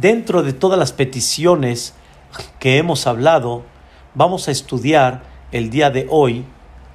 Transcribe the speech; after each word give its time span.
Dentro 0.00 0.42
de 0.42 0.54
todas 0.54 0.78
las 0.78 0.92
peticiones 0.92 1.92
que 2.58 2.78
hemos 2.78 3.06
hablado, 3.06 3.64
vamos 4.14 4.48
a 4.48 4.50
estudiar 4.50 5.24
el 5.52 5.68
día 5.68 5.90
de 5.90 6.06
hoy 6.08 6.46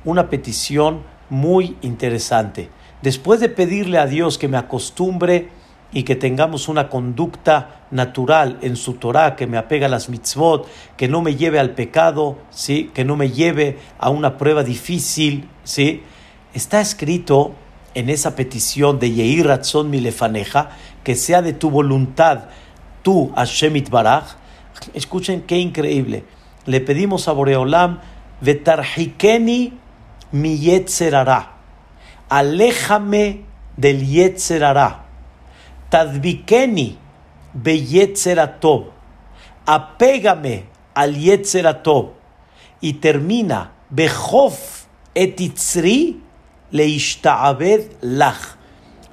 una 0.05 0.31
petición 0.31 1.03
muy 1.29 1.77
interesante. 1.83 2.71
Después 3.03 3.39
de 3.39 3.49
pedirle 3.49 3.99
a 3.99 4.07
Dios 4.07 4.39
que 4.39 4.47
me 4.47 4.57
acostumbre 4.57 5.49
y 5.93 6.01
que 6.01 6.15
tengamos 6.15 6.67
una 6.67 6.89
conducta 6.89 7.85
natural 7.91 8.57
en 8.61 8.75
su 8.75 8.93
Torah, 8.93 9.35
que 9.35 9.45
me 9.45 9.59
apega 9.59 9.85
a 9.85 9.89
las 9.89 10.09
mitzvot, 10.09 10.67
que 10.97 11.07
no 11.07 11.21
me 11.21 11.35
lleve 11.35 11.59
al 11.59 11.75
pecado, 11.75 12.39
¿sí? 12.49 12.89
que 12.95 13.05
no 13.05 13.15
me 13.15 13.29
lleve 13.29 13.77
a 13.99 14.09
una 14.09 14.35
prueba 14.39 14.63
difícil, 14.63 15.47
¿sí? 15.63 16.01
está 16.55 16.81
escrito 16.81 17.53
en 17.93 18.09
esa 18.09 18.35
petición 18.35 18.97
de 18.97 19.11
Yehi 19.11 19.43
Ratzon 19.43 19.91
Milefaneja, 19.91 20.71
que 21.03 21.15
sea 21.15 21.43
de 21.43 21.53
tu 21.53 21.69
voluntad, 21.69 22.45
tú, 23.05 23.31
Hashem 23.35 23.75
Baraj. 23.89 24.35
Escuchen 24.93 25.43
qué 25.43 25.59
increíble. 25.59 26.25
Le 26.65 26.81
pedimos 26.81 27.27
a 27.27 27.33
Boreolam, 27.33 28.01
Vetarhikeni 28.41 29.73
mi 30.31 30.57
Yetzerara. 30.57 31.51
Aléjame 32.27 33.45
del 33.77 34.01
Yetzerara 34.01 35.05
Tadbikeni 35.89 36.97
beyetzeratov. 37.53 38.91
Apégame 39.65 40.65
al 40.93 41.15
yetzeratov. 41.15 42.11
Y 42.81 42.93
termina, 42.93 43.71
bejof 43.89 44.85
etitzri 45.15 46.19
leishtaabed 46.71 47.95
lach. 48.01 48.57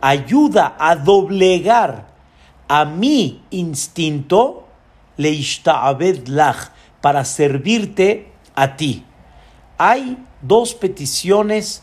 Ayuda 0.00 0.74
a 0.78 0.96
doblegar 0.96 2.11
a 2.72 2.86
mi 2.86 3.44
instinto 3.50 4.64
leishtaabed 5.18 6.26
lach 6.28 6.70
para 7.02 7.22
servirte 7.26 8.32
a 8.54 8.76
ti. 8.76 9.04
Hay 9.76 10.16
dos 10.40 10.72
peticiones 10.72 11.82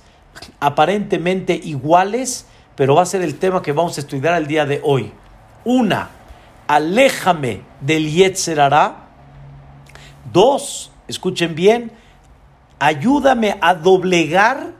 aparentemente 0.59 1.53
iguales 1.53 2.47
pero 2.79 2.95
va 2.95 3.01
a 3.01 3.05
ser 3.05 3.21
el 3.21 3.35
tema 3.35 3.61
que 3.61 3.73
vamos 3.73 3.97
a 3.97 3.99
estudiar 3.99 4.35
el 4.35 4.47
día 4.47 4.65
de 4.65 4.79
hoy. 4.81 5.11
Una, 5.65 6.11
aléjame 6.65 7.61
del 7.81 8.09
Yetzerara. 8.09 9.09
Dos, 10.31 10.89
escuchen 11.09 11.55
bien, 11.55 11.91
ayúdame 12.79 13.57
a 13.59 13.73
doblegar 13.73 14.71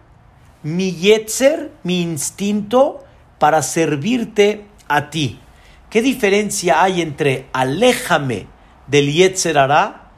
mi 0.64 0.94
Yetzer, 0.94 1.74
mi 1.84 2.02
instinto, 2.02 3.04
para 3.38 3.62
servirte 3.62 4.66
a 4.88 5.10
ti. 5.10 5.42
¿Qué 5.90 6.02
diferencia 6.02 6.84
hay 6.84 7.02
entre 7.02 7.48
aléjame 7.54 8.48
del 8.88 9.12
Yetzerara 9.12 10.12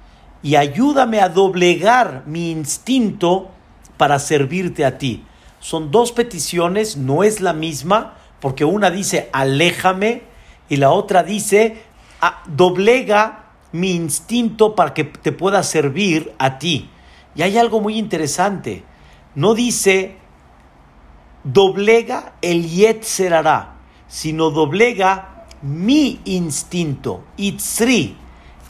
y 0.44 0.55
ayúdame 0.55 1.22
a 1.22 1.30
doblegar 1.30 2.23
mi 2.25 2.52
instinto 2.52 3.52
para 3.97 4.19
servirte 4.19 4.86
a 4.86 4.97
ti? 4.97 5.25
son 5.61 5.92
dos 5.92 6.11
peticiones, 6.11 6.97
no 6.97 7.23
es 7.23 7.39
la 7.39 7.53
misma, 7.53 8.16
porque 8.42 8.66
una 8.66 8.89
dice 8.89 9.30
aléjame 9.31 10.23
y 10.67 10.77
la 10.77 10.89
otra 10.89 11.23
dice 11.23 11.83
ah, 12.19 12.44
doblega 12.47 13.45
mi 13.72 13.92
instinto 13.92 14.75
para 14.75 14.94
que 14.94 15.05
te 15.05 15.31
pueda 15.31 15.64
servir 15.64 16.33
a 16.39 16.58
ti. 16.58 16.89
Y 17.36 17.44
hay 17.44 17.58
algo 17.58 17.80
muy 17.80 17.97
interesante. 17.97 18.83
No 19.36 19.53
dice 19.53 20.17
doblega 21.44 22.33
el 22.42 22.67
yetzerara, 22.67 23.75
sino 24.08 24.49
doblega 24.49 25.41
mi 25.62 26.20
instinto, 26.26 27.23
itzri. 27.38 28.16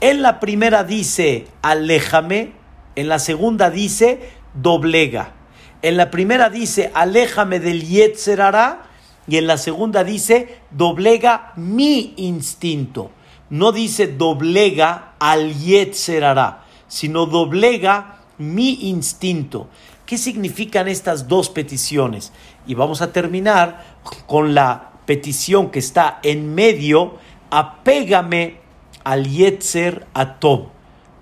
En 0.00 0.22
la 0.22 0.40
primera 0.40 0.84
dice 0.84 1.46
aléjame, 1.62 2.52
en 2.96 3.08
la 3.08 3.18
segunda 3.18 3.70
dice 3.70 4.30
doblega. 4.54 5.34
En 5.82 5.96
la 5.96 6.10
primera 6.10 6.48
dice, 6.48 6.92
aléjame 6.94 7.58
del 7.58 7.82
Yetzerara, 7.82 8.82
y 9.26 9.36
en 9.36 9.46
la 9.46 9.56
segunda 9.56 10.04
dice, 10.04 10.60
doblega 10.70 11.52
mi 11.56 12.14
instinto. 12.16 13.10
No 13.50 13.72
dice 13.72 14.06
doblega 14.06 15.14
al 15.18 15.54
Yetzerara, 15.54 16.64
sino 16.86 17.26
doblega 17.26 18.20
mi 18.38 18.88
instinto. 18.88 19.68
¿Qué 20.06 20.18
significan 20.18 20.88
estas 20.88 21.28
dos 21.28 21.50
peticiones? 21.50 22.32
Y 22.66 22.74
vamos 22.74 23.02
a 23.02 23.12
terminar 23.12 23.98
con 24.26 24.54
la 24.54 24.91
petición 25.06 25.70
que 25.70 25.78
está 25.78 26.20
en 26.22 26.54
medio, 26.54 27.18
apégame 27.50 28.58
al 29.04 29.28
Yetzer 29.28 30.06
Atob, 30.14 30.68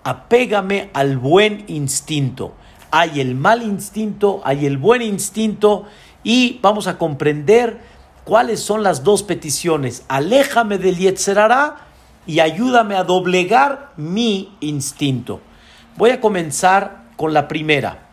apégame 0.04 0.90
al 0.92 1.18
buen 1.18 1.64
instinto 1.68 2.54
hay 2.90 3.20
el 3.20 3.34
mal 3.34 3.62
instinto, 3.62 4.40
hay 4.44 4.66
el 4.66 4.78
buen 4.78 5.02
instinto 5.02 5.86
y 6.22 6.58
vamos 6.62 6.86
a 6.86 6.98
comprender 6.98 7.80
cuáles 8.24 8.60
son 8.60 8.82
las 8.82 9.04
dos 9.04 9.22
peticiones. 9.22 10.04
Aléjame 10.08 10.78
del 10.78 10.96
Yetzerará 10.96 11.76
y 12.26 12.40
ayúdame 12.40 12.96
a 12.96 13.04
doblegar 13.04 13.92
mi 13.96 14.56
instinto. 14.60 15.40
Voy 15.96 16.10
a 16.10 16.20
comenzar 16.20 17.04
con 17.16 17.32
la 17.32 17.48
primera. 17.48 18.06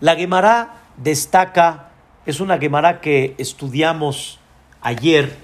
La 0.00 0.16
Gemara 0.16 0.74
destaca, 0.96 1.90
es 2.26 2.40
una 2.40 2.58
Gemara 2.58 3.00
que 3.00 3.34
estudiamos 3.38 4.39
ayer, 4.82 5.36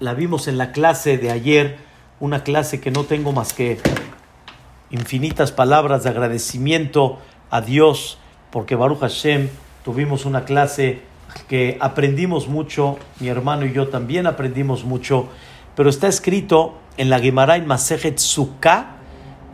la 0.00 0.14
vimos 0.14 0.48
en 0.48 0.58
la 0.58 0.72
clase 0.72 1.18
de 1.18 1.30
ayer, 1.30 1.78
una 2.20 2.42
clase 2.44 2.80
que 2.80 2.90
no 2.90 3.04
tengo 3.04 3.32
más 3.32 3.52
que 3.52 3.78
infinitas 4.90 5.52
palabras 5.52 6.04
de 6.04 6.10
agradecimiento 6.10 7.18
a 7.50 7.60
Dios, 7.60 8.18
porque 8.50 8.76
Baruch 8.76 9.00
Hashem 9.00 9.48
tuvimos 9.84 10.24
una 10.24 10.44
clase 10.44 11.00
que 11.48 11.78
aprendimos 11.80 12.48
mucho, 12.48 12.98
mi 13.20 13.28
hermano 13.28 13.64
y 13.66 13.72
yo 13.72 13.88
también 13.88 14.26
aprendimos 14.26 14.84
mucho, 14.84 15.28
pero 15.74 15.88
está 15.88 16.08
escrito 16.08 16.78
en 16.96 17.10
la 17.10 17.18
Gemara 17.18 17.56
en 17.56 17.66
Masejet 17.66 18.18
Sukkah, 18.18 18.96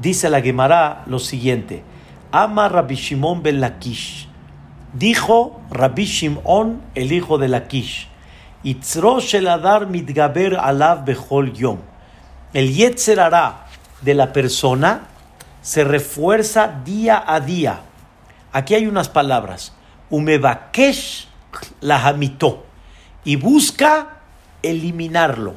dice 0.01 0.29
la 0.29 0.41
Gemara 0.41 1.05
lo 1.07 1.19
siguiente: 1.19 1.83
Ama 2.33 2.69
Rabbi 2.69 2.97
Shimon 2.97 3.43
ben 3.43 3.61
Lakish. 3.61 4.29
Dijo 4.93 5.61
Rabbi 5.71 6.05
Shimon, 6.05 6.81
el 6.95 7.13
hijo 7.13 7.39
de 7.39 7.49
Lakish, 7.49 8.08
Itzro 8.65 9.21
shel 9.21 9.49
adar 9.49 9.87
mitgaber 9.87 10.57
alav 10.57 11.05
bechol 11.05 11.53
yom. 11.53 11.79
El 12.53 12.75
yetzer 12.75 13.21
de 14.03 14.15
la 14.15 14.33
persona 14.33 15.09
se 15.63 15.85
refuerza 15.85 16.81
día 16.85 17.23
a 17.27 17.41
día. 17.41 17.81
Aquí 18.53 18.75
hay 18.75 18.87
unas 18.87 19.09
palabras. 19.09 19.73
Umebakesh 20.11 21.29
la 21.81 22.07
hamito. 22.07 22.65
Y 23.25 23.37
busca 23.37 24.21
eliminarlo. 24.63 25.57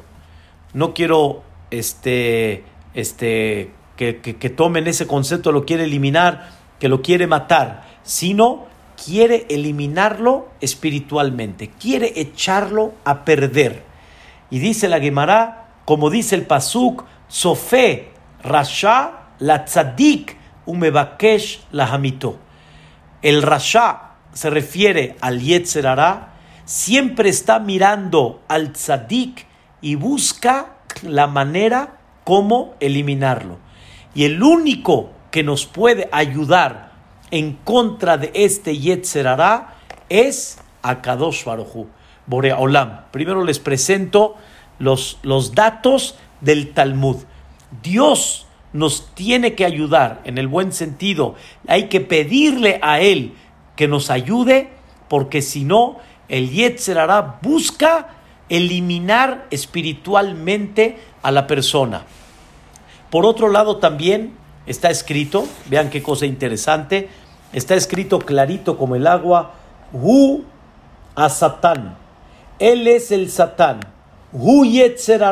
No 0.74 0.94
quiero 0.94 1.42
este, 1.70 2.64
este, 2.94 3.72
que, 3.96 4.20
que 4.20 4.50
tomen 4.50 4.86
ese 4.86 5.06
concepto, 5.06 5.52
lo 5.52 5.64
quiere 5.64 5.84
eliminar, 5.84 6.50
que 6.78 6.88
lo 6.88 7.02
quiere 7.02 7.26
matar, 7.26 7.84
sino 8.02 8.66
quiere 9.04 9.46
eliminarlo 9.48 10.50
espiritualmente, 10.60 11.70
quiere 11.70 12.20
echarlo 12.20 12.94
a 13.04 13.24
perder. 13.24 13.82
Y 14.50 14.58
dice 14.58 14.88
la 14.88 15.00
Gemara, 15.00 15.68
como 15.84 16.10
dice 16.10 16.34
el 16.34 16.46
Pasuk, 16.46 17.04
Sofe 17.28 18.10
Rasha 18.42 19.30
la 19.38 19.64
Tzadik 19.64 20.36
Umebakesh 20.66 21.62
la 21.72 21.86
Hamito. 21.86 22.38
El 23.22 23.42
Rasha 23.42 24.12
se 24.32 24.50
refiere 24.50 25.16
al 25.20 25.40
Yetzer 25.40 25.86
siempre 26.64 27.28
está 27.28 27.58
mirando 27.58 28.42
al 28.48 28.72
Tzadik 28.72 29.46
y 29.80 29.96
busca 29.96 30.76
la 31.02 31.26
manera 31.26 31.98
cómo 32.24 32.74
eliminarlo. 32.80 33.58
Y 34.14 34.24
el 34.24 34.42
único 34.42 35.10
que 35.30 35.42
nos 35.42 35.66
puede 35.66 36.08
ayudar 36.12 36.91
en 37.32 37.54
contra 37.64 38.18
de 38.18 38.30
este 38.34 38.78
Yetzer 38.78 39.26
es 40.08 40.58
Akadosh 40.82 41.44
Baruchu, 41.44 41.88
Borea 42.26 42.58
Olam. 42.58 43.06
Primero 43.10 43.42
les 43.42 43.58
presento 43.58 44.36
los, 44.78 45.18
los 45.22 45.54
datos 45.54 46.16
del 46.42 46.72
Talmud. 46.74 47.16
Dios 47.82 48.46
nos 48.74 49.14
tiene 49.14 49.54
que 49.54 49.64
ayudar 49.64 50.20
en 50.24 50.36
el 50.36 50.46
buen 50.46 50.72
sentido. 50.72 51.34
Hay 51.66 51.88
que 51.88 52.02
pedirle 52.02 52.78
a 52.82 53.00
Él 53.00 53.34
que 53.76 53.88
nos 53.88 54.10
ayude, 54.10 54.68
porque 55.08 55.40
si 55.40 55.64
no, 55.64 55.96
el 56.28 56.50
Yetzer 56.50 56.98
busca 57.40 58.08
eliminar 58.50 59.46
espiritualmente 59.50 60.98
a 61.22 61.30
la 61.30 61.46
persona. 61.46 62.02
Por 63.08 63.24
otro 63.24 63.48
lado, 63.48 63.78
también 63.78 64.34
está 64.66 64.90
escrito, 64.90 65.46
vean 65.70 65.90
qué 65.90 66.02
cosa 66.02 66.26
interesante, 66.26 67.08
está 67.52 67.74
escrito 67.74 68.18
clarito 68.18 68.76
como 68.76 68.96
el 68.96 69.06
agua, 69.06 69.52
Hu 69.92 70.44
a 71.14 71.28
Satán. 71.28 71.96
Él 72.58 72.86
es 72.88 73.10
el 73.10 73.30
Satán. 73.30 73.80
Hu 74.32 74.64
Yetzer 74.64 75.22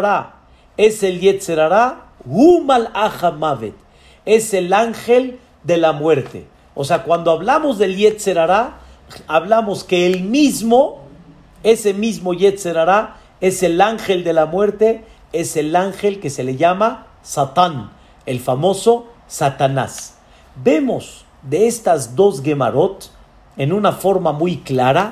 es 0.76 1.02
el 1.02 1.20
Yetzerará, 1.20 2.06
Humal 2.24 2.90
Mavet, 3.38 3.74
es 4.26 4.54
el 4.54 4.72
ángel 4.72 5.38
de 5.64 5.76
la 5.78 5.92
muerte. 5.92 6.46
O 6.74 6.84
sea, 6.84 7.02
cuando 7.02 7.30
hablamos 7.30 7.78
del 7.78 7.96
Yetzerará, 7.96 8.78
hablamos 9.26 9.84
que 9.84 10.06
el 10.06 10.22
mismo, 10.22 11.02
ese 11.62 11.94
mismo 11.94 12.34
Yetzerará, 12.34 13.16
es 13.40 13.62
el 13.62 13.80
ángel 13.80 14.22
de 14.22 14.32
la 14.32 14.46
muerte, 14.46 15.04
es 15.32 15.56
el 15.56 15.74
ángel 15.76 16.20
que 16.20 16.30
se 16.30 16.44
le 16.44 16.56
llama 16.56 17.06
Satán, 17.22 17.90
el 18.26 18.40
famoso 18.40 19.08
Satanás. 19.26 20.18
Vemos 20.62 21.24
de 21.42 21.66
estas 21.66 22.16
dos 22.16 22.42
Gemarot, 22.42 23.10
en 23.56 23.72
una 23.72 23.92
forma 23.92 24.32
muy 24.32 24.58
clara, 24.58 25.10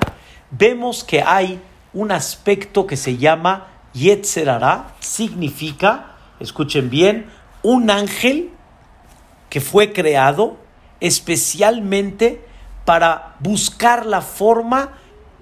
vemos 0.51 1.05
que 1.05 1.23
hay 1.23 1.61
un 1.93 2.13
aspecto 2.13 2.87
que 2.87 2.97
se 2.97 3.17
llama 3.17 3.69
Yetzerara, 3.93 4.95
significa, 5.01 6.17
escuchen 6.41 6.91
bien, 6.91 7.27
un 7.63 7.91
ángel 7.91 8.51
que 9.49 9.61
fue 9.61 9.93
creado 9.93 10.57
especialmente 11.01 12.45
para 12.85 13.37
buscar 13.41 14.07
la 14.07 14.21
forma 14.21 14.93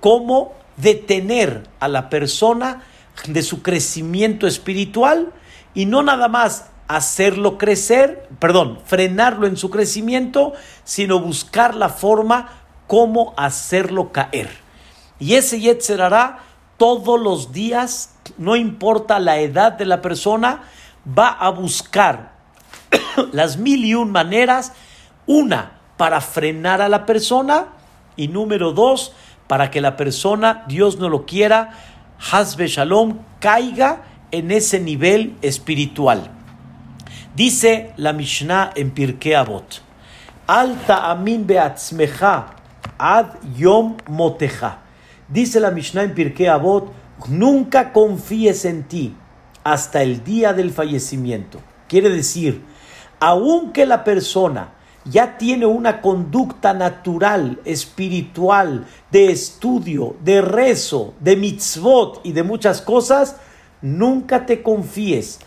como 0.00 0.52
detener 0.76 1.68
a 1.80 1.88
la 1.88 2.08
persona 2.10 2.82
de 3.26 3.42
su 3.42 3.62
crecimiento 3.62 4.46
espiritual 4.46 5.32
y 5.74 5.86
no 5.86 6.02
nada 6.02 6.28
más 6.28 6.66
hacerlo 6.88 7.58
crecer, 7.58 8.28
perdón, 8.38 8.78
frenarlo 8.84 9.46
en 9.46 9.56
su 9.56 9.70
crecimiento, 9.70 10.52
sino 10.84 11.20
buscar 11.20 11.74
la 11.74 11.88
forma 11.88 12.50
como 12.86 13.34
hacerlo 13.36 14.12
caer. 14.12 14.50
Y 15.18 15.34
ese 15.34 15.60
Yetzer 15.60 16.02
hará 16.02 16.40
todos 16.76 17.20
los 17.20 17.52
días, 17.52 18.14
no 18.38 18.54
importa 18.54 19.18
la 19.18 19.38
edad 19.38 19.72
de 19.72 19.86
la 19.86 20.02
persona, 20.02 20.64
va 21.06 21.28
a 21.28 21.50
buscar 21.50 22.32
las 23.32 23.56
mil 23.56 23.84
y 23.84 23.94
un 23.94 24.12
maneras, 24.12 24.72
una, 25.26 25.80
para 25.96 26.20
frenar 26.20 26.82
a 26.82 26.88
la 26.88 27.06
persona, 27.06 27.68
y 28.16 28.28
número 28.28 28.72
dos, 28.72 29.12
para 29.46 29.70
que 29.70 29.80
la 29.80 29.96
persona, 29.96 30.64
Dios 30.68 30.98
no 30.98 31.08
lo 31.08 31.26
quiera, 31.26 31.72
Hasbe 32.32 32.66
Shalom, 32.66 33.18
caiga 33.40 34.02
en 34.30 34.50
ese 34.50 34.80
nivel 34.80 35.36
espiritual. 35.42 36.35
Dice 37.36 37.92
la 37.98 38.14
Mishnah 38.14 38.72
en 38.76 38.92
Pirkei 38.92 39.34
Avot, 39.34 39.82
Alta 40.46 41.10
amin 41.10 41.46
beatzmecha 41.46 42.46
ad 42.96 43.34
yom 43.54 43.98
moteja. 44.08 44.78
Dice 45.28 45.60
la 45.60 45.70
Mishnah 45.70 46.04
en 46.04 46.14
Pirkei 46.14 46.46
Avot, 46.46 46.94
nunca 47.28 47.92
confíes 47.92 48.64
en 48.64 48.84
ti 48.84 49.14
hasta 49.64 50.02
el 50.02 50.24
día 50.24 50.54
del 50.54 50.70
fallecimiento. 50.70 51.60
Quiere 51.88 52.08
decir, 52.08 52.62
aunque 53.20 53.84
la 53.84 54.02
persona 54.02 54.72
ya 55.04 55.36
tiene 55.36 55.66
una 55.66 56.00
conducta 56.00 56.72
natural, 56.72 57.60
espiritual, 57.66 58.86
de 59.10 59.30
estudio, 59.30 60.16
de 60.24 60.40
rezo, 60.40 61.12
de 61.20 61.36
mitzvot 61.36 62.22
y 62.24 62.32
de 62.32 62.44
muchas 62.44 62.80
cosas, 62.80 63.36
nunca 63.82 64.46
te 64.46 64.62
confíes 64.62 65.40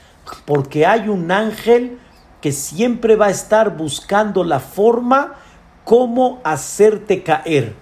porque 0.45 0.85
hay 0.85 1.09
un 1.09 1.31
ángel 1.31 1.99
que 2.41 2.51
siempre 2.51 3.15
va 3.15 3.27
a 3.27 3.31
estar 3.31 3.75
buscando 3.75 4.43
la 4.43 4.59
forma 4.59 5.35
como 5.83 6.39
hacerte 6.43 7.23
caer. 7.23 7.75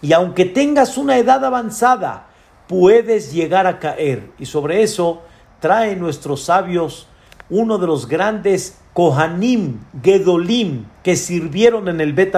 Y 0.00 0.12
aunque 0.12 0.44
tengas 0.44 0.98
una 0.98 1.16
edad 1.16 1.44
avanzada, 1.44 2.26
puedes 2.66 3.32
llegar 3.32 3.66
a 3.66 3.78
caer. 3.78 4.30
Y 4.38 4.46
sobre 4.46 4.82
eso 4.82 5.22
traen 5.60 6.00
nuestros 6.00 6.44
sabios 6.44 7.06
uno 7.48 7.78
de 7.78 7.86
los 7.86 8.08
grandes 8.08 8.78
Kohanim, 8.94 9.80
Gedolim, 10.02 10.86
que 11.02 11.16
sirvieron 11.16 11.88
en 11.88 12.00
el 12.00 12.12
Bet 12.12 12.34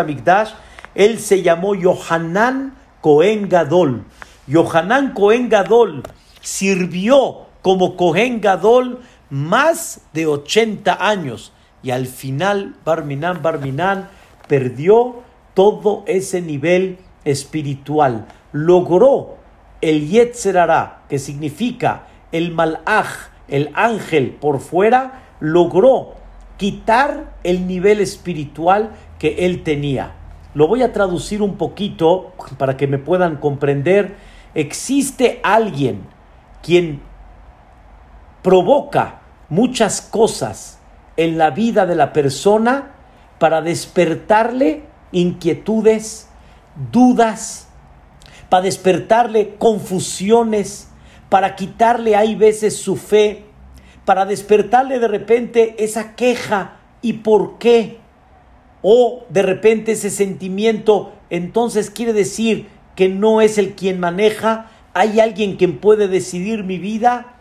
Él 0.94 1.18
se 1.18 1.42
llamó 1.42 1.74
Yohanan 1.74 2.74
Cohen 3.00 3.48
Gadol. 3.48 4.04
Yohanan 4.46 5.14
Cohen 5.14 5.48
Gadol 5.48 6.02
sirvió 6.40 7.46
como 7.62 7.96
Cohen 7.96 8.40
Gadol 8.40 9.00
más 9.30 10.02
de 10.12 10.26
80 10.26 10.96
años 11.06 11.52
y 11.82 11.90
al 11.90 12.06
final 12.06 12.76
Barminan 12.84 13.42
Barminan 13.42 14.08
perdió 14.48 15.22
todo 15.54 16.02
ese 16.06 16.40
nivel 16.40 16.98
espiritual. 17.24 18.26
Logró 18.52 19.36
el 19.80 20.08
Yetzerara, 20.08 21.02
que 21.08 21.18
significa 21.18 22.06
el 22.32 22.52
Malach, 22.52 23.30
el 23.48 23.70
ángel 23.74 24.30
por 24.40 24.60
fuera, 24.60 25.22
logró 25.40 26.14
quitar 26.56 27.34
el 27.44 27.66
nivel 27.66 28.00
espiritual 28.00 28.92
que 29.18 29.46
él 29.46 29.62
tenía. 29.62 30.14
Lo 30.54 30.68
voy 30.68 30.82
a 30.82 30.92
traducir 30.92 31.42
un 31.42 31.56
poquito 31.56 32.32
para 32.58 32.76
que 32.76 32.86
me 32.86 32.98
puedan 32.98 33.36
comprender. 33.36 34.16
Existe 34.54 35.40
alguien 35.42 36.02
quien 36.62 37.02
provoca 38.44 39.22
muchas 39.48 40.02
cosas 40.02 40.78
en 41.16 41.38
la 41.38 41.50
vida 41.50 41.86
de 41.86 41.94
la 41.94 42.12
persona 42.12 42.92
para 43.38 43.62
despertarle 43.62 44.82
inquietudes, 45.12 46.28
dudas, 46.92 47.68
para 48.50 48.64
despertarle 48.64 49.54
confusiones, 49.56 50.88
para 51.30 51.56
quitarle 51.56 52.16
hay 52.16 52.34
veces 52.34 52.76
su 52.76 52.96
fe, 52.96 53.46
para 54.04 54.26
despertarle 54.26 54.98
de 54.98 55.08
repente 55.08 55.82
esa 55.82 56.14
queja 56.14 56.76
y 57.00 57.14
por 57.14 57.56
qué, 57.56 57.96
o 58.82 59.24
de 59.30 59.40
repente 59.40 59.92
ese 59.92 60.10
sentimiento, 60.10 61.14
entonces 61.30 61.88
quiere 61.88 62.12
decir 62.12 62.68
que 62.94 63.08
no 63.08 63.40
es 63.40 63.56
el 63.56 63.74
quien 63.74 63.98
maneja, 64.00 64.70
hay 64.92 65.18
alguien 65.20 65.56
quien 65.56 65.78
puede 65.78 66.08
decidir 66.08 66.62
mi 66.62 66.76
vida, 66.76 67.33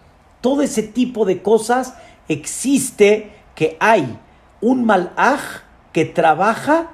todo 0.44 0.62
ese 0.62 0.84
tipo 0.84 1.24
de 1.24 1.42
cosas 1.42 1.94
existe 2.28 3.31
que 3.56 3.78
hay 3.80 4.19
un 4.60 4.84
malaj 4.84 5.40
que 5.94 6.04
trabaja 6.04 6.92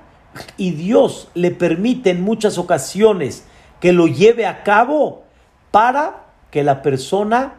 y 0.55 0.69
Dios 0.71 1.29
le 1.33 1.49
permite 1.49 2.11
en 2.11 2.21
muchas 2.21 2.59
ocasiones 2.59 3.45
que 3.79 3.91
lo 3.91 4.05
lleve 4.05 4.45
a 4.45 4.61
cabo 4.61 5.23
para 5.71 6.27
que 6.51 6.63
la 6.63 6.83
persona 6.83 7.55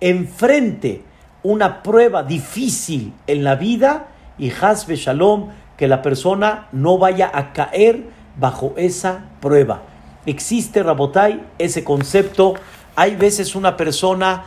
enfrente 0.00 1.04
una 1.42 1.82
prueba 1.82 2.22
difícil 2.22 3.14
en 3.26 3.44
la 3.44 3.54
vida 3.54 4.08
y 4.36 4.50
hasbe 4.50 4.96
shalom 4.96 5.48
que 5.78 5.88
la 5.88 6.02
persona 6.02 6.68
no 6.70 6.98
vaya 6.98 7.30
a 7.32 7.54
caer 7.54 8.04
bajo 8.38 8.74
esa 8.76 9.30
prueba. 9.40 9.84
Existe, 10.26 10.82
Rabotai, 10.82 11.46
ese 11.58 11.82
concepto. 11.82 12.56
Hay 12.94 13.16
veces 13.16 13.54
una 13.54 13.78
persona 13.78 14.44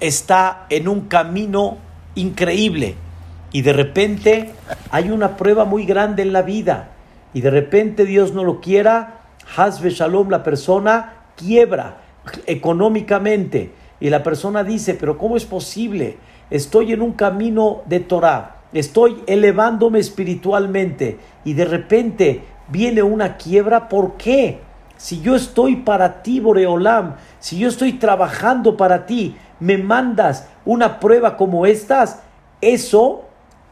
está 0.00 0.66
en 0.70 0.88
un 0.88 1.02
camino 1.02 1.78
increíble 2.14 2.96
y 3.52 3.62
de 3.62 3.72
repente 3.72 4.50
hay 4.90 5.10
una 5.10 5.36
prueba 5.36 5.64
muy 5.64 5.84
grande 5.84 6.22
en 6.22 6.32
la 6.32 6.42
vida 6.42 6.90
y 7.32 7.40
de 7.40 7.50
repente 7.50 8.04
Dios 8.04 8.32
no 8.32 8.44
lo 8.44 8.60
quiera, 8.60 9.20
Hasbe 9.56 9.90
Shalom, 9.90 10.28
la 10.30 10.42
persona 10.42 11.14
quiebra 11.36 11.98
económicamente 12.46 13.72
y 14.00 14.10
la 14.10 14.22
persona 14.22 14.64
dice, 14.64 14.94
pero 14.94 15.18
¿cómo 15.18 15.36
es 15.36 15.44
posible? 15.44 16.18
Estoy 16.50 16.92
en 16.92 17.02
un 17.02 17.12
camino 17.12 17.82
de 17.86 18.00
Torah, 18.00 18.56
estoy 18.72 19.22
elevándome 19.26 19.98
espiritualmente 19.98 21.18
y 21.44 21.54
de 21.54 21.64
repente 21.64 22.42
viene 22.68 23.02
una 23.02 23.36
quiebra, 23.36 23.88
¿por 23.88 24.16
qué? 24.16 24.60
Si 24.96 25.20
yo 25.20 25.34
estoy 25.34 25.76
para 25.76 26.22
ti, 26.22 26.40
Boreolam, 26.40 27.16
si 27.38 27.58
yo 27.58 27.68
estoy 27.68 27.94
trabajando 27.94 28.76
para 28.76 29.06
ti, 29.06 29.34
me 29.60 29.78
mandas 29.78 30.48
una 30.64 30.98
prueba 30.98 31.36
como 31.36 31.66
estas, 31.66 32.20
eso, 32.60 33.24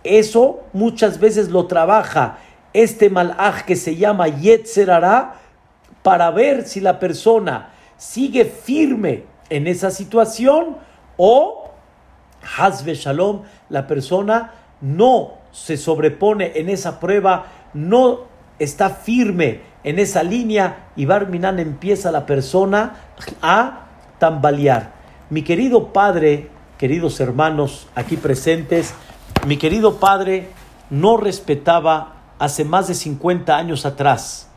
eso 0.05 0.61
muchas 0.73 1.19
veces 1.19 1.49
lo 1.49 1.67
trabaja 1.67 2.39
este 2.73 3.11
malaj 3.11 3.65
que 3.65 3.77
se 3.77 3.97
llama 3.97 4.29
Yetzerara 4.29 5.35
para 6.03 6.31
ver 6.31 6.67
si 6.67 6.81
la 6.81 6.99
persona 6.99 7.71
sigue 7.97 8.45
firme 8.45 9.25
en 9.51 9.67
esa 9.67 9.91
situación 9.91 10.77
o 11.17 11.71
Hazbe 12.57 12.95
Shalom, 12.95 13.43
la 13.69 13.87
persona 13.87 14.53
no 14.81 15.39
se 15.51 15.77
sobrepone 15.77 16.53
en 16.55 16.69
esa 16.69 17.01
prueba, 17.01 17.47
no 17.75 18.21
está 18.59 18.91
firme 18.91 19.63
en 19.83 19.99
esa 19.99 20.23
línea 20.23 20.91
y 20.95 21.07
Barminan 21.07 21.59
empieza 21.59 22.13
la 22.13 22.27
persona 22.27 22.97
a 23.43 23.87
tambalear. 24.19 24.98
Mi 25.31 25.43
querido 25.43 25.89
padre, 25.93 26.49
queridos 26.79 27.21
hermanos 27.21 27.87
aquí 27.95 28.17
presentes, 28.17 28.95
mi 29.47 29.59
querido 29.59 29.97
padre 29.97 30.49
no 30.89 31.19
respetaba 31.19 32.15
hace 32.39 32.65
más 32.65 32.89
de 32.89 32.95
50 32.95 33.55
años 33.55 33.85
atrás. 33.85 34.49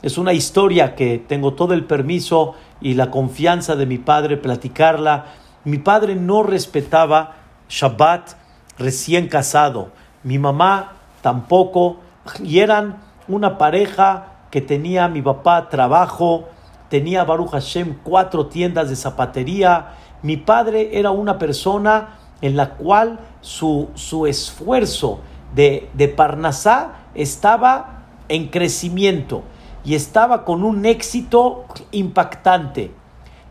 Es 0.00 0.18
una 0.18 0.32
historia 0.32 0.94
que 0.94 1.18
tengo 1.18 1.54
todo 1.54 1.74
el 1.74 1.86
permiso 1.86 2.54
y 2.80 2.94
la 2.94 3.10
confianza 3.10 3.74
de 3.74 3.84
mi 3.84 3.98
padre 3.98 4.36
platicarla. 4.36 5.24
Mi 5.64 5.78
padre 5.78 6.14
no 6.14 6.44
respetaba 6.44 7.34
Shabbat 7.68 8.34
recién 8.78 9.26
casado. 9.26 9.90
Mi 10.22 10.38
mamá 10.38 10.92
tampoco. 11.20 11.96
Y 12.44 12.60
eran 12.60 12.98
una 13.26 13.58
pareja 13.58 14.26
que 14.52 14.60
tenía 14.60 15.08
mi 15.08 15.20
papá 15.20 15.68
trabajo, 15.68 16.48
tenía 16.88 17.24
Baruch 17.24 17.50
Hashem 17.50 17.96
cuatro 18.04 18.46
tiendas 18.46 18.88
de 18.88 18.94
zapatería. 18.94 19.96
Mi 20.22 20.36
padre 20.36 20.98
era 20.98 21.10
una 21.10 21.38
persona 21.38 22.18
en 22.40 22.56
la 22.56 22.70
cual 22.70 23.20
su, 23.40 23.88
su 23.94 24.26
esfuerzo 24.26 25.20
de, 25.54 25.88
de 25.94 26.08
Parnasá 26.08 26.92
estaba 27.14 28.04
en 28.28 28.48
crecimiento 28.48 29.42
y 29.84 29.94
estaba 29.94 30.44
con 30.44 30.62
un 30.62 30.86
éxito 30.86 31.64
impactante. 31.90 32.92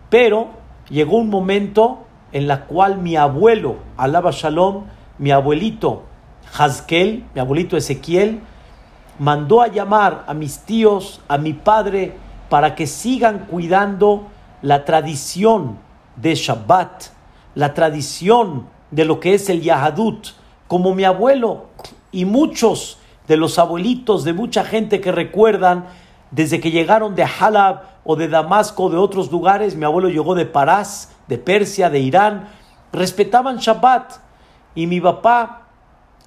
Pero 0.10 0.50
llegó 0.90 1.18
un 1.18 1.30
momento 1.30 2.00
en 2.32 2.48
la 2.48 2.66
cual 2.66 2.98
mi 2.98 3.16
abuelo, 3.16 3.78
Alaba 3.98 4.32
Shalom, 4.32 4.86
mi 5.18 5.32
abuelito 5.32 6.04
Hazkel, 6.58 7.26
mi 7.34 7.42
abuelito 7.42 7.78
Ezequiel, 7.78 8.42
mandó 9.20 9.62
a 9.62 9.68
llamar 9.68 10.24
a 10.28 10.34
mis 10.34 10.60
tíos, 10.60 11.22
a 11.28 11.38
mi 11.38 11.54
padre, 11.54 12.16
para 12.50 12.76
que 12.76 12.88
sigan 12.88 13.46
cuidando 13.50 14.28
la 14.62 14.84
tradición 14.84 15.78
de 16.16 16.36
Shabbat, 16.36 17.06
la 17.56 17.74
tradición 17.74 18.68
de 18.92 19.06
lo 19.06 19.20
que 19.20 19.34
es 19.34 19.50
el 19.50 19.62
Yahadut, 19.62 20.28
como 20.68 20.94
mi 20.94 21.04
abuelo 21.04 21.68
y 22.12 22.26
muchos 22.26 22.98
de 23.28 23.38
los 23.38 23.60
abuelitos 23.60 24.24
de 24.24 24.34
mucha 24.34 24.64
gente 24.64 25.02
que 25.02 25.12
recuerdan 25.12 25.86
desde 26.32 26.60
que 26.60 26.72
llegaron 26.72 27.16
de 27.16 27.24
Halab 27.24 27.84
o 28.04 28.16
de 28.16 28.28
Damasco 28.28 28.86
o 28.86 28.90
de 28.90 28.98
otros 28.98 29.32
lugares, 29.32 29.76
mi 29.76 29.86
abuelo 29.86 30.10
llegó 30.10 30.34
de 30.36 30.46
Parás, 30.46 31.14
de 31.28 31.38
Persia, 31.38 31.90
de 31.90 32.00
Irán, 32.00 32.50
respetaban 32.92 33.58
Shabbat. 33.58 34.14
Y 34.76 34.88
mi 34.88 35.02
papá 35.02 35.68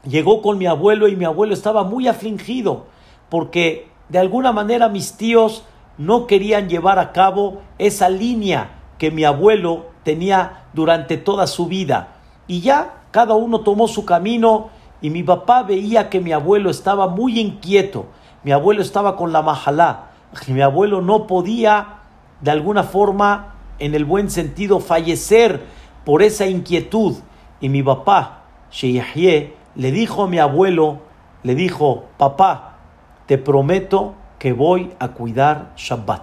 llegó 0.07 0.43
con 0.43 0.59
mi 0.59 0.67
abuelo 0.67 1.09
y 1.09 1.17
mi 1.17 1.25
abuelo 1.25 1.55
estaba 1.55 1.83
muy 1.85 2.09
afligido 2.09 2.87
porque 3.31 3.89
de 4.09 4.19
alguna 4.19 4.53
manera 4.53 4.89
mis 4.89 5.17
tíos 5.17 5.65
no 5.97 6.27
querían 6.27 6.69
llevar 6.69 6.99
a 6.99 7.13
cabo 7.13 7.63
esa 7.79 8.09
línea 8.09 8.71
que 9.05 9.11
mi 9.11 9.25
abuelo 9.25 9.85
tenía 10.03 10.65
durante 10.73 11.19
toda 11.19 11.47
su 11.47 11.67
vida. 11.67 12.15
Y 12.47 12.63
ya 12.63 13.03
cada 13.11 13.35
uno 13.35 13.61
tomó 13.61 13.87
su 13.87 14.07
camino 14.07 14.71
y 15.03 15.11
mi 15.11 15.23
papá 15.23 15.63
veía 15.63 16.09
que 16.09 16.23
mi 16.23 16.33
abuelo 16.33 16.71
estaba 16.71 17.07
muy 17.07 17.39
inquieto. 17.39 18.07
Mi 18.45 18.53
abuelo 18.53 18.81
estaba 18.81 19.15
con 19.15 19.31
la 19.31 19.43
majalá. 19.43 20.13
Mi 20.49 20.63
abuelo 20.63 21.03
no 21.03 21.27
podía 21.27 21.99
de 22.41 22.51
alguna 22.51 22.83
forma, 22.83 23.57
en 23.79 23.95
el 23.95 24.07
buen 24.07 24.31
sentido, 24.31 24.81
fallecer 24.81 25.61
por 26.07 26.23
esa 26.23 26.47
inquietud. 26.47 27.17
Y 27.61 27.69
mi 27.69 27.83
papá, 27.83 28.45
Sheyahye, 28.71 29.55
le 29.75 29.93
dijo 29.93 30.23
a 30.23 30.29
mi 30.29 30.39
abuelo, 30.39 31.01
le 31.43 31.55
dijo, 31.55 32.05
papá, 32.17 32.79
te 33.27 33.37
prometo 33.37 34.15
que 34.39 34.55
voy 34.55 34.95
a 34.99 35.09
cuidar 35.09 35.73
Shabbat. 35.77 36.23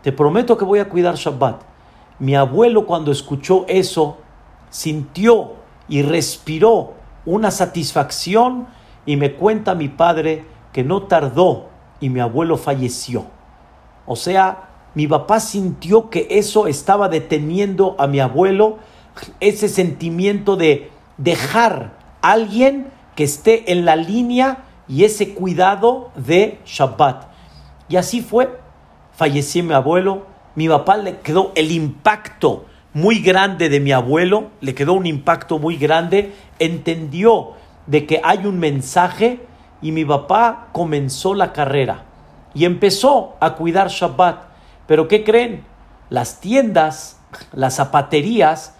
Te 0.00 0.12
prometo 0.12 0.56
que 0.56 0.64
voy 0.64 0.78
a 0.78 0.88
cuidar 0.88 1.16
Shabbat. 1.16 1.73
Mi 2.18 2.34
abuelo 2.36 2.86
cuando 2.86 3.10
escuchó 3.10 3.64
eso, 3.68 4.18
sintió 4.70 5.54
y 5.88 6.02
respiró 6.02 6.94
una 7.26 7.50
satisfacción 7.50 8.66
y 9.06 9.16
me 9.16 9.34
cuenta 9.34 9.74
mi 9.74 9.88
padre 9.88 10.44
que 10.72 10.84
no 10.84 11.04
tardó 11.04 11.68
y 12.00 12.08
mi 12.10 12.20
abuelo 12.20 12.56
falleció. 12.56 13.26
O 14.06 14.16
sea, 14.16 14.68
mi 14.94 15.06
papá 15.06 15.40
sintió 15.40 16.10
que 16.10 16.26
eso 16.30 16.66
estaba 16.66 17.08
deteniendo 17.08 17.96
a 17.98 18.06
mi 18.06 18.20
abuelo, 18.20 18.78
ese 19.40 19.68
sentimiento 19.68 20.56
de 20.56 20.90
dejar 21.18 21.92
a 22.22 22.32
alguien 22.32 22.88
que 23.14 23.24
esté 23.24 23.72
en 23.72 23.84
la 23.84 23.96
línea 23.96 24.64
y 24.88 25.04
ese 25.04 25.34
cuidado 25.34 26.10
de 26.16 26.58
Shabbat. 26.64 27.24
Y 27.88 27.96
así 27.96 28.22
fue. 28.22 28.58
Falleció 29.12 29.62
mi 29.62 29.72
abuelo, 29.72 30.26
mi 30.54 30.68
papá 30.68 30.96
le 30.96 31.18
quedó 31.20 31.52
el 31.54 31.72
impacto 31.72 32.66
muy 32.92 33.18
grande 33.20 33.68
de 33.68 33.80
mi 33.80 33.92
abuelo, 33.92 34.50
le 34.60 34.74
quedó 34.74 34.92
un 34.92 35.06
impacto 35.06 35.58
muy 35.58 35.76
grande, 35.76 36.32
entendió 36.58 37.52
de 37.86 38.06
que 38.06 38.20
hay 38.22 38.46
un 38.46 38.58
mensaje 38.58 39.40
y 39.82 39.92
mi 39.92 40.04
papá 40.04 40.68
comenzó 40.72 41.34
la 41.34 41.52
carrera 41.52 42.04
y 42.54 42.64
empezó 42.64 43.36
a 43.40 43.54
cuidar 43.54 43.88
Shabbat. 43.88 44.44
Pero 44.86 45.08
¿qué 45.08 45.24
creen? 45.24 45.64
Las 46.08 46.40
tiendas, 46.40 47.20
las 47.52 47.76
zapaterías, 47.76 48.76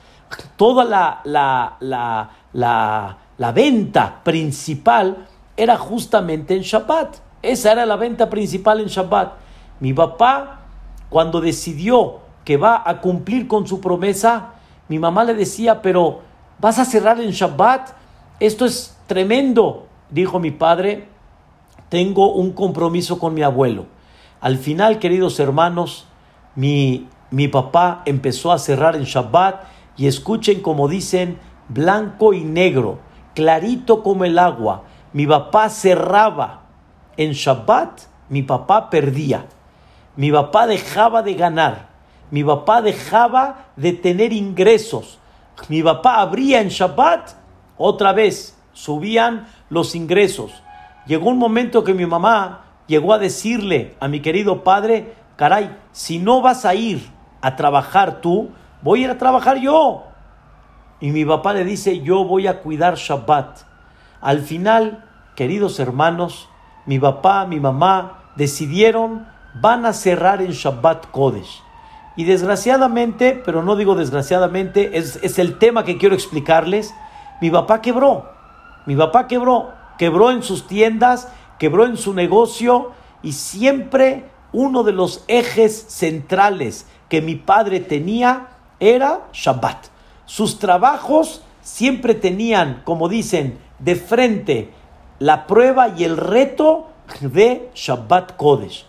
toda 0.57 0.85
la, 0.85 1.21
la, 1.25 1.76
la, 1.81 3.19
la, 3.37 3.52
venta 3.52 4.21
principal 4.23 5.26
era 5.57 5.76
justamente 5.76 6.54
en 6.54 6.62
Shabbat. 6.62 7.16
Esa 7.43 7.73
era 7.73 7.85
la 7.85 7.97
venta 7.97 8.31
principal 8.31 8.81
en 8.81 8.87
Shabbat. 8.87 9.33
Mi 9.81 9.93
papá, 9.93 10.63
cuando 11.14 11.40
decidió 11.40 12.18
que 12.44 12.56
va 12.56 12.83
a 12.85 13.00
cumplir 13.00 13.47
con 13.47 13.68
su 13.68 13.80
promesa, 13.80 14.54
mi 14.88 14.99
mamá 14.99 15.23
le 15.23 15.35
decía, 15.35 15.80
pero 15.80 16.23
¿vas 16.59 16.80
a 16.80 16.85
cerrar 16.85 17.21
en 17.21 17.30
Shabbat? 17.30 17.90
Esto 18.40 18.64
es 18.64 18.99
tremendo, 19.06 19.87
dijo 20.11 20.40
mi 20.40 20.50
padre, 20.50 21.06
tengo 21.88 22.33
un 22.33 22.50
compromiso 22.50 23.21
con 23.21 23.33
mi 23.33 23.42
abuelo. 23.42 23.87
Al 24.40 24.59
final, 24.59 24.99
queridos 24.99 25.38
hermanos, 25.38 26.09
mi, 26.56 27.06
mi 27.30 27.47
papá 27.47 28.02
empezó 28.06 28.50
a 28.50 28.59
cerrar 28.59 28.97
en 28.97 29.04
Shabbat 29.04 29.66
y 29.97 30.09
escuchen 30.09 30.62
como 30.62 30.88
dicen, 30.88 31.38
blanco 31.68 32.33
y 32.33 32.42
negro, 32.42 32.99
clarito 33.37 34.02
como 34.02 34.25
el 34.25 34.37
agua 34.37 34.83
mi 35.12 35.28
papá 35.28 35.68
cerraba 35.68 36.62
en 37.16 37.35
Shabbat, 37.35 38.00
mi 38.30 38.42
papá 38.42 38.90
perdía. 38.90 39.47
Mi 40.16 40.30
papá 40.30 40.66
dejaba 40.66 41.23
de 41.23 41.35
ganar. 41.35 41.88
Mi 42.30 42.42
papá 42.44 42.83
dejaba 42.83 43.66
de 43.76 43.92
tener 43.92 44.33
ingresos. 44.33 45.18
Mi 45.68 45.83
papá 45.83 46.21
abría 46.21 46.61
en 46.61 46.68
Shabbat, 46.68 47.30
otra 47.76 48.12
vez 48.12 48.56
subían 48.73 49.47
los 49.71 49.94
ingresos. 49.94 50.52
Llegó 51.06 51.30
un 51.30 51.38
momento 51.38 51.85
que 51.85 51.94
mi 51.94 52.06
mamá 52.06 52.64
llegó 52.87 53.12
a 53.12 53.18
decirle 53.18 53.94
a 54.00 54.09
mi 54.09 54.21
querido 54.21 54.64
padre, 54.64 55.14
caray, 55.37 55.76
si 55.92 56.18
no 56.18 56.40
vas 56.42 56.64
a 56.64 56.75
ir 56.75 57.09
a 57.40 57.56
trabajar 57.56 58.21
tú, 58.21 58.50
voy 58.83 59.00
a 59.00 59.04
ir 59.04 59.11
a 59.11 59.18
trabajar 59.18 59.59
yo. 59.59 60.04
Y 61.00 61.11
mi 61.11 61.25
papá 61.25 61.52
le 61.52 61.64
dice, 61.64 62.00
yo 62.00 62.25
voy 62.25 62.47
a 62.47 62.61
cuidar 62.61 62.97
Shabbat. 62.97 63.61
Al 64.21 64.40
final, 64.40 65.04
queridos 65.37 65.78
hermanos, 65.78 66.49
mi 66.87 66.99
papá, 66.99 67.47
mi 67.47 67.61
mamá 67.61 68.30
decidieron 68.37 69.26
van 69.54 69.87
a 69.87 69.92
cerrar 69.92 70.42
en 70.42 70.50
Shabbat 70.50 71.11
Kodesh. 71.11 71.62
Y 72.16 72.25
desgraciadamente, 72.25 73.40
pero 73.44 73.62
no 73.62 73.76
digo 73.76 73.94
desgraciadamente, 73.94 74.99
es, 74.99 75.38
el 75.38 75.58
tema 75.58 75.84
que 75.84 75.99
quiero 75.99 76.14
explicarles, 76.14 76.94
mi 77.40 77.50
papá 77.50 77.80
quebró. 77.80 78.30
Mi 78.87 78.94
papá 78.94 79.26
quebró, 79.26 79.73
quebró 79.99 80.30
en 80.30 80.42
sus 80.42 80.66
tiendas, 80.66 81.28
quebró 81.58 81.87
en 81.87 81.96
su 81.96 82.14
negocio 82.14 82.92
y 83.23 83.32
siempre 83.32 84.28
uno 84.52 84.84
de 84.84 84.92
los 84.92 85.25
ejes 85.26 85.87
centrales 85.88 86.87
que 87.08 87.23
mi 87.23 87.34
padre 87.34 87.80
tenía 87.80 88.49
era 88.78 89.23
Shabbat. 89.32 89.87
Sus 90.26 90.58
trabajos 90.58 91.42
siempre 91.62 92.14
tenían, 92.14 92.82
como 92.84 93.08
dicen, 93.08 93.58
de 93.78 93.96
frente 93.96 94.70
la 95.18 95.46
prueba 95.46 95.88
y 95.88 96.04
el 96.04 96.16
reto 96.16 96.88
de 97.20 97.70
Shabbat 97.75 98.37
Kodesh. 98.37 98.87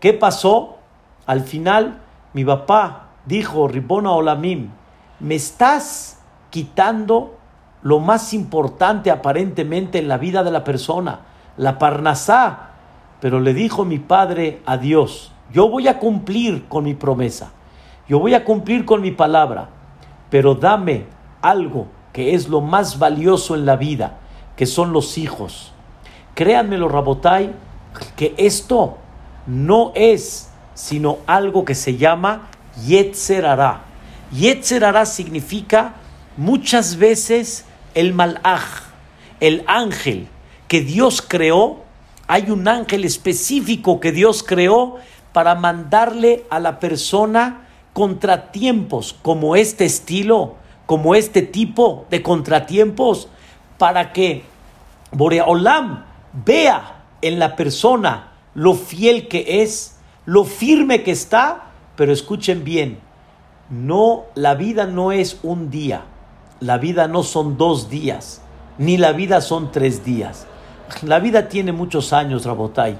¿Qué 0.00 0.12
pasó? 0.12 0.78
Al 1.26 1.40
final, 1.40 2.00
mi 2.32 2.44
papá 2.44 3.08
dijo, 3.26 3.68
Ribona 3.68 4.12
Olamim, 4.12 4.70
me 5.20 5.34
estás 5.34 6.20
quitando 6.50 7.36
lo 7.82 8.00
más 8.00 8.32
importante 8.32 9.10
aparentemente 9.10 9.98
en 9.98 10.08
la 10.08 10.18
vida 10.18 10.44
de 10.44 10.50
la 10.50 10.64
persona, 10.64 11.20
la 11.56 11.78
parnasá. 11.78 12.70
Pero 13.20 13.40
le 13.40 13.54
dijo 13.54 13.84
mi 13.84 13.98
padre 13.98 14.62
a 14.66 14.76
Dios, 14.76 15.32
yo 15.52 15.68
voy 15.68 15.88
a 15.88 15.98
cumplir 15.98 16.66
con 16.68 16.84
mi 16.84 16.94
promesa, 16.94 17.50
yo 18.08 18.20
voy 18.20 18.34
a 18.34 18.44
cumplir 18.44 18.84
con 18.84 19.02
mi 19.02 19.10
palabra, 19.10 19.68
pero 20.30 20.54
dame 20.54 21.06
algo 21.42 21.86
que 22.12 22.34
es 22.34 22.48
lo 22.48 22.60
más 22.60 22.98
valioso 22.98 23.56
en 23.56 23.66
la 23.66 23.76
vida, 23.76 24.18
que 24.56 24.66
son 24.66 24.92
los 24.92 25.18
hijos. 25.18 25.72
Créanmelo, 26.34 26.88
Rabotai, 26.88 27.52
que 28.16 28.34
esto 28.38 28.98
no 29.48 29.92
es 29.94 30.50
sino 30.74 31.18
algo 31.26 31.64
que 31.64 31.74
se 31.74 31.96
llama 31.96 32.48
Yetzerara. 32.86 33.80
Yetzerara 34.30 35.06
significa 35.06 35.94
muchas 36.36 36.96
veces 36.96 37.64
el 37.94 38.12
malaj, 38.12 38.62
el 39.40 39.64
ángel 39.66 40.28
que 40.68 40.82
Dios 40.82 41.22
creó. 41.26 41.78
Hay 42.28 42.50
un 42.50 42.68
ángel 42.68 43.04
específico 43.04 43.98
que 43.98 44.12
Dios 44.12 44.44
creó 44.44 44.98
para 45.32 45.54
mandarle 45.54 46.44
a 46.50 46.60
la 46.60 46.78
persona 46.78 47.66
contratiempos 47.94 49.16
como 49.22 49.56
este 49.56 49.86
estilo, 49.86 50.56
como 50.86 51.14
este 51.14 51.42
tipo 51.42 52.06
de 52.10 52.22
contratiempos 52.22 53.28
para 53.78 54.12
que 54.12 54.44
Boreolam 55.10 56.04
vea 56.32 57.02
en 57.22 57.38
la 57.38 57.56
persona 57.56 58.27
lo 58.58 58.74
fiel 58.74 59.28
que 59.28 59.62
es, 59.62 59.98
lo 60.26 60.42
firme 60.42 61.04
que 61.04 61.12
está, 61.12 61.70
pero 61.94 62.12
escuchen 62.12 62.64
bien, 62.64 62.98
no, 63.70 64.24
la 64.34 64.56
vida 64.56 64.84
no 64.84 65.12
es 65.12 65.38
un 65.44 65.70
día, 65.70 66.02
la 66.58 66.76
vida 66.76 67.06
no 67.06 67.22
son 67.22 67.56
dos 67.56 67.88
días, 67.88 68.42
ni 68.76 68.96
la 68.96 69.12
vida 69.12 69.42
son 69.42 69.70
tres 69.70 70.04
días. 70.04 70.48
La 71.02 71.20
vida 71.20 71.48
tiene 71.48 71.70
muchos 71.70 72.12
años, 72.12 72.46
Rabotai, 72.46 72.98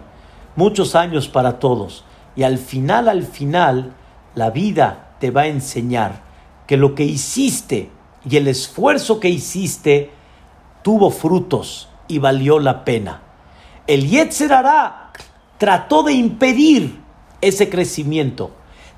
muchos 0.54 0.94
años 0.94 1.26
para 1.26 1.58
todos. 1.58 2.04
Y 2.36 2.44
al 2.44 2.58
final, 2.58 3.08
al 3.08 3.24
final, 3.24 3.94
la 4.36 4.50
vida 4.50 5.16
te 5.18 5.32
va 5.32 5.40
a 5.40 5.46
enseñar 5.48 6.22
que 6.68 6.76
lo 6.76 6.94
que 6.94 7.02
hiciste 7.02 7.90
y 8.30 8.36
el 8.36 8.46
esfuerzo 8.46 9.18
que 9.18 9.28
hiciste 9.28 10.12
tuvo 10.84 11.10
frutos 11.10 11.88
y 12.06 12.18
valió 12.18 12.60
la 12.60 12.84
pena. 12.84 13.22
El 13.88 14.08
Yetzer 14.08 14.52
trató 15.58 16.02
de 16.02 16.12
impedir 16.12 17.00
ese 17.40 17.68
crecimiento, 17.68 18.50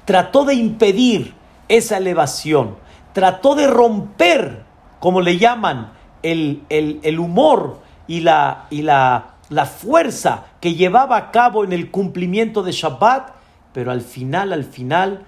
trató 0.05 0.45
de 0.45 0.55
impedir 0.55 1.35
esa 1.69 1.97
elevación, 1.97 2.77
trató 3.13 3.55
de 3.55 3.67
romper, 3.67 4.65
como 5.01 5.21
le 5.21 5.39
llaman, 5.39 5.93
el, 6.23 6.63
el, 6.69 7.19
humor 7.19 7.81
y, 8.07 8.21
la, 8.21 8.67
y 8.71 8.83
la, 8.83 9.37
la 9.49 9.65
fuerza 9.65 10.45
que 10.61 10.75
llevaba 10.75 11.17
a 11.17 11.31
cabo 11.31 11.65
en 11.65 11.73
el 11.73 11.91
cumplimiento 11.91 12.63
de 12.63 12.73
Shabbat, 12.73 13.33
pero 13.73 13.91
al 13.91 14.03
final, 14.03 14.53
al 14.53 14.65
final, 14.65 15.25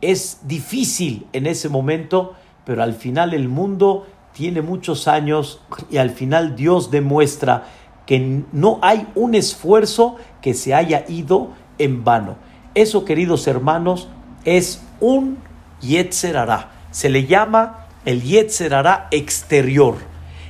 es 0.00 0.40
difícil 0.44 1.26
en 1.32 1.46
ese 1.46 1.68
momento, 1.68 2.34
pero 2.64 2.82
al 2.82 2.94
final 2.94 3.34
el 3.34 3.48
mundo 3.48 4.06
tiene 4.32 4.62
muchos 4.62 5.08
años 5.08 5.60
y 5.90 5.96
al 5.96 6.10
final 6.10 6.56
Dios 6.56 6.90
demuestra 6.90 7.64
que 8.10 8.42
no 8.50 8.80
hay 8.82 9.06
un 9.14 9.36
esfuerzo 9.36 10.16
que 10.42 10.52
se 10.52 10.74
haya 10.74 11.04
ido 11.06 11.50
en 11.78 12.02
vano. 12.02 12.38
Eso, 12.74 13.04
queridos 13.04 13.46
hermanos, 13.46 14.08
es 14.44 14.82
un 14.98 15.38
Yetzer 15.80 16.48
Se 16.90 17.08
le 17.08 17.26
llama 17.26 17.86
el 18.04 18.24
Yetzer 18.24 18.72
exterior. 19.12 19.94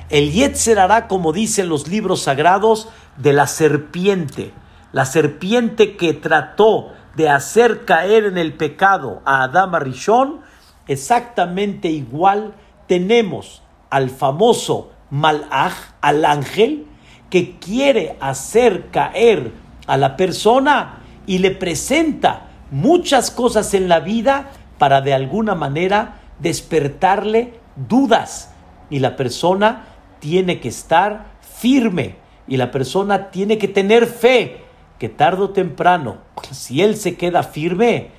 El 0.09 0.31
Yetzer 0.31 0.79
como 1.07 1.33
dicen 1.33 1.69
los 1.69 1.87
libros 1.87 2.23
sagrados, 2.23 2.89
de 3.17 3.31
la 3.31 3.45
serpiente. 3.45 4.53
La 4.91 5.05
serpiente 5.05 5.97
que 5.97 6.15
trató 6.15 6.93
de 7.15 7.29
hacer 7.29 7.85
caer 7.85 8.25
en 8.25 8.39
el 8.39 8.53
pecado 8.53 9.21
a 9.23 9.43
Adama 9.43 9.77
Rishon, 9.77 10.41
exactamente 10.87 11.89
igual 11.89 12.55
tenemos 12.87 13.61
al 13.91 14.09
famoso 14.09 14.93
Malach, 15.11 15.75
al 16.01 16.25
ángel, 16.25 16.87
que 17.31 17.57
quiere 17.57 18.17
hacer 18.19 18.91
caer 18.91 19.51
a 19.87 19.97
la 19.97 20.15
persona 20.15 20.99
y 21.25 21.39
le 21.39 21.49
presenta 21.49 22.49
muchas 22.69 23.31
cosas 23.31 23.73
en 23.73 23.89
la 23.89 23.99
vida 23.99 24.51
para 24.77 25.01
de 25.01 25.15
alguna 25.15 25.55
manera 25.55 26.19
despertarle 26.37 27.53
dudas. 27.75 28.53
Y 28.91 28.99
la 28.99 29.15
persona 29.15 29.85
tiene 30.19 30.59
que 30.59 30.67
estar 30.67 31.25
firme 31.41 32.17
y 32.47 32.57
la 32.57 32.69
persona 32.69 33.31
tiene 33.31 33.57
que 33.57 33.67
tener 33.67 34.05
fe 34.05 34.57
que 34.99 35.09
tarde 35.09 35.43
o 35.43 35.49
temprano, 35.49 36.17
si 36.51 36.81
él 36.81 36.95
se 36.95 37.15
queda 37.15 37.41
firme, 37.41 38.09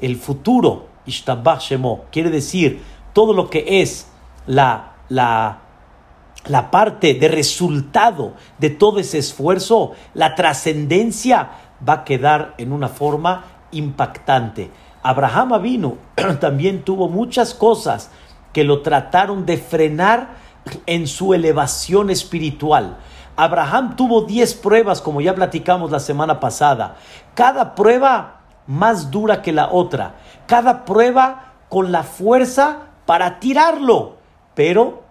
el 0.00 0.16
futuro, 0.16 0.88
Shemo, 1.06 2.04
quiere 2.10 2.30
decir 2.30 2.80
todo 3.12 3.34
lo 3.34 3.50
que 3.50 3.82
es 3.82 4.06
la, 4.46 4.92
la, 5.08 5.58
la 6.46 6.70
parte 6.70 7.14
de 7.14 7.28
resultado 7.28 8.34
de 8.58 8.70
todo 8.70 8.98
ese 8.98 9.18
esfuerzo, 9.18 9.92
la 10.14 10.34
trascendencia, 10.34 11.50
va 11.86 11.92
a 11.94 12.04
quedar 12.04 12.54
en 12.58 12.72
una 12.72 12.88
forma 12.88 13.44
impactante. 13.72 14.70
Abraham 15.02 15.62
vino, 15.62 15.98
también 16.40 16.82
tuvo 16.82 17.08
muchas 17.08 17.54
cosas 17.54 18.10
que 18.52 18.64
lo 18.64 18.82
trataron 18.82 19.46
de 19.46 19.56
frenar 19.56 20.30
en 20.86 21.06
su 21.06 21.34
elevación 21.34 22.10
espiritual. 22.10 22.98
Abraham 23.36 23.96
tuvo 23.96 24.22
10 24.22 24.54
pruebas, 24.54 25.00
como 25.00 25.20
ya 25.20 25.34
platicamos 25.34 25.90
la 25.90 26.00
semana 26.00 26.40
pasada. 26.40 26.96
Cada 27.34 27.74
prueba 27.74 28.40
más 28.66 29.10
dura 29.10 29.40
que 29.40 29.52
la 29.52 29.70
otra. 29.70 30.16
Cada 30.46 30.84
prueba 30.84 31.54
con 31.68 31.92
la 31.92 32.02
fuerza 32.02 32.88
para 33.06 33.40
tirarlo. 33.40 34.16
Pero 34.54 35.04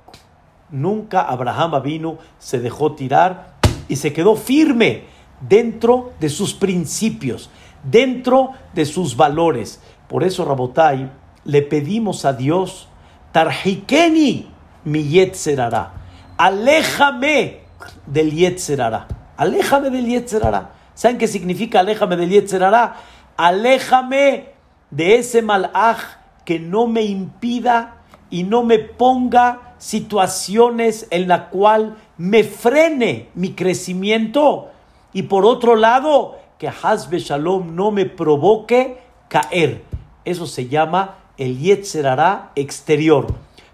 nunca 0.72 1.22
Abraham 1.22 1.82
vino, 1.84 2.18
se 2.38 2.60
dejó 2.60 2.94
tirar 2.94 3.56
y 3.88 3.96
se 3.96 4.14
quedó 4.14 4.36
firme 4.36 5.06
dentro 5.42 6.12
de 6.20 6.30
sus 6.30 6.54
principios, 6.54 7.50
dentro 7.84 8.52
de 8.74 8.86
sus 8.86 9.16
valores. 9.16 9.82
Por 10.08 10.24
eso, 10.24 10.46
Rabotai, 10.46 11.12
le 11.46 11.62
pedimos 11.62 12.26
a 12.26 12.34
Dios, 12.34 12.88
Tarjikeni 13.32 14.52
mi 14.86 15.04
yetzerara, 15.04 15.94
aléjame 16.38 17.62
del 18.06 18.32
yetzerara, 18.32 19.08
aléjame 19.38 19.90
del 19.90 20.06
yetzerara. 20.06 20.72
¿Saben 20.94 21.18
qué 21.18 21.28
significa 21.28 21.80
aléjame 21.80 22.18
del 22.18 22.30
yetzerara? 22.30 22.96
Aléjame 23.38 24.54
de 24.92 25.16
ese 25.18 25.42
malaj 25.42 25.98
que 26.44 26.60
no 26.60 26.88
me 26.88 27.04
impida 27.04 27.98
y 28.30 28.44
no 28.44 28.64
me 28.64 28.80
ponga 28.80 29.69
situaciones 29.80 31.08
en 31.10 31.28
la 31.28 31.50
cual 31.50 31.98
me 32.18 32.44
frene 32.44 33.30
mi 33.34 33.54
crecimiento 33.54 34.70
y 35.13 35.24
por 35.24 35.46
otro 35.46 35.76
lado, 35.76 36.38
que 36.58 36.68
Hazbe 36.68 37.20
Shalom 37.20 37.76
no 37.76 37.92
me 37.92 38.06
provoque 38.06 39.00
caer. 39.28 39.84
Eso 40.26 40.46
se 40.46 40.68
llama 40.68 41.15
el 41.38 41.58
Yetzerará 41.58 42.52
exterior. 42.56 43.28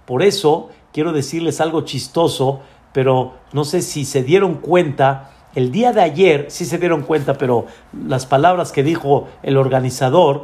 Por 0.06 0.24
eso 0.24 0.70
quiero 0.94 1.12
decirles 1.12 1.60
algo 1.60 1.82
chistoso, 1.82 2.62
pero 2.94 3.34
no 3.52 3.66
sé 3.66 3.82
si 3.82 4.06
se 4.06 4.24
dieron 4.24 4.56
cuenta. 4.56 5.32
El 5.56 5.72
día 5.72 5.92
de 5.92 6.02
ayer, 6.02 6.46
sí 6.50 6.66
se 6.66 6.78
dieron 6.78 7.02
cuenta, 7.02 7.38
pero 7.38 7.66
las 7.92 8.26
palabras 8.26 8.72
que 8.72 8.84
dijo 8.84 9.28
el 9.42 9.58
organizador, 9.58 10.44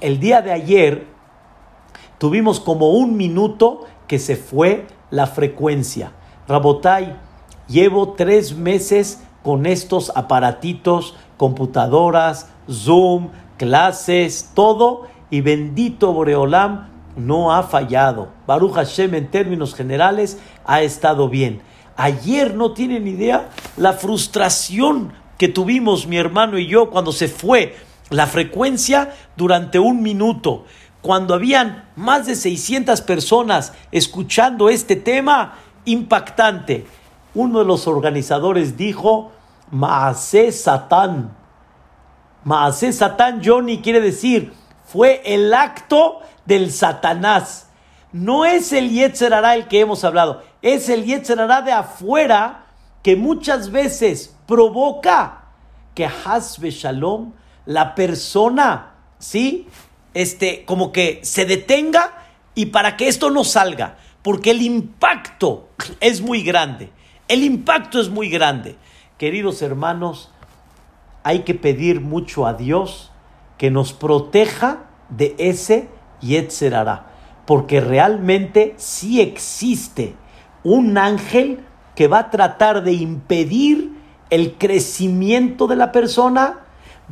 el 0.00 0.20
día 0.20 0.42
de 0.42 0.52
ayer 0.52 1.06
tuvimos 2.18 2.60
como 2.60 2.90
un 2.90 3.16
minuto 3.16 3.86
que 4.06 4.18
se 4.18 4.36
fue 4.36 4.86
la 5.10 5.26
frecuencia. 5.26 6.12
Rabotai, 6.46 7.16
llevo 7.68 8.14
tres 8.14 8.54
meses 8.54 9.22
con 9.42 9.66
estos 9.66 10.12
aparatitos, 10.14 11.14
computadoras, 11.36 12.48
Zoom, 12.70 13.28
clases, 13.56 14.50
todo, 14.54 15.06
y 15.30 15.40
bendito 15.40 16.12
Boreolam 16.12 16.88
no 17.16 17.52
ha 17.52 17.62
fallado. 17.62 18.28
Baruch 18.46 18.74
Hashem 18.74 19.14
en 19.14 19.30
términos 19.30 19.74
generales 19.74 20.38
ha 20.64 20.82
estado 20.82 21.28
bien. 21.28 21.60
Ayer 21.96 22.54
no 22.54 22.72
tienen 22.72 23.08
idea 23.08 23.50
la 23.76 23.92
frustración 23.92 25.12
que 25.36 25.48
tuvimos 25.48 26.06
mi 26.06 26.16
hermano 26.16 26.58
y 26.58 26.66
yo 26.66 26.90
cuando 26.90 27.12
se 27.12 27.28
fue 27.28 27.76
la 28.10 28.26
frecuencia 28.26 29.14
durante 29.36 29.78
un 29.78 30.02
minuto. 30.02 30.64
Cuando 31.08 31.32
habían 31.32 31.88
más 31.96 32.26
de 32.26 32.34
600 32.34 33.00
personas 33.00 33.72
escuchando 33.92 34.68
este 34.68 34.94
tema 34.94 35.54
impactante 35.86 36.86
uno 37.32 37.60
de 37.60 37.64
los 37.64 37.86
organizadores 37.86 38.76
dijo, 38.76 39.32
Maase 39.70 40.52
Satán. 40.52 41.34
Maase 42.44 42.92
Satán, 42.92 43.40
Johnny, 43.42 43.78
quiere 43.78 44.02
decir, 44.02 44.52
fue 44.84 45.22
el 45.24 45.54
acto 45.54 46.20
del 46.44 46.70
Satanás. 46.70 47.70
No 48.12 48.44
es 48.44 48.74
el 48.74 48.90
Yetzerará 48.90 49.54
el 49.54 49.66
que 49.66 49.80
hemos 49.80 50.04
hablado, 50.04 50.42
es 50.60 50.90
el 50.90 51.06
Yetzerará 51.06 51.62
de 51.62 51.72
afuera 51.72 52.66
que 53.02 53.16
muchas 53.16 53.70
veces 53.70 54.36
provoca 54.46 55.44
que 55.94 56.04
Hasbe 56.04 56.70
Shalom, 56.70 57.32
la 57.64 57.94
persona, 57.94 58.90
¿sí? 59.18 59.68
Este, 60.14 60.64
como 60.64 60.92
que 60.92 61.20
se 61.22 61.44
detenga 61.44 62.26
y 62.54 62.66
para 62.66 62.96
que 62.96 63.08
esto 63.08 63.30
no 63.30 63.44
salga, 63.44 63.98
porque 64.22 64.50
el 64.50 64.62
impacto 64.62 65.68
es 66.00 66.20
muy 66.20 66.42
grande. 66.42 66.90
El 67.28 67.42
impacto 67.44 68.00
es 68.00 68.08
muy 68.08 68.28
grande. 68.28 68.76
Queridos 69.18 69.62
hermanos, 69.62 70.32
hay 71.22 71.40
que 71.40 71.54
pedir 71.54 72.00
mucho 72.00 72.46
a 72.46 72.54
Dios 72.54 73.10
que 73.58 73.70
nos 73.70 73.92
proteja 73.92 74.86
de 75.10 75.34
ese 75.38 75.88
Yetzerara, 76.20 77.06
porque 77.46 77.80
realmente 77.80 78.74
sí 78.76 79.20
existe 79.20 80.14
un 80.64 80.98
ángel 80.98 81.60
que 81.94 82.08
va 82.08 82.18
a 82.20 82.30
tratar 82.30 82.82
de 82.84 82.92
impedir 82.92 83.92
el 84.30 84.54
crecimiento 84.54 85.66
de 85.66 85.76
la 85.76 85.92
persona, 85.92 86.60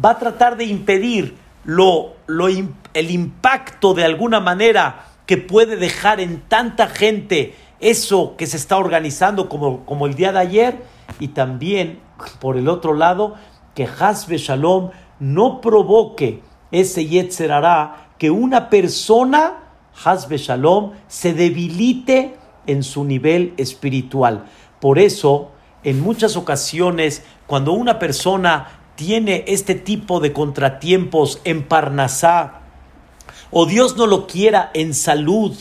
va 0.02 0.10
a 0.10 0.18
tratar 0.18 0.56
de 0.56 0.64
impedir 0.64 1.36
lo, 1.66 2.14
lo, 2.26 2.46
el 2.48 3.10
impacto 3.10 3.92
de 3.92 4.04
alguna 4.04 4.40
manera 4.40 5.08
que 5.26 5.36
puede 5.36 5.76
dejar 5.76 6.20
en 6.20 6.40
tanta 6.42 6.86
gente 6.86 7.54
eso 7.80 8.36
que 8.38 8.46
se 8.46 8.56
está 8.56 8.78
organizando 8.78 9.48
como, 9.48 9.84
como 9.84 10.06
el 10.06 10.14
día 10.14 10.32
de 10.32 10.38
ayer 10.38 10.82
y 11.18 11.28
también 11.28 11.98
por 12.40 12.56
el 12.56 12.68
otro 12.68 12.94
lado 12.94 13.34
que 13.74 13.86
Hasbe 13.86 14.38
Shalom 14.38 14.90
no 15.18 15.60
provoque 15.60 16.40
ese 16.70 17.06
Yetzer 17.06 17.52
que 18.16 18.30
una 18.30 18.70
persona, 18.70 19.64
Hasbe 20.04 20.38
Shalom, 20.38 20.92
se 21.08 21.34
debilite 21.34 22.36
en 22.66 22.82
su 22.82 23.04
nivel 23.04 23.54
espiritual. 23.56 24.46
Por 24.80 24.98
eso, 24.98 25.50
en 25.82 26.00
muchas 26.00 26.36
ocasiones, 26.36 27.22
cuando 27.46 27.72
una 27.72 27.98
persona 27.98 28.75
tiene 28.96 29.44
este 29.46 29.74
tipo 29.74 30.20
de 30.20 30.32
contratiempos 30.32 31.40
en 31.44 31.62
Parnasá, 31.62 32.62
o 33.50 33.66
Dios 33.66 33.96
no 33.96 34.06
lo 34.06 34.26
quiera 34.26 34.70
en 34.74 34.94
salud, 34.94 35.56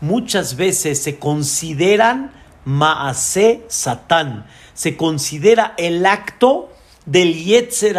muchas 0.00 0.56
veces 0.56 1.02
se 1.02 1.18
consideran 1.18 2.30
Maase 2.64 3.64
Satán, 3.68 4.46
se 4.74 4.96
considera 4.96 5.74
el 5.78 6.06
acto 6.06 6.70
del 7.06 7.34
Yetzer 7.34 7.96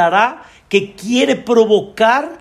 que 0.69 0.93
quiere 0.93 1.35
provocar, 1.35 2.39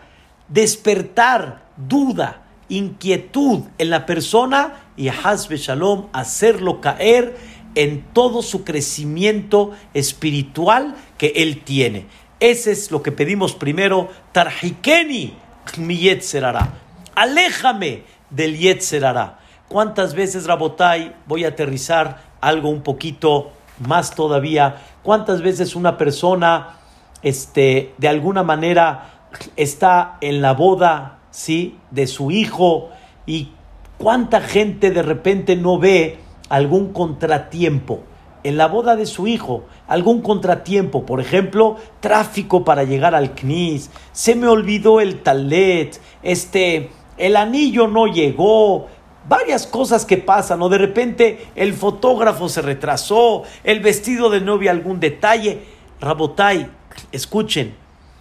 despertar 0.49 1.65
duda, 1.77 2.43
inquietud 2.69 3.63
en 3.79 3.91
la 3.91 4.05
persona 4.05 4.91
y 4.97 5.09
Hazbe 5.09 5.57
Shalom 5.57 6.09
hacerlo 6.13 6.81
caer 6.81 7.37
en 7.75 8.05
todo 8.13 8.43
su 8.43 8.65
crecimiento 8.65 9.73
espiritual 9.95 10.97
que 11.19 11.33
él 11.37 11.63
tiene. 11.63 12.07
Ese 12.41 12.71
es 12.71 12.91
lo 12.91 13.03
que 13.03 13.13
pedimos 13.13 13.55
primero. 13.55 14.09
Tarjikeni 14.33 15.35
mi 15.77 15.97
Yetzerara. 15.99 16.69
Aléjame 17.15 18.05
del 18.31 18.57
Yetzerara. 18.57 19.41
¿Cuántas 19.69 20.15
veces, 20.15 20.47
Rabotai, 20.47 21.15
voy 21.27 21.45
a 21.45 21.49
aterrizar 21.49 22.23
algo 22.41 22.71
un 22.71 22.83
poquito 22.83 23.51
más 23.87 24.15
todavía? 24.15 24.77
¿Cuántas 25.03 25.43
veces 25.43 25.77
una 25.77 25.99
persona, 25.99 26.77
este, 27.23 27.93
de 27.99 28.09
alguna 28.09 28.43
manera, 28.45 29.27
está 29.57 30.17
en 30.21 30.41
la 30.41 30.55
boda, 30.55 31.19
¿sí? 31.31 31.77
De 31.91 32.07
su 32.07 32.31
hijo 32.31 32.91
y 33.27 33.53
cuánta 33.99 34.41
gente 34.41 34.91
de 34.91 35.03
repente 35.03 35.57
no 35.57 35.79
ve 35.79 36.19
algún 36.49 36.93
contratiempo 36.93 38.05
en 38.45 38.57
la 38.57 38.69
boda 38.69 38.97
de 38.97 39.05
su 39.05 39.27
hijo, 39.27 39.65
algún 39.89 40.21
contratiempo, 40.23 41.05
por 41.05 41.21
ejemplo, 41.21 41.77
tráfico 42.01 42.65
para 42.65 42.85
llegar 42.85 43.15
al 43.15 43.35
CNIS, 43.35 43.91
se 44.13 44.35
me 44.37 44.47
olvidó 44.47 45.01
el 45.01 45.23
talet, 45.23 46.01
este, 46.23 46.91
el 47.17 47.37
anillo 47.37 47.89
no 47.89 48.07
llegó, 48.07 48.87
varias 49.29 49.67
cosas 49.67 50.05
que 50.05 50.19
pasan, 50.19 50.63
o 50.63 50.69
de 50.69 50.79
repente 50.79 51.47
el 51.57 51.75
fotógrafo 51.75 52.49
se 52.49 52.63
retrasó, 52.63 53.43
el 53.65 53.81
vestido 53.81 54.31
de 54.31 54.41
novia 54.41 54.71
algún 54.71 55.01
detalle. 55.01 55.63
Rabotai, 56.01 56.69
escuchen, 57.13 57.75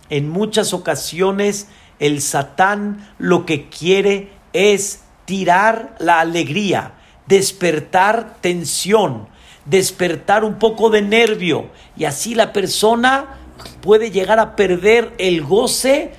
en 0.10 0.30
muchas 0.30 0.74
ocasiones 0.74 1.68
el 2.00 2.22
Satán 2.22 3.10
lo 3.18 3.46
que 3.46 3.70
quiere 3.70 4.30
es 4.54 5.04
tirar 5.26 5.96
la 6.00 6.20
alegría, 6.20 6.94
despertar 7.28 8.38
tensión, 8.42 9.28
despertar 9.70 10.44
un 10.44 10.60
poco 10.60 10.90
de 10.90 11.02
nervio 11.02 11.70
y 11.96 12.06
así 12.06 12.36
la 12.36 12.54
persona 12.54 13.38
puede 13.82 14.12
llegar 14.12 14.40
a 14.40 14.56
perder 14.56 15.14
el 15.18 15.44
goce 15.44 16.14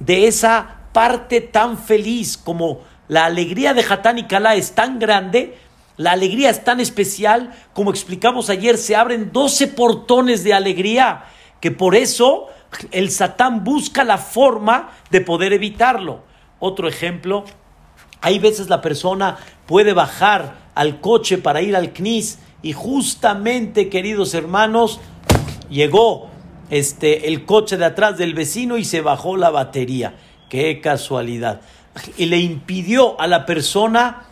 de 0.00 0.26
esa 0.26 0.76
parte 0.92 1.40
tan 1.40 1.78
feliz 1.78 2.36
como 2.36 2.80
la 3.08 3.26
alegría 3.26 3.74
de 3.74 3.84
Hatán 3.88 4.18
y 4.18 4.24
Kalá 4.24 4.54
es 4.54 4.72
tan 4.72 4.98
grande, 4.98 5.58
la 5.96 6.12
alegría 6.12 6.50
es 6.50 6.64
tan 6.64 6.80
especial, 6.80 7.54
como 7.74 7.90
explicamos 7.90 8.48
ayer, 8.48 8.78
se 8.78 8.96
abren 8.96 9.30
12 9.32 9.68
portones 9.68 10.42
de 10.42 10.54
alegría, 10.54 11.24
que 11.60 11.70
por 11.70 11.94
eso 11.94 12.48
el 12.90 13.10
Satán 13.10 13.62
busca 13.62 14.04
la 14.04 14.18
forma 14.18 14.90
de 15.10 15.20
poder 15.20 15.52
evitarlo. 15.52 16.22
Otro 16.58 16.88
ejemplo, 16.88 17.44
hay 18.20 18.38
veces 18.38 18.68
la 18.68 18.80
persona 18.80 19.36
puede 19.66 19.92
bajar 19.92 20.56
al 20.74 21.00
coche 21.00 21.38
para 21.38 21.60
ir 21.60 21.76
al 21.76 21.92
CNIS 21.92 22.38
y 22.64 22.72
justamente, 22.72 23.90
queridos 23.90 24.32
hermanos, 24.32 24.98
llegó 25.68 26.30
este, 26.70 27.28
el 27.28 27.44
coche 27.44 27.76
de 27.76 27.84
atrás 27.84 28.16
del 28.16 28.32
vecino 28.32 28.78
y 28.78 28.86
se 28.86 29.02
bajó 29.02 29.36
la 29.36 29.50
batería. 29.50 30.14
Qué 30.48 30.80
casualidad. 30.80 31.60
Y 32.16 32.24
le 32.24 32.38
impidió 32.38 33.20
a 33.20 33.26
la 33.26 33.44
persona 33.44 34.22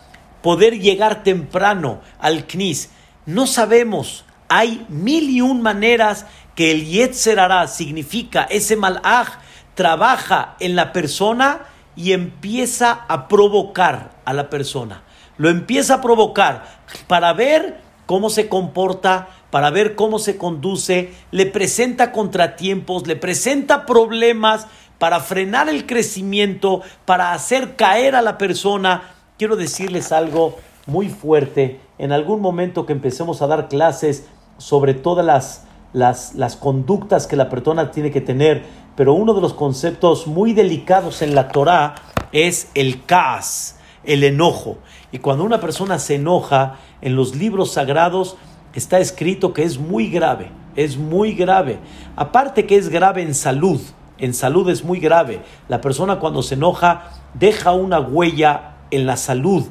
poder 0.41 0.81
llegar 0.81 1.23
temprano 1.23 2.01
al 2.19 2.47
CNIS. 2.47 2.89
No 3.27 3.47
sabemos, 3.47 4.25
hay 4.49 4.87
mil 4.89 5.29
y 5.29 5.43
un 5.43 5.61
maneras 5.61 6.25
que 6.55 6.71
el 6.71 6.87
Yetzer 6.87 7.39
significa 7.69 8.45
ese 8.45 8.77
malaj 8.77 9.29
trabaja 9.75 10.57
en 10.59 10.75
la 10.75 10.95
persona 10.95 11.67
y 11.97 12.13
empieza 12.13 13.05
a 13.09 13.29
provocar 13.29 14.13
a 14.25 14.33
la 14.33 14.49
persona. 14.49 15.03
Lo 15.37 15.51
empieza 15.51 15.97
a 15.97 16.01
provocar 16.01 16.65
para 17.07 17.35
ver 17.35 17.92
cómo 18.13 18.29
se 18.29 18.47
comporta, 18.47 19.29
para 19.51 19.71
ver 19.71 19.95
cómo 19.95 20.19
se 20.19 20.37
conduce, 20.37 21.15
le 21.31 21.47
presenta 21.47 22.13
contratiempos, 22.13 23.07
le 23.07 23.17
presenta 23.17 23.87
problemas 23.87 24.67
para 24.99 25.19
frenar 25.21 25.71
el 25.71 25.87
crecimiento, 25.87 26.83
para 27.07 27.33
hacer 27.33 27.75
caer 27.75 28.15
a 28.15 28.21
la 28.21 28.37
persona. 28.37 29.15
Quiero 29.39 29.57
decirles 29.57 30.13
algo 30.13 30.59
muy 30.85 31.09
fuerte. 31.09 31.81
En 31.97 32.13
algún 32.13 32.43
momento 32.43 32.85
que 32.85 32.93
empecemos 32.93 33.41
a 33.41 33.47
dar 33.47 33.71
clases 33.71 34.27
sobre 34.59 34.93
todas 34.93 35.25
las, 35.25 36.35
las, 36.35 36.57
conductas 36.57 37.27
que 37.27 37.37
la 37.37 37.49
persona 37.49 37.93
tiene 37.93 38.11
que 38.11 38.21
tener, 38.21 38.63
pero 38.95 39.15
uno 39.15 39.33
de 39.33 39.41
los 39.41 39.55
conceptos 39.55 40.27
muy 40.27 40.53
delicados 40.53 41.23
en 41.23 41.35
la 41.35 41.49
Torah 41.49 41.95
es 42.31 42.69
el 42.75 43.07
kaas, 43.07 43.79
el 44.05 44.23
enojo. 44.23 44.77
Y 45.13 45.19
cuando 45.19 45.45
una 45.45 45.61
persona 45.61 45.99
se 45.99 46.17
enoja, 46.17 46.77
en 47.03 47.15
los 47.15 47.37
libros 47.37 47.73
sagrados 47.73 48.37
está 48.75 48.99
escrito 48.99 49.53
que 49.53 49.63
es 49.63 49.79
muy 49.79 50.11
grave, 50.11 50.51
es 50.75 50.97
muy 50.97 51.35
grave. 51.35 51.79
Aparte 52.17 52.67
que 52.67 52.77
es 52.77 52.89
grave 52.89 53.23
en 53.23 53.35
salud, 53.35 53.81
en 54.19 54.35
salud 54.35 54.69
es 54.71 54.83
muy 54.83 54.99
grave. 54.99 55.43
La 55.69 55.81
persona 55.81 56.19
cuando 56.19 56.43
se 56.43 56.55
enoja 56.55 57.11
deja 57.35 57.73
una 57.73 58.01
huella 58.01 58.77
en 58.91 59.07
la 59.07 59.17
salud 59.17 59.67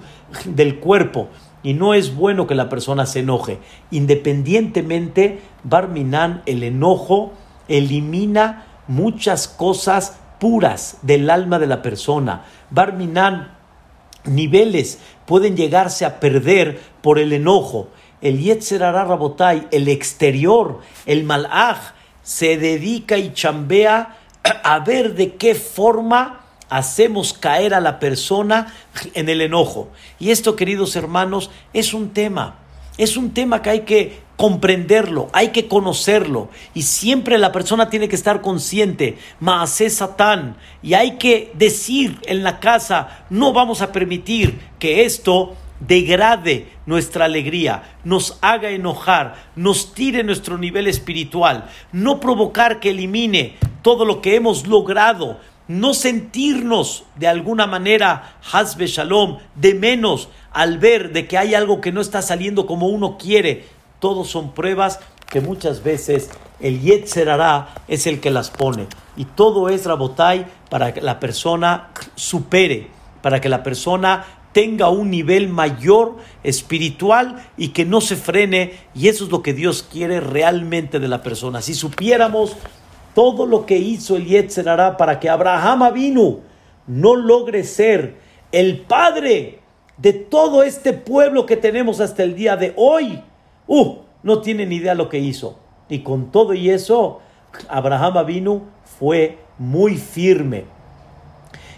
del 0.45 0.79
cuerpo 0.79 1.29
y 1.63 1.73
no 1.73 1.93
es 1.93 2.15
bueno 2.15 2.47
que 2.47 2.55
la 2.55 2.69
persona 2.69 3.05
se 3.05 3.19
enoje. 3.19 3.59
Independientemente, 3.91 5.41
Barminan, 5.63 6.41
el 6.45 6.63
enojo 6.63 7.33
elimina 7.67 8.65
muchas 8.87 9.47
cosas 9.47 10.19
puras 10.39 10.97
del 11.03 11.29
alma 11.29 11.59
de 11.59 11.67
la 11.67 11.81
persona. 11.81 12.45
Barminan, 12.71 13.55
niveles 14.25 14.99
pueden 15.31 15.55
llegarse 15.55 16.03
a 16.03 16.19
perder 16.19 16.81
por 17.01 17.17
el 17.17 17.31
enojo. 17.31 17.87
El 18.21 18.41
Yetzer 18.41 18.81
Rabotai, 18.81 19.65
el 19.71 19.87
exterior, 19.87 20.81
el 21.05 21.23
Malach, 21.23 21.93
se 22.21 22.57
dedica 22.57 23.17
y 23.17 23.31
chambea 23.31 24.17
a 24.43 24.79
ver 24.79 25.15
de 25.15 25.35
qué 25.35 25.55
forma 25.55 26.41
hacemos 26.69 27.31
caer 27.31 27.73
a 27.73 27.79
la 27.79 27.97
persona 27.97 28.73
en 29.13 29.29
el 29.29 29.39
enojo. 29.39 29.87
Y 30.19 30.31
esto, 30.31 30.57
queridos 30.57 30.97
hermanos, 30.97 31.49
es 31.71 31.93
un 31.93 32.09
tema. 32.09 32.59
Es 32.97 33.15
un 33.15 33.33
tema 33.33 33.61
que 33.61 33.69
hay 33.69 33.79
que 33.83 34.19
comprenderlo, 34.41 35.29
hay 35.33 35.49
que 35.49 35.67
conocerlo 35.67 36.49
y 36.73 36.81
siempre 36.81 37.37
la 37.37 37.51
persona 37.51 37.91
tiene 37.91 38.09
que 38.09 38.15
estar 38.15 38.41
consciente, 38.41 39.19
Maase 39.39 39.87
Satán, 39.91 40.57
y 40.81 40.95
hay 40.95 41.17
que 41.17 41.51
decir 41.53 42.17
en 42.25 42.41
la 42.41 42.59
casa, 42.59 43.23
no 43.29 43.53
vamos 43.53 43.83
a 43.83 43.91
permitir 43.91 44.59
que 44.79 45.05
esto 45.05 45.53
degrade 45.79 46.71
nuestra 46.87 47.25
alegría, 47.25 47.83
nos 48.03 48.39
haga 48.41 48.71
enojar, 48.71 49.35
nos 49.55 49.93
tire 49.93 50.23
nuestro 50.23 50.57
nivel 50.57 50.87
espiritual, 50.87 51.69
no 51.91 52.19
provocar 52.19 52.79
que 52.79 52.89
elimine 52.89 53.57
todo 53.83 54.05
lo 54.05 54.23
que 54.23 54.35
hemos 54.35 54.65
logrado, 54.65 55.37
no 55.67 55.93
sentirnos 55.93 57.03
de 57.15 57.27
alguna 57.27 57.67
manera, 57.67 58.37
Hasbe 58.51 58.87
Shalom, 58.87 59.37
de 59.53 59.75
menos 59.75 60.29
al 60.51 60.79
ver 60.79 61.13
de 61.13 61.27
que 61.27 61.37
hay 61.37 61.53
algo 61.53 61.79
que 61.79 61.91
no 61.91 62.01
está 62.01 62.23
saliendo 62.23 62.65
como 62.65 62.87
uno 62.87 63.19
quiere. 63.19 63.80
Todos 64.01 64.29
son 64.29 64.51
pruebas 64.51 64.99
que 65.29 65.41
muchas 65.41 65.83
veces 65.83 66.31
el 66.59 66.81
Yetzer 66.81 67.29
es 67.87 68.07
el 68.07 68.19
que 68.19 68.31
las 68.31 68.49
pone. 68.49 68.87
Y 69.15 69.25
todo 69.25 69.69
es 69.69 69.85
Rabotai 69.85 70.47
para 70.71 70.91
que 70.91 71.01
la 71.01 71.19
persona 71.19 71.91
supere, 72.15 72.87
para 73.21 73.39
que 73.39 73.47
la 73.47 73.61
persona 73.61 74.25
tenga 74.53 74.89
un 74.89 75.11
nivel 75.11 75.49
mayor 75.49 76.17
espiritual 76.43 77.47
y 77.57 77.69
que 77.69 77.85
no 77.85 78.01
se 78.01 78.15
frene. 78.15 78.73
Y 78.95 79.07
eso 79.07 79.25
es 79.25 79.29
lo 79.29 79.43
que 79.43 79.53
Dios 79.53 79.83
quiere 79.83 80.19
realmente 80.19 80.99
de 80.99 81.07
la 81.07 81.21
persona. 81.21 81.61
Si 81.61 81.75
supiéramos 81.75 82.57
todo 83.13 83.45
lo 83.45 83.67
que 83.67 83.77
hizo 83.77 84.15
el 84.15 84.25
Yetzer 84.25 84.65
para 84.97 85.19
que 85.19 85.29
Abraham 85.29 85.93
vino 85.93 86.39
no 86.87 87.15
logre 87.15 87.63
ser 87.63 88.15
el 88.51 88.79
padre 88.79 89.59
de 89.97 90.13
todo 90.13 90.63
este 90.63 90.93
pueblo 90.93 91.45
que 91.45 91.55
tenemos 91.55 91.99
hasta 91.99 92.23
el 92.23 92.33
día 92.33 92.57
de 92.57 92.73
hoy, 92.75 93.21
uh, 93.71 93.97
no 94.23 94.41
tiene 94.41 94.65
ni 94.65 94.75
idea 94.75 94.95
lo 94.95 95.09
que 95.09 95.19
hizo. 95.19 95.57
Y 95.89 95.99
con 95.99 96.31
todo 96.31 96.53
y 96.53 96.69
eso, 96.69 97.21
Abraham 97.69 98.17
Avinu 98.17 98.63
fue 98.99 99.39
muy 99.57 99.97
firme. 99.97 100.65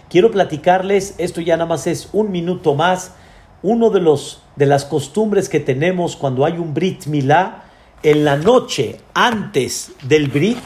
Quiero 0.08 0.30
platicarles, 0.30 1.14
esto 1.18 1.40
ya 1.40 1.56
nada 1.56 1.68
más 1.68 1.86
es 1.86 2.08
un 2.12 2.30
minuto 2.30 2.74
más, 2.74 3.14
uno 3.62 3.90
de 3.90 4.00
los 4.00 4.42
de 4.56 4.66
las 4.66 4.84
costumbres 4.84 5.48
que 5.48 5.58
tenemos 5.60 6.16
cuando 6.16 6.44
hay 6.44 6.58
un 6.58 6.74
Brit 6.74 7.06
Milá, 7.06 7.64
en 8.02 8.24
la 8.24 8.36
noche 8.36 9.00
antes 9.14 9.92
del 10.02 10.28
Brit, 10.28 10.62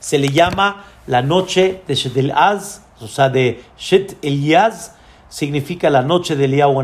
se 0.00 0.18
le 0.18 0.30
llama 0.30 0.84
la 1.06 1.22
noche 1.22 1.82
de 1.86 1.94
Shet 1.94 2.32
Az, 2.34 2.82
o 3.00 3.06
sea, 3.06 3.28
de 3.28 3.62
Shet 3.76 4.16
Eliaz, 4.22 4.92
significa 5.28 5.90
la 5.90 6.02
noche 6.02 6.34
del 6.34 6.54
Eliyahu 6.54 6.82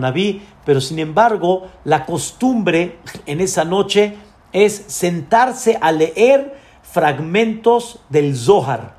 pero 0.64 0.80
sin 0.80 0.98
embargo, 0.98 1.68
la 1.84 2.06
costumbre 2.06 2.98
en 3.26 3.40
esa 3.40 3.64
noche 3.64 4.16
es 4.52 4.84
sentarse 4.86 5.78
a 5.80 5.92
leer 5.92 6.56
fragmentos 6.82 8.00
del 8.08 8.36
Zohar. 8.36 8.94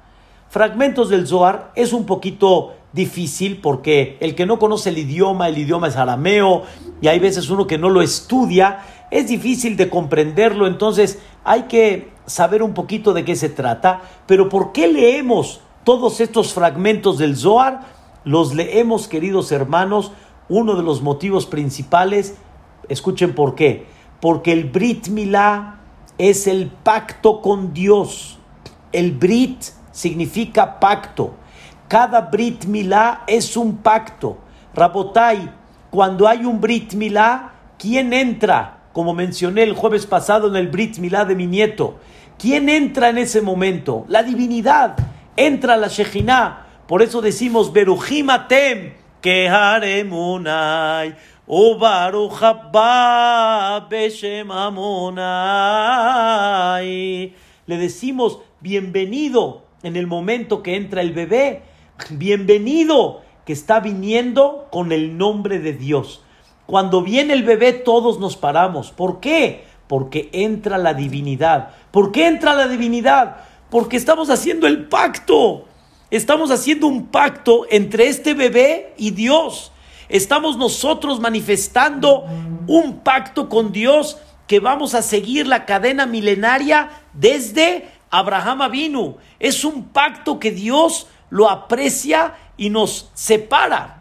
Fragmentos 0.50 1.10
del 1.10 1.28
Zohar 1.28 1.72
es 1.76 1.94
un 1.94 2.06
poquito 2.06 2.74
difícil 2.94 3.60
porque 3.62 4.18
el 4.22 4.36
que 4.36 4.46
no 4.46 4.58
conoce 4.58 4.90
el 4.90 4.98
idioma, 4.98 5.50
el 5.50 5.58
idioma 5.58 5.88
es 5.88 5.98
arameo 5.98 6.64
y 7.02 7.08
hay 7.08 7.20
veces 7.20 7.50
uno 7.50 7.68
que 7.68 7.78
no 7.78 7.90
lo 7.90 8.02
estudia, 8.02 8.80
es 9.12 9.28
difícil 9.28 9.78
de 9.78 9.90
comprenderlo, 9.90 10.66
entonces 10.66 11.20
hay 11.44 11.64
que 11.64 12.10
saber 12.26 12.64
un 12.64 12.74
poquito 12.74 13.14
de 13.14 13.26
qué 13.26 13.36
se 13.36 13.50
trata, 13.50 14.02
pero 14.26 14.50
¿por 14.50 14.72
qué 14.72 14.88
leemos 14.88 15.60
todos 15.84 16.22
estos 16.22 16.54
fragmentos 16.54 17.18
del 17.18 17.38
Zohar? 17.38 17.82
Los 18.24 18.56
leemos, 18.56 19.08
queridos 19.08 19.52
hermanos, 19.52 20.12
uno 20.50 20.76
de 20.76 20.84
los 20.84 21.02
motivos 21.02 21.46
principales, 21.46 22.36
escuchen 22.90 23.34
por 23.34 23.56
qué, 23.56 23.86
porque 24.22 24.52
el 24.52 24.66
Brit 24.66 25.08
Milá 25.08 25.80
es 26.18 26.48
el 26.48 26.68
pacto 26.68 27.42
con 27.42 27.74
Dios. 27.74 28.40
El 28.92 29.12
Brit 29.12 29.64
significa 29.92 30.80
pacto. 30.80 31.36
Cada 31.88 32.22
Brit 32.22 32.66
Milá 32.66 33.24
es 33.28 33.58
un 33.58 33.78
pacto. 33.78 34.38
Rabotai, 34.74 35.52
cuando 35.90 36.28
hay 36.28 36.46
un 36.46 36.60
Brit 36.60 36.94
Milá, 36.94 37.54
¿quién 37.78 38.14
entra? 38.14 38.84
Como 38.94 39.14
mencioné 39.14 39.64
el 39.64 39.74
jueves 39.74 40.06
pasado 40.06 40.48
en 40.48 40.56
el 40.56 40.68
Brit 40.68 40.98
Milá 40.98 41.26
de 41.26 41.36
mi 41.36 41.48
nieto. 41.48 41.98
¿Quién 42.38 42.70
entra 42.70 43.10
en 43.10 43.18
ese 43.18 43.42
momento? 43.42 44.06
La 44.08 44.24
divinidad. 44.24 44.96
Entra 45.38 45.78
la 45.78 45.88
Shejinah. 45.88 46.66
Por 46.88 47.02
eso 47.02 47.22
decimos 47.22 47.74
Berujimatem, 47.74 48.94
Le 57.66 57.78
decimos 57.78 58.40
bienvenido 58.62 59.64
en 59.82 59.96
el 59.96 60.06
momento 60.06 60.62
que 60.62 60.76
entra 60.76 61.02
el 61.02 61.12
bebé. 61.12 61.64
Bienvenido 62.12 63.24
que 63.46 63.54
está 63.54 63.80
viniendo 63.80 64.68
con 64.72 64.92
el 64.92 65.18
nombre 65.18 65.58
de 65.58 65.74
Dios. 65.74 66.24
Cuando 66.68 67.02
viene 67.02 67.34
el 67.34 67.42
bebé 67.42 67.74
todos 67.74 68.20
nos 68.20 68.38
paramos. 68.38 68.92
¿Por 68.92 69.22
qué? 69.22 69.64
Porque 69.88 70.30
entra 70.34 70.78
la 70.78 70.94
divinidad. 70.94 71.72
¿Por 71.90 72.12
qué 72.12 72.28
entra 72.28 72.54
la 72.54 72.68
divinidad? 72.68 73.38
Porque 73.72 73.98
estamos 73.98 74.30
haciendo 74.30 74.68
el 74.68 74.86
pacto. 74.86 75.66
Estamos 76.12 76.52
haciendo 76.52 76.88
un 76.88 77.08
pacto 77.08 77.66
entre 77.70 78.08
este 78.08 78.34
bebé 78.34 78.94
y 78.98 79.12
Dios. 79.12 79.72
Estamos 80.08 80.56
nosotros 80.58 81.20
manifestando 81.20 82.26
un 82.68 83.00
pacto 83.00 83.50
con 83.50 83.72
Dios 83.72 84.18
que 84.48 84.60
vamos 84.60 84.94
a 84.94 85.02
seguir 85.02 85.48
la 85.48 85.66
cadena 85.66 86.06
milenaria 86.06 86.90
desde 87.14 87.90
Abraham 88.12 88.62
Avinu. 88.62 89.18
Es 89.40 89.66
un 89.66 89.86
pacto 89.86 90.40
que 90.40 90.52
Dios 90.52 91.08
lo 91.32 91.50
aprecia 91.50 92.36
y 92.56 92.70
nos 92.70 93.10
separa 93.16 94.00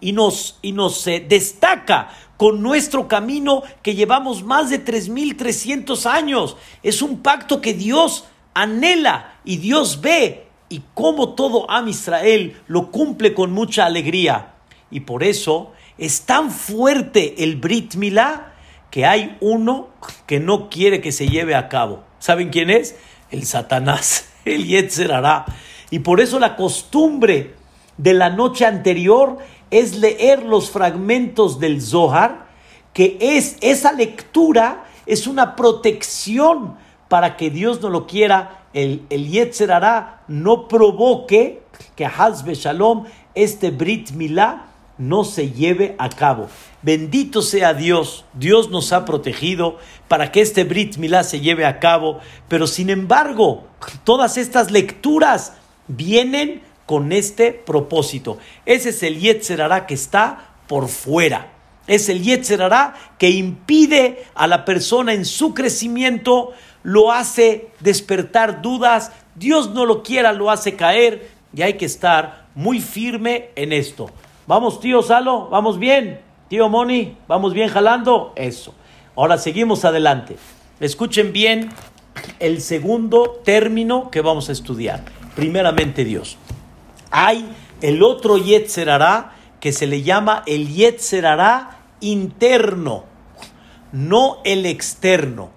y 0.00 0.12
nos, 0.12 0.58
y 0.62 0.72
nos 0.72 1.06
eh, 1.06 1.24
destaca 1.26 2.08
con 2.38 2.62
nuestro 2.62 3.08
camino 3.08 3.62
que 3.82 3.94
llevamos 3.94 4.42
más 4.42 4.70
de 4.70 4.82
3.300 4.82 6.06
años. 6.06 6.56
Es 6.82 7.02
un 7.02 7.20
pacto 7.22 7.60
que 7.60 7.74
Dios 7.74 8.24
anhela 8.54 9.38
y 9.44 9.58
Dios 9.58 10.00
ve 10.00 10.45
y 10.68 10.82
como 10.94 11.34
todo 11.34 11.70
Am 11.70 11.88
Israel 11.88 12.60
lo 12.66 12.90
cumple 12.90 13.34
con 13.34 13.52
mucha 13.52 13.86
alegría. 13.86 14.54
Y 14.90 15.00
por 15.00 15.22
eso 15.22 15.72
es 15.98 16.22
tan 16.22 16.50
fuerte 16.50 17.42
el 17.44 17.56
Brit 17.56 17.94
Milá 17.94 18.54
que 18.90 19.06
hay 19.06 19.36
uno 19.40 19.88
que 20.26 20.40
no 20.40 20.68
quiere 20.68 21.00
que 21.00 21.12
se 21.12 21.28
lleve 21.28 21.54
a 21.54 21.68
cabo. 21.68 22.04
¿Saben 22.18 22.50
quién 22.50 22.70
es? 22.70 22.96
El 23.30 23.44
Satanás, 23.44 24.28
el 24.44 24.66
Yetzer 24.66 25.12
Y 25.90 26.00
por 26.00 26.20
eso 26.20 26.38
la 26.38 26.56
costumbre 26.56 27.54
de 27.96 28.14
la 28.14 28.30
noche 28.30 28.66
anterior 28.66 29.38
es 29.70 29.96
leer 29.96 30.42
los 30.44 30.70
fragmentos 30.70 31.58
del 31.58 31.82
Zohar, 31.82 32.46
que 32.92 33.18
es 33.20 33.56
esa 33.60 33.92
lectura 33.92 34.84
es 35.06 35.26
una 35.26 35.56
protección 35.56 36.76
para 37.08 37.36
que 37.36 37.50
Dios 37.50 37.80
no 37.80 37.90
lo 37.90 38.06
quiera, 38.06 38.64
el, 38.72 39.06
el 39.10 39.28
Yetzer 39.28 39.70
no 40.28 40.68
provoque 40.68 41.62
que 41.94 42.06
Hazbe 42.06 42.54
Shalom, 42.54 43.04
este 43.34 43.70
Brit 43.70 44.10
Milá, 44.10 44.66
no 44.98 45.24
se 45.24 45.50
lleve 45.50 45.94
a 45.98 46.08
cabo. 46.08 46.48
Bendito 46.82 47.42
sea 47.42 47.74
Dios, 47.74 48.24
Dios 48.32 48.70
nos 48.70 48.92
ha 48.92 49.04
protegido 49.04 49.78
para 50.08 50.32
que 50.32 50.40
este 50.40 50.64
Brit 50.64 50.96
Milá 50.96 51.22
se 51.24 51.40
lleve 51.40 51.66
a 51.66 51.80
cabo, 51.80 52.20
pero 52.48 52.66
sin 52.66 52.90
embargo, 52.90 53.64
todas 54.04 54.36
estas 54.36 54.70
lecturas 54.70 55.54
vienen 55.88 56.62
con 56.86 57.12
este 57.12 57.52
propósito. 57.52 58.38
Ese 58.64 58.90
es 58.90 59.02
el 59.02 59.18
Yetzerará 59.18 59.86
que 59.86 59.94
está 59.94 60.54
por 60.66 60.88
fuera. 60.88 61.52
Es 61.86 62.08
el 62.08 62.22
Yetzerará 62.22 62.94
que 63.18 63.30
impide 63.30 64.24
a 64.34 64.46
la 64.46 64.64
persona 64.64 65.12
en 65.12 65.24
su 65.24 65.54
crecimiento, 65.54 66.52
lo 66.86 67.10
hace 67.10 67.70
despertar 67.80 68.62
dudas, 68.62 69.10
Dios 69.34 69.70
no 69.70 69.86
lo 69.86 70.04
quiera, 70.04 70.32
lo 70.32 70.52
hace 70.52 70.76
caer 70.76 71.28
y 71.52 71.62
hay 71.62 71.74
que 71.74 71.84
estar 71.84 72.46
muy 72.54 72.80
firme 72.80 73.50
en 73.56 73.72
esto. 73.72 74.08
Vamos, 74.46 74.78
tío 74.78 75.02
Salo, 75.02 75.48
vamos 75.48 75.80
bien. 75.80 76.20
Tío 76.48 76.68
Moni, 76.68 77.16
vamos 77.26 77.54
bien 77.54 77.70
jalando. 77.70 78.32
Eso. 78.36 78.72
Ahora 79.16 79.36
seguimos 79.36 79.84
adelante. 79.84 80.36
Escuchen 80.78 81.32
bien 81.32 81.70
el 82.38 82.60
segundo 82.60 83.40
término 83.44 84.08
que 84.12 84.20
vamos 84.20 84.48
a 84.48 84.52
estudiar. 84.52 85.02
Primeramente 85.34 86.04
Dios. 86.04 86.38
Hay 87.10 87.48
el 87.80 88.00
otro 88.04 88.38
Yetzerará 88.38 89.32
que 89.58 89.72
se 89.72 89.88
le 89.88 90.02
llama 90.02 90.44
el 90.46 90.68
Yetzerará 90.68 91.80
interno, 91.98 93.02
no 93.90 94.38
el 94.44 94.66
externo. 94.66 95.55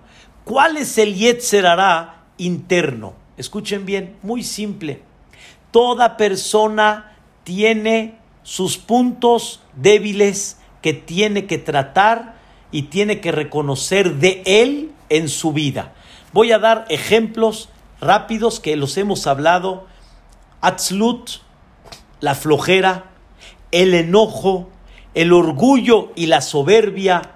¿Cuál 0.49 0.77
es 0.77 0.97
el 0.97 1.13
Yetzerará 1.13 2.23
interno? 2.39 3.13
Escuchen 3.37 3.85
bien, 3.85 4.17
muy 4.23 4.41
simple. 4.41 4.99
Toda 5.69 6.17
persona 6.17 7.15
tiene 7.43 8.15
sus 8.41 8.79
puntos 8.79 9.61
débiles 9.75 10.57
que 10.81 10.93
tiene 10.93 11.45
que 11.45 11.59
tratar 11.59 12.33
y 12.71 12.83
tiene 12.83 13.21
que 13.21 13.31
reconocer 13.31 14.15
de 14.15 14.41
él 14.43 14.91
en 15.09 15.29
su 15.29 15.53
vida. 15.53 15.93
Voy 16.33 16.51
a 16.51 16.57
dar 16.57 16.87
ejemplos 16.89 17.69
rápidos 18.01 18.59
que 18.59 18.75
los 18.75 18.97
hemos 18.97 19.27
hablado. 19.27 19.85
Atzlut, 20.61 21.29
la 22.21 22.33
flojera, 22.33 23.11
el 23.69 23.93
enojo, 23.93 24.67
el 25.13 25.31
orgullo 25.31 26.11
y 26.15 26.25
la 26.25 26.41
soberbia, 26.41 27.35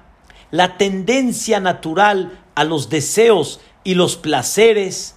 la 0.49 0.78
tendencia 0.78 1.60
natural 1.60 2.39
a 2.56 2.63
los 2.63 2.89
deseos 2.89 3.60
y 3.84 3.96
los 3.96 4.16
placeres, 4.16 5.16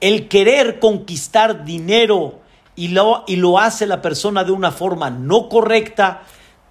el 0.00 0.28
querer 0.28 0.78
conquistar 0.78 1.64
dinero 1.64 2.40
y 2.76 2.88
lo, 2.88 3.24
y 3.26 3.36
lo 3.36 3.58
hace 3.58 3.86
la 3.86 4.02
persona 4.02 4.44
de 4.44 4.52
una 4.52 4.70
forma 4.70 5.10
no 5.10 5.48
correcta, 5.48 6.22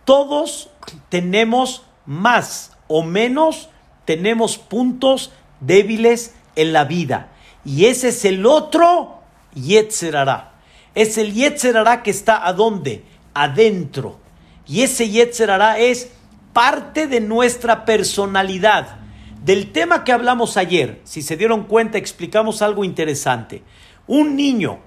todos 0.05 0.69
tenemos 1.09 1.83
más 2.05 2.77
o 2.87 3.03
menos, 3.03 3.69
tenemos 4.05 4.57
puntos 4.57 5.31
débiles 5.59 6.33
en 6.55 6.73
la 6.73 6.85
vida. 6.85 7.29
Y 7.65 7.85
ese 7.85 8.09
es 8.09 8.23
el 8.23 8.45
otro 8.45 9.19
Yetzerará. 9.53 10.53
Es 10.95 11.17
el 11.17 11.33
Yetzerará 11.33 12.03
que 12.03 12.11
está 12.11 12.47
a 12.47 12.53
dónde? 12.53 13.03
Adentro. 13.33 14.19
Y 14.65 14.83
ese 14.83 15.09
Yetzerará 15.09 15.77
es 15.77 16.11
parte 16.53 17.07
de 17.07 17.19
nuestra 17.19 17.85
personalidad. 17.85 18.97
Del 19.43 19.71
tema 19.71 20.03
que 20.03 20.11
hablamos 20.11 20.57
ayer, 20.57 21.01
si 21.03 21.21
se 21.21 21.37
dieron 21.37 21.65
cuenta, 21.65 21.97
explicamos 21.97 22.61
algo 22.61 22.83
interesante. 22.83 23.63
Un 24.07 24.35
niño 24.35 24.79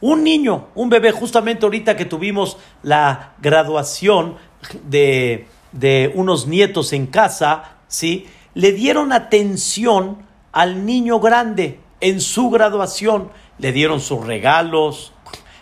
un 0.00 0.22
niño, 0.22 0.68
un 0.74 0.90
bebé, 0.90 1.10
justamente 1.10 1.66
ahorita 1.66 1.96
que 1.96 2.04
tuvimos 2.04 2.56
la 2.82 3.34
graduación 3.40 4.36
de, 4.84 5.48
de 5.72 6.12
unos 6.14 6.46
nietos 6.46 6.92
en 6.92 7.06
casa, 7.06 7.78
¿sí? 7.88 8.26
Le 8.54 8.72
dieron 8.72 9.12
atención 9.12 10.18
al 10.52 10.86
niño 10.86 11.18
grande 11.20 11.80
en 12.00 12.20
su 12.20 12.50
graduación. 12.50 13.30
Le 13.58 13.72
dieron 13.72 14.00
sus 14.00 14.24
regalos, 14.24 15.12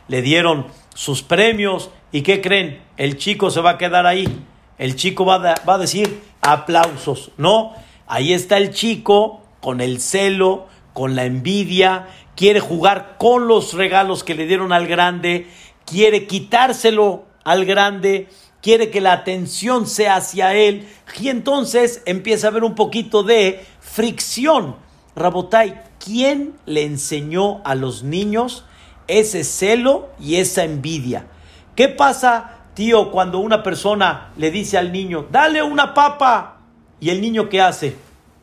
le 0.09 0.20
dieron 0.20 0.66
sus 0.94 1.22
premios. 1.22 1.90
¿Y 2.12 2.20
qué 2.20 2.42
creen? 2.42 2.83
El 2.98 3.16
chico 3.16 3.50
se 3.50 3.62
va 3.62 3.70
a 3.70 3.79
quedar 3.79 4.07
ahí. 4.07 4.44
El 4.76 4.96
chico 4.96 5.24
va 5.24 5.38
va 5.38 5.74
a 5.74 5.79
decir 5.79 6.20
aplausos. 6.46 7.32
No, 7.37 7.74
ahí 8.06 8.32
está 8.32 8.56
el 8.56 8.72
chico 8.72 9.42
con 9.61 9.80
el 9.80 10.00
celo, 10.00 10.66
con 10.92 11.16
la 11.16 11.24
envidia, 11.24 12.06
quiere 12.37 12.61
jugar 12.61 13.16
con 13.18 13.48
los 13.48 13.74
regalos 13.74 14.22
que 14.22 14.35
le 14.35 14.46
dieron 14.46 14.72
al 14.72 14.87
grande, 14.87 15.48
quiere 15.85 16.26
quitárselo 16.26 17.24
al 17.44 17.64
grande, 17.64 18.28
quiere 18.62 18.90
que 18.90 19.00
la 19.00 19.12
atención 19.12 19.87
sea 19.87 20.16
hacia 20.16 20.54
él 20.54 20.88
y 21.20 21.28
entonces 21.28 22.02
empieza 22.06 22.46
a 22.46 22.50
haber 22.50 22.64
un 22.64 22.74
poquito 22.74 23.22
de 23.24 23.64
fricción. 23.80 24.76
Rabotai, 25.16 25.82
¿quién 25.98 26.54
le 26.64 26.85
enseñó 26.85 27.61
a 27.64 27.74
los 27.74 28.04
niños 28.04 28.64
ese 29.09 29.42
celo 29.42 30.11
y 30.20 30.37
esa 30.37 30.64
envidia? 30.64 31.26
¿Qué 31.74 31.88
pasa, 31.88 32.55
tío, 32.76 33.10
cuando 33.10 33.38
una 33.38 33.62
persona 33.62 34.32
le 34.36 34.50
dice 34.50 34.76
al 34.76 34.92
niño, 34.92 35.26
dale 35.32 35.62
una 35.62 35.94
papa? 35.94 36.58
¿Y 37.00 37.08
el 37.08 37.22
niño 37.22 37.48
qué 37.48 37.62
hace? 37.62 37.96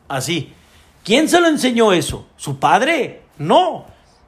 Así. 0.08 0.52
¿Quién 1.04 1.28
se 1.28 1.40
lo 1.40 1.46
enseñó 1.46 1.92
eso? 1.92 2.26
¿Su 2.36 2.58
padre? 2.58 3.22
No. 3.38 3.86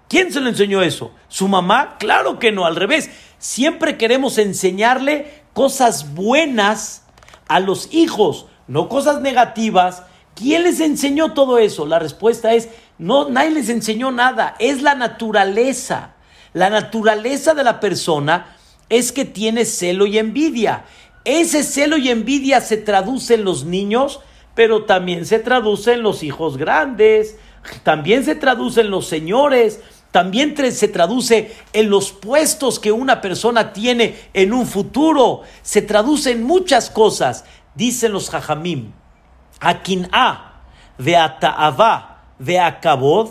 ¿Quién 0.09 0.33
se 0.33 0.40
lo 0.40 0.49
enseñó 0.49 0.81
eso? 0.81 1.11
¿Su 1.27 1.49
mamá? 1.49 1.97
Claro 1.99 2.38
que 2.38 2.53
no, 2.53 2.66
al 2.66 2.77
revés. 2.77 3.11
Siempre 3.38 3.99
queremos 3.99 4.38
enseñarle 4.38 5.42
cosas 5.53 6.14
buenas 6.14 7.03
a 7.49 7.59
los 7.59 7.92
hijos, 7.92 8.47
no 8.69 8.88
cosas 8.88 9.21
negativas. 9.21 10.05
¿Quién 10.37 10.62
les 10.62 10.79
enseñó 10.79 11.33
todo 11.33 11.59
eso? 11.59 11.85
La 11.85 11.99
respuesta 11.99 12.55
es, 12.55 12.69
no, 12.99 13.29
nadie 13.29 13.51
les 13.51 13.69
enseñó 13.71 14.12
nada. 14.12 14.55
Es 14.61 14.83
la 14.83 14.95
naturaleza. 14.95 16.12
La 16.53 16.71
naturaleza 16.71 17.55
de 17.55 17.64
la 17.64 17.81
persona 17.81 18.56
es 18.88 19.12
que 19.12 19.25
tiene 19.25 19.64
celo 19.64 20.07
y 20.07 20.18
envidia. 20.18 20.85
Ese 21.25 21.62
celo 21.62 21.96
y 21.96 22.09
envidia 22.09 22.61
se 22.61 22.77
traduce 22.77 23.35
en 23.35 23.44
los 23.44 23.64
niños 23.64 24.20
pero 24.57 24.85
también 24.85 25.27
se 25.27 25.38
traduce 25.38 25.92
en 25.92 26.03
los 26.03 26.22
hijos 26.22 26.57
grandes, 26.57 27.38
también 27.83 28.25
se 28.25 28.35
traduce 28.35 28.81
en 28.81 28.90
los 28.90 29.07
señores, 29.07 29.81
también 30.11 30.57
se 30.72 30.88
traduce 30.88 31.55
en 31.75 31.90
los 31.90 32.11
puestos 32.11 32.81
que 32.81 32.90
una 32.90 33.20
persona 33.20 33.75
tiene 33.75 34.16
en 34.33 34.55
un 34.55 34.66
futuro, 34.66 35.42
se 35.62 35.83
traduce 35.83 36.31
en 36.33 36.42
muchas 36.42 36.88
cosas, 36.88 37.44
dicen 37.75 38.12
los 38.12 38.31
jajamim. 38.31 38.92
Akin'a, 39.61 40.62
ve'ata'avá, 40.99 42.22
ve'akabod, 42.38 43.29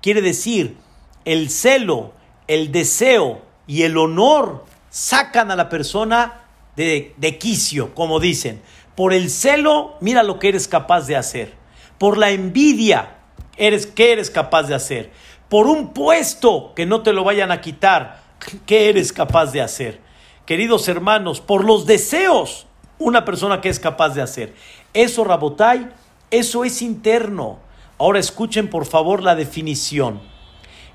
quiere 0.00 0.22
decir 0.22 0.76
el 1.24 1.50
celo, 1.50 2.12
el 2.46 2.70
deseo 2.70 3.42
y 3.66 3.82
el 3.82 3.96
honor 3.96 4.64
sacan 4.90 5.50
a 5.50 5.56
la 5.56 5.68
persona 5.68 6.42
de, 6.76 7.14
de 7.16 7.38
quicio, 7.38 7.94
como 7.94 8.20
dicen. 8.20 8.62
Por 8.94 9.12
el 9.12 9.30
celo, 9.30 9.96
mira 10.00 10.22
lo 10.22 10.38
que 10.38 10.48
eres 10.48 10.68
capaz 10.68 11.06
de 11.06 11.16
hacer. 11.16 11.54
Por 11.98 12.18
la 12.18 12.30
envidia, 12.30 13.16
eres, 13.56 13.86
¿qué 13.86 14.12
eres 14.12 14.30
capaz 14.30 14.64
de 14.64 14.74
hacer? 14.74 15.10
Por 15.48 15.66
un 15.66 15.92
puesto 15.92 16.72
que 16.74 16.86
no 16.86 17.02
te 17.02 17.12
lo 17.12 17.24
vayan 17.24 17.50
a 17.50 17.60
quitar, 17.60 18.22
¿qué 18.66 18.88
eres 18.88 19.12
capaz 19.12 19.52
de 19.52 19.60
hacer? 19.60 20.00
Queridos 20.46 20.88
hermanos, 20.88 21.40
por 21.40 21.64
los 21.64 21.86
deseos, 21.86 22.66
una 22.98 23.24
persona 23.24 23.60
que 23.60 23.68
es 23.68 23.78
capaz 23.78 24.10
de 24.10 24.22
hacer. 24.22 24.54
Eso, 24.94 25.24
Rabotai, 25.24 25.88
eso 26.30 26.64
es 26.64 26.82
interno. 26.82 27.58
Ahora 27.98 28.18
escuchen 28.18 28.68
por 28.68 28.86
favor 28.86 29.22
la 29.22 29.34
definición. 29.34 30.20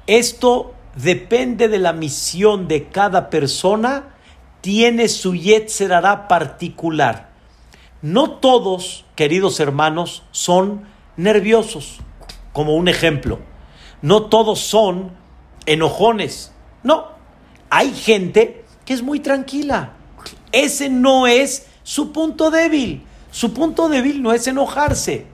Esto 0.07 0.73
depende 0.95 1.67
de 1.67 1.79
la 1.79 1.93
misión 1.93 2.67
de 2.67 2.87
cada 2.89 3.29
persona, 3.29 4.15
tiene 4.61 5.07
su 5.07 5.35
yetzerará 5.35 6.27
particular. 6.27 7.31
No 8.01 8.31
todos, 8.31 9.05
queridos 9.15 9.59
hermanos, 9.59 10.23
son 10.31 10.83
nerviosos, 11.17 11.99
como 12.51 12.75
un 12.75 12.87
ejemplo. 12.87 13.39
No 14.01 14.23
todos 14.23 14.59
son 14.59 15.11
enojones. 15.65 16.51
No, 16.83 17.07
hay 17.69 17.93
gente 17.93 18.65
que 18.85 18.93
es 18.93 19.01
muy 19.01 19.19
tranquila. 19.19 19.93
Ese 20.51 20.89
no 20.89 21.27
es 21.27 21.67
su 21.83 22.11
punto 22.11 22.51
débil. 22.51 23.03
Su 23.31 23.53
punto 23.53 23.89
débil 23.89 24.21
no 24.21 24.31
es 24.31 24.45
enojarse, 24.47 25.25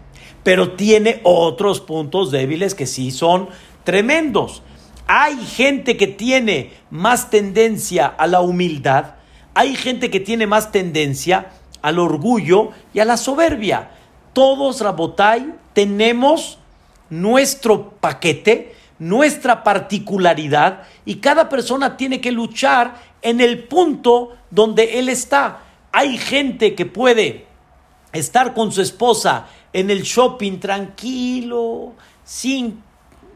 pero 0.43 0.74
tiene 0.74 1.19
otros 1.24 1.82
puntos 1.82 2.32
débiles 2.32 2.74
que 2.74 2.88
sí 2.88 3.12
son 3.12 3.50
tremendos. 3.84 4.63
Hay 5.12 5.43
gente 5.43 5.98
que 5.98 6.06
tiene 6.06 6.72
más 6.91 7.32
tendencia 7.32 8.06
a 8.06 8.28
la 8.28 8.41
humildad, 8.41 9.15
hay 9.56 9.76
gente 9.76 10.12
que 10.12 10.19
tiene 10.19 10.45
más 10.45 10.72
tendencia 10.72 11.50
al 11.82 11.98
orgullo 11.98 12.69
y 12.93 13.00
a 13.00 13.06
la 13.06 13.17
soberbia. 13.17 13.89
Todos, 14.34 14.82
Rabotai, 14.82 15.56
tenemos 15.74 16.60
nuestro 17.10 17.89
paquete, 18.00 18.76
nuestra 19.00 19.63
particularidad 19.63 20.84
y 21.06 21.15
cada 21.15 21.50
persona 21.50 21.98
tiene 21.98 22.22
que 22.22 22.32
luchar 22.32 22.93
en 23.24 23.41
el 23.41 23.63
punto 23.63 24.38
donde 24.52 25.00
él 25.00 25.10
está. 25.10 25.63
Hay 25.91 26.19
gente 26.19 26.76
que 26.76 26.86
puede 26.86 27.48
estar 28.13 28.54
con 28.54 28.72
su 28.72 28.84
esposa 28.84 29.48
en 29.74 29.89
el 29.89 30.04
shopping 30.04 30.60
tranquilo, 30.60 31.93
sin 32.24 32.84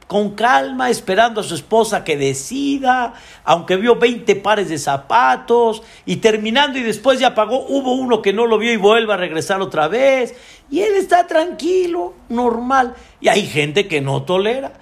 con 0.08 0.32
calma, 0.32 0.90
esperando 0.90 1.42
a 1.42 1.44
su 1.44 1.56
esposa 1.56 2.04
que 2.04 2.18
decida, 2.18 3.14
aunque 3.44 3.78
vio 3.78 3.96
20 3.96 4.36
pares 4.38 4.70
de 4.70 4.78
zapatos, 4.78 5.84
y 6.06 6.18
terminando 6.18 6.78
y 6.78 6.84
después 6.84 7.20
ya 7.20 7.36
pagó, 7.36 7.66
hubo 7.68 7.94
uno 7.94 8.22
que 8.22 8.34
no 8.34 8.46
lo 8.46 8.58
vio 8.58 8.74
y 8.74 8.78
vuelve 8.78 9.14
a 9.14 9.18
regresar 9.18 9.62
otra 9.62 9.88
vez, 9.88 10.36
y 10.70 10.82
él 10.82 10.96
está 10.96 11.28
tranquilo, 11.28 12.14
normal, 12.30 12.96
y 13.20 13.30
hay 13.30 13.46
gente 13.48 13.88
que 13.88 14.02
no 14.02 14.24
tolera, 14.24 14.74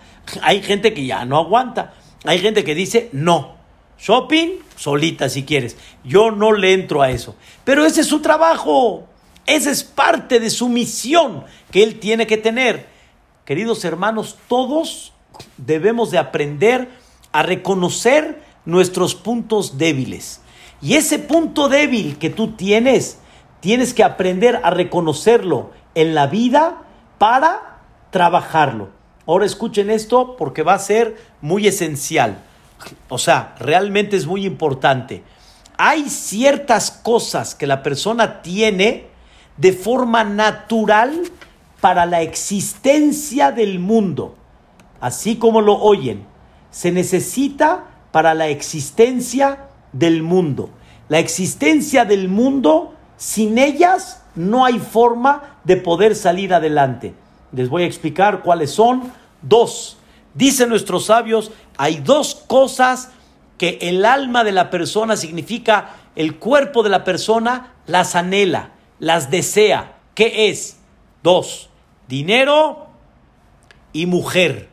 hay 0.41 0.61
gente 0.61 0.93
que 0.93 1.05
ya 1.05 1.25
no 1.25 1.37
aguanta, 1.37 1.93
hay 2.23 2.39
gente 2.39 2.63
que 2.63 2.75
dice 2.75 3.09
no, 3.11 3.55
shopping 3.99 4.59
solita 4.75 5.29
si 5.29 5.43
quieres, 5.43 5.77
yo 6.03 6.31
no 6.31 6.51
le 6.51 6.73
entro 6.73 7.01
a 7.01 7.11
eso, 7.11 7.35
pero 7.63 7.85
ese 7.85 8.01
es 8.01 8.07
su 8.07 8.21
trabajo, 8.21 9.07
esa 9.45 9.71
es 9.71 9.83
parte 9.83 10.39
de 10.39 10.49
su 10.49 10.69
misión 10.69 11.43
que 11.71 11.83
él 11.83 11.99
tiene 11.99 12.27
que 12.27 12.37
tener. 12.37 12.90
Queridos 13.51 13.83
hermanos, 13.83 14.37
todos 14.47 15.11
debemos 15.57 16.09
de 16.09 16.17
aprender 16.17 16.87
a 17.33 17.43
reconocer 17.43 18.41
nuestros 18.63 19.13
puntos 19.13 19.77
débiles. 19.77 20.39
Y 20.81 20.93
ese 20.93 21.19
punto 21.19 21.67
débil 21.67 22.17
que 22.17 22.29
tú 22.29 22.53
tienes, 22.53 23.19
tienes 23.59 23.93
que 23.93 24.05
aprender 24.05 24.61
a 24.63 24.69
reconocerlo 24.69 25.71
en 25.95 26.15
la 26.15 26.27
vida 26.27 26.83
para 27.17 27.81
trabajarlo. 28.09 28.87
Ahora 29.27 29.47
escuchen 29.47 29.89
esto 29.89 30.37
porque 30.37 30.63
va 30.63 30.75
a 30.75 30.79
ser 30.79 31.17
muy 31.41 31.67
esencial. 31.67 32.41
O 33.09 33.17
sea, 33.17 33.55
realmente 33.59 34.15
es 34.15 34.27
muy 34.27 34.45
importante. 34.45 35.23
Hay 35.77 36.09
ciertas 36.09 36.89
cosas 36.89 37.53
que 37.53 37.67
la 37.67 37.83
persona 37.83 38.43
tiene 38.43 39.07
de 39.57 39.73
forma 39.73 40.23
natural 40.23 41.21
para 41.81 42.05
la 42.05 42.21
existencia 42.21 43.51
del 43.51 43.79
mundo 43.79 44.35
así 45.01 45.35
como 45.35 45.59
lo 45.59 45.77
oyen, 45.79 46.23
se 46.69 46.91
necesita 46.91 47.87
para 48.11 48.33
la 48.33 48.47
existencia 48.47 49.67
del 49.91 50.23
mundo. 50.23 50.69
La 51.09 51.19
existencia 51.19 52.05
del 52.05 52.29
mundo, 52.29 52.93
sin 53.17 53.57
ellas 53.57 54.23
no 54.35 54.63
hay 54.63 54.79
forma 54.79 55.57
de 55.65 55.75
poder 55.75 56.15
salir 56.15 56.53
adelante. 56.53 57.13
Les 57.51 57.67
voy 57.67 57.83
a 57.83 57.87
explicar 57.87 58.43
cuáles 58.43 58.71
son. 58.71 59.11
Dos. 59.41 59.97
Dicen 60.35 60.69
nuestros 60.69 61.07
sabios, 61.07 61.51
hay 61.77 61.97
dos 61.97 62.35
cosas 62.47 63.09
que 63.57 63.79
el 63.81 64.05
alma 64.05 64.43
de 64.43 64.53
la 64.53 64.69
persona 64.69 65.17
significa, 65.17 65.95
el 66.15 66.37
cuerpo 66.37 66.83
de 66.83 66.89
la 66.89 67.03
persona 67.03 67.73
las 67.87 68.15
anhela, 68.15 68.71
las 68.99 69.31
desea. 69.31 69.97
¿Qué 70.13 70.49
es? 70.49 70.77
Dos. 71.23 71.70
Dinero 72.11 72.87
y 73.93 74.05
mujer. 74.05 74.67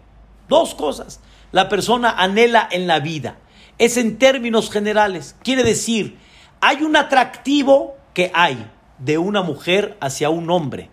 Dos 0.49 0.75
cosas. 0.75 1.21
La 1.53 1.69
persona 1.69 2.11
anhela 2.11 2.69
en 2.69 2.89
la 2.89 2.99
vida. 2.99 3.39
Es 3.79 3.97
en 3.97 4.19
términos 4.19 4.73
generales. 4.73 5.37
Quiere 5.45 5.63
decir, 5.63 6.19
hay 6.61 6.83
un 6.83 6.97
atractivo 6.97 7.97
que 8.13 8.33
hay 8.35 8.69
de 8.99 9.19
una 9.19 9.43
mujer 9.43 9.97
hacia 10.01 10.31
un 10.31 10.51
hombre. 10.51 10.91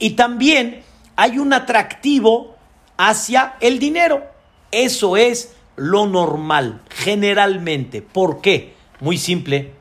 Y 0.00 0.10
también 0.10 0.82
hay 1.14 1.38
un 1.38 1.52
atractivo 1.52 2.56
hacia 2.96 3.54
el 3.60 3.78
dinero. 3.78 4.26
Eso 4.72 5.16
es 5.16 5.54
lo 5.76 6.08
normal, 6.08 6.82
generalmente. 6.90 8.02
¿Por 8.02 8.40
qué? 8.40 8.74
Muy 8.98 9.16
simple. 9.16 9.74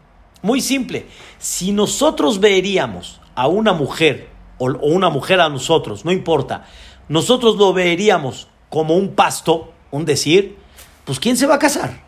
Muy 0.43 0.61
simple. 0.61 1.07
Si 1.39 1.71
nosotros 1.71 2.39
veríamos 2.39 3.19
a 3.33 3.47
una 3.47 3.73
mujer 3.73 4.36
o, 4.57 4.65
una 4.65 5.09
mujer 5.09 5.41
a 5.41 5.49
nosotros, 5.49 6.05
no 6.05 6.11
importa, 6.11 6.65
nosotros 7.07 7.55
lo 7.57 7.73
veríamos 7.73 8.47
como 8.69 8.95
un 8.95 9.15
pasto, 9.15 9.71
un 9.91 10.05
decir, 10.05 10.57
pues 11.05 11.19
¿quién 11.19 11.37
se 11.37 11.47
va 11.47 11.55
a 11.55 11.59
casar? 11.59 12.01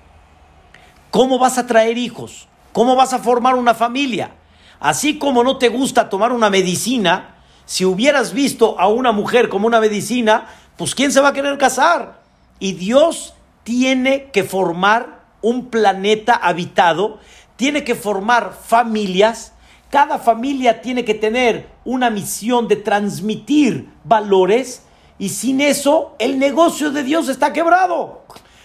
¿Cómo 1.12 1.40
vas 1.40 1.58
a 1.58 1.66
traer 1.66 1.98
hijos? 1.98 2.48
¿Cómo 2.74 2.96
vas 2.96 3.14
a 3.14 3.20
formar 3.20 3.56
una 3.56 3.74
familia? 3.74 4.36
Así 4.80 5.18
como 5.18 5.44
no 5.44 5.58
te 5.58 5.70
gusta 5.70 6.10
tomar 6.10 6.32
una 6.32 6.50
medicina, 6.50 7.36
si 7.66 7.86
hubieras 7.86 8.34
visto 8.34 8.80
a 8.80 8.88
una 8.88 9.12
mujer 9.12 9.50
como 9.50 9.68
una 9.68 9.80
medicina, 9.80 10.48
pues 10.78 10.96
¿quién 10.96 11.12
se 11.12 11.22
va 11.22 11.30
a 11.30 11.34
querer 11.34 11.58
casar? 11.58 12.22
Y 12.60 12.74
Dios 12.74 13.34
tiene 13.64 14.32
que 14.32 14.44
formar 14.44 15.20
un 15.42 15.70
planeta 15.70 16.34
habitado, 16.34 17.20
tiene 17.56 17.84
que 17.84 17.96
formar 17.96 18.54
familias, 18.54 19.54
cada 19.90 20.20
familia 20.20 20.82
tiene 20.82 21.04
que 21.04 21.16
tener 21.16 21.68
una 21.84 22.10
misión 22.10 22.68
de 22.68 22.76
transmitir 22.76 23.90
valores 24.04 24.84
y 25.18 25.30
sin 25.30 25.62
eso 25.62 26.16
el 26.20 26.38
negocio 26.38 26.92
de 26.92 27.04
Dios 27.04 27.28
está 27.28 27.54
quebrado. 27.54 28.24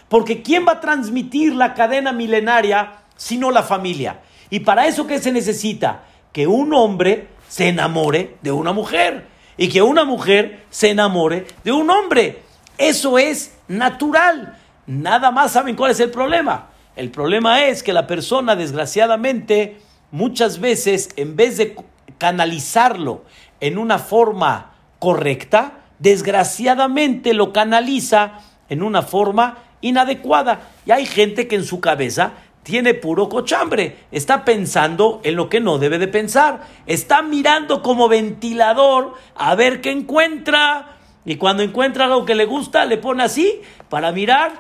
Porque 0.08 0.42
¿quién 0.42 0.66
va 0.66 0.72
a 0.72 0.80
transmitir 0.80 1.54
la 1.54 1.74
cadena 1.74 2.12
milenaria 2.12 2.92
sino 3.16 3.50
la 3.50 3.62
familia? 3.62 4.20
Y 4.50 4.60
para 4.60 4.86
eso 4.86 5.06
¿qué 5.06 5.18
se 5.18 5.32
necesita? 5.32 6.04
Que 6.32 6.46
un 6.46 6.74
hombre 6.74 7.28
se 7.48 7.68
enamore 7.68 8.36
de 8.42 8.52
una 8.52 8.72
mujer 8.72 9.26
y 9.56 9.68
que 9.68 9.82
una 9.82 10.04
mujer 10.04 10.64
se 10.70 10.90
enamore 10.90 11.46
de 11.64 11.72
un 11.72 11.88
hombre. 11.88 12.42
Eso 12.76 13.18
es 13.18 13.56
natural. 13.68 14.58
Nada 14.86 15.30
más 15.30 15.52
saben 15.52 15.76
cuál 15.76 15.92
es 15.92 16.00
el 16.00 16.10
problema. 16.10 16.68
El 16.96 17.10
problema 17.10 17.64
es 17.64 17.82
que 17.82 17.92
la 17.92 18.06
persona, 18.06 18.54
desgraciadamente, 18.54 19.78
muchas 20.10 20.60
veces, 20.60 21.10
en 21.16 21.36
vez 21.36 21.56
de 21.56 21.76
canalizarlo 22.18 23.24
en 23.60 23.78
una 23.78 23.98
forma 23.98 24.74
correcta, 24.98 25.84
desgraciadamente 25.98 27.34
lo 27.34 27.52
canaliza 27.52 28.40
en 28.68 28.82
una 28.82 29.02
forma 29.02 29.58
inadecuada. 29.80 30.68
Y 30.86 30.92
hay 30.92 31.06
gente 31.06 31.46
que 31.48 31.56
en 31.56 31.64
su 31.64 31.80
cabeza 31.80 32.32
tiene 32.62 32.94
puro 32.94 33.28
cochambre, 33.28 33.98
está 34.10 34.44
pensando 34.44 35.20
en 35.22 35.36
lo 35.36 35.48
que 35.48 35.60
no 35.60 35.78
debe 35.78 35.98
de 35.98 36.08
pensar, 36.08 36.62
está 36.86 37.20
mirando 37.20 37.82
como 37.82 38.08
ventilador 38.08 39.14
a 39.36 39.54
ver 39.54 39.80
qué 39.82 39.90
encuentra. 39.90 40.96
Y 41.26 41.36
cuando 41.36 41.62
encuentra 41.62 42.06
algo 42.06 42.24
que 42.24 42.34
le 42.34 42.46
gusta, 42.46 42.86
le 42.86 42.96
pone 42.96 43.22
así 43.22 43.60
para 43.90 44.12
mirar, 44.12 44.52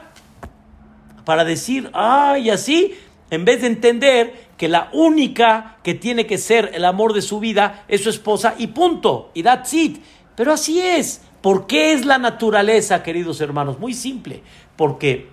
para 1.24 1.44
decir, 1.44 1.90
ay, 1.94 2.50
así, 2.50 2.94
en 3.30 3.46
vez 3.46 3.62
de 3.62 3.68
entender 3.68 4.43
que 4.56 4.68
la 4.68 4.88
única 4.92 5.78
que 5.82 5.94
tiene 5.94 6.26
que 6.26 6.38
ser 6.38 6.70
el 6.74 6.84
amor 6.84 7.12
de 7.12 7.22
su 7.22 7.40
vida 7.40 7.84
es 7.88 8.02
su 8.02 8.10
esposa 8.10 8.54
y 8.58 8.68
punto, 8.68 9.30
y 9.34 9.42
that's 9.42 9.72
it. 9.74 10.02
Pero 10.36 10.52
así 10.52 10.80
es. 10.80 11.22
¿Por 11.40 11.66
qué 11.66 11.92
es 11.92 12.06
la 12.06 12.18
naturaleza, 12.18 13.02
queridos 13.02 13.40
hermanos? 13.40 13.78
Muy 13.78 13.92
simple, 13.92 14.42
porque 14.76 15.28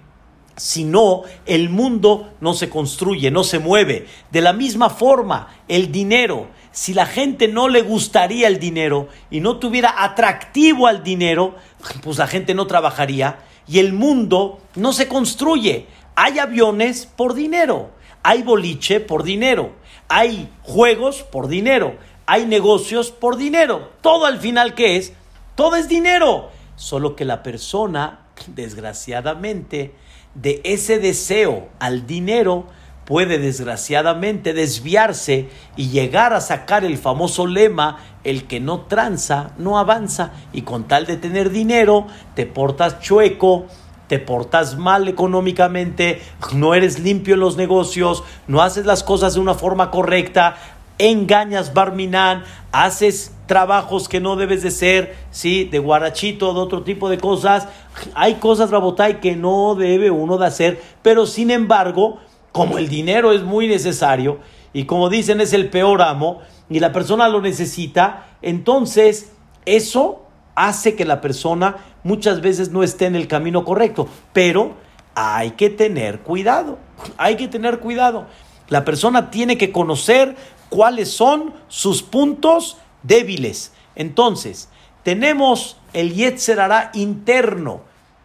si 0.57 0.84
no, 0.84 1.24
el 1.45 1.69
mundo 1.69 2.34
no 2.41 2.53
se 2.53 2.69
construye, 2.69 3.32
no 3.32 3.43
se 3.43 3.59
mueve. 3.59 4.07
De 4.30 4.41
la 4.41 4.51
misma 4.51 4.89
forma, 4.89 5.55
el 5.67 5.91
dinero, 5.91 6.49
si 6.72 6.93
la 6.93 7.05
gente 7.05 7.47
no 7.47 7.69
le 7.69 7.82
gustaría 7.82 8.47
el 8.47 8.59
dinero 8.59 9.07
y 9.30 9.39
no 9.39 9.57
tuviera 9.57 10.03
atractivo 10.03 10.88
al 10.88 11.03
dinero, 11.03 11.55
pues 12.03 12.17
la 12.17 12.28
gente 12.28 12.53
no 12.53 12.67
trabajaría 12.67 13.39
y 13.67 13.80
el 13.80 13.93
mundo 13.93 14.59
no 14.76 14.91
se 14.91 15.07
construye. 15.07 15.88
Hay 16.15 16.39
aviones 16.39 17.05
por 17.05 17.34
dinero 17.34 17.91
hay 18.24 18.43
boliche 18.43 18.99
por 18.99 19.24
dinero, 19.24 19.72
hay 20.07 20.49
juegos 20.63 21.24
por 21.24 21.47
dinero, 21.47 21.95
hay 22.26 22.45
negocios 22.45 23.11
por 23.11 23.38
dinero. 23.38 23.91
Todo 24.01 24.26
al 24.26 24.39
final, 24.39 24.76
¿qué 24.76 24.97
es? 24.97 25.13
Todo 25.55 25.76
es 25.76 25.88
dinero. 25.88 26.49
Solo 26.76 27.15
que 27.15 27.26
la 27.26 27.43
persona, 27.43 28.28
desgraciadamente, 28.47 29.93
de 30.36 30.61
ese 30.63 30.99
deseo 30.99 31.69
al 31.80 32.07
dinero, 32.07 32.67
puede 33.05 33.39
desgraciadamente 33.39 34.53
desviarse 34.53 35.49
y 35.76 35.89
llegar 35.89 36.34
a 36.34 36.41
sacar 36.41 36.86
el 36.86 36.97
famoso 36.97 37.45
lema, 37.45 37.97
el 38.24 38.47
que 38.47 38.59
no 38.59 38.82
tranza, 38.82 39.51
no 39.57 39.78
avanza, 39.78 40.32
y 40.53 40.61
con 40.61 40.88
tal 40.88 41.05
de 41.05 41.17
tener 41.17 41.49
dinero, 41.49 42.07
te 42.36 42.45
portas 42.45 43.01
chueco, 43.01 43.65
te 44.12 44.20
portas 44.20 44.78
mal 44.78 45.07
económicamente, 45.07 46.22
no 46.51 46.76
eres 46.76 46.99
limpio 46.99 47.36
en 47.36 47.39
los 47.39 47.55
negocios, 47.55 48.26
no 48.45 48.62
haces 48.62 48.86
las 48.86 49.03
cosas 49.03 49.36
de 49.36 49.39
una 49.39 49.53
forma 49.53 49.89
correcta, 49.89 50.57
engañas 50.97 51.74
Barminan, 51.74 52.43
haces 52.74 53.34
trabajos 53.45 54.09
que 54.09 54.20
no 54.20 54.36
debes 54.36 54.64
de 54.64 54.72
ser, 54.72 55.16
¿sí? 55.32 55.64
De 55.64 55.80
guarachito, 55.80 56.53
de 56.53 56.59
otro 56.59 56.84
tipo 56.84 57.07
de 57.07 57.20
cosas. 57.20 57.70
Hay 58.14 58.34
cosas, 58.34 58.70
Rabotay, 58.70 59.22
que 59.22 59.38
no 59.38 59.76
debe 59.76 60.12
uno 60.12 60.38
de 60.38 60.47
hacer, 60.47 60.82
pero 61.01 61.26
sin 61.26 61.49
embargo, 61.49 62.20
como 62.51 62.80
el 62.80 62.89
dinero 62.89 63.32
es 63.32 63.43
muy 63.43 63.70
necesario 63.70 64.39
y 64.74 64.84
como 64.84 65.07
dicen 65.07 65.39
es 65.39 65.53
el 65.53 65.70
peor 65.70 66.01
amo 66.01 66.41
y 66.70 66.82
la 66.82 66.91
persona 66.91 67.30
lo 67.30 67.39
necesita, 67.39 68.26
entonces 68.41 69.32
eso 69.66 70.24
hace 70.55 70.95
que 70.95 71.05
la 71.05 71.22
persona 71.22 71.78
muchas 72.04 72.41
veces 72.41 72.72
no 72.72 72.84
esté 72.84 73.06
en 73.06 73.16
el 73.16 73.28
camino 73.28 73.66
correcto, 73.66 74.08
pero 74.34 74.76
hay 75.16 75.52
que 75.52 75.70
tener 75.70 76.22
cuidado, 76.22 76.78
hay 77.18 77.36
que 77.36 77.47
tener 77.47 77.80
cuidado. 77.80 78.28
La 78.70 78.86
persona 78.86 79.32
tiene 79.32 79.58
que 79.58 79.72
conocer 79.72 80.36
cuáles 80.70 81.12
son 81.12 81.54
sus 81.68 82.02
puntos 82.02 82.78
débiles. 83.04 83.74
Entonces, 83.95 84.70
tenemos 85.04 85.78
el 85.93 86.14
Yetzerará 86.14 86.91
interno, 86.93 87.82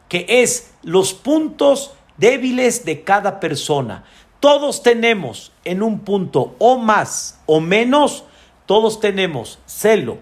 que 0.09 0.27
es 0.29 0.72
los 0.83 1.14
puntos 1.14 1.93
débiles 2.16 2.85
de 2.85 3.03
cada 3.03 3.41
persona. 3.41 4.05
Todos 4.41 4.83
tenemos 4.83 5.53
en 5.64 5.83
un 5.83 6.01
punto 6.01 6.55
o 6.59 6.79
más 6.79 7.41
o 7.47 7.61
menos, 7.61 8.24
todos 8.66 9.01
tenemos 9.01 9.59
celo, 9.66 10.18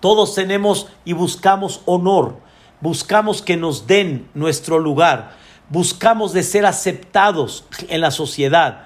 todos 0.00 0.34
tenemos 0.34 0.88
y 1.04 1.14
buscamos 1.14 1.80
honor, 1.86 2.36
buscamos 2.84 3.40
que 3.40 3.56
nos 3.56 3.86
den 3.86 4.28
nuestro 4.34 4.78
lugar, 4.78 5.32
buscamos 5.70 6.34
de 6.34 6.42
ser 6.42 6.66
aceptados 6.66 7.64
en 7.88 8.02
la 8.02 8.10
sociedad. 8.10 8.84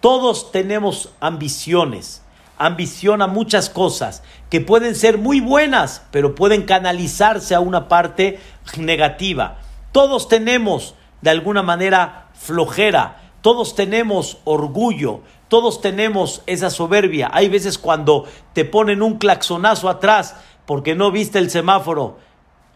Todos 0.00 0.52
tenemos 0.52 1.14
ambiciones, 1.18 2.22
ambición 2.58 3.22
a 3.22 3.26
muchas 3.26 3.70
cosas 3.70 4.22
que 4.50 4.60
pueden 4.60 4.94
ser 4.94 5.16
muy 5.16 5.40
buenas, 5.40 6.02
pero 6.10 6.34
pueden 6.34 6.64
canalizarse 6.64 7.54
a 7.54 7.60
una 7.60 7.88
parte 7.88 8.38
negativa. 8.76 9.56
Todos 9.92 10.28
tenemos 10.28 10.94
de 11.22 11.30
alguna 11.30 11.62
manera 11.62 12.28
flojera, 12.34 13.32
todos 13.40 13.74
tenemos 13.74 14.36
orgullo, 14.44 15.22
todos 15.48 15.80
tenemos 15.80 16.42
esa 16.44 16.68
soberbia. 16.68 17.30
Hay 17.32 17.48
veces 17.48 17.78
cuando 17.78 18.26
te 18.52 18.66
ponen 18.66 19.00
un 19.00 19.16
claxonazo 19.16 19.88
atrás 19.88 20.36
porque 20.66 20.94
no 20.94 21.10
viste 21.10 21.38
el 21.38 21.48
semáforo. 21.48 22.18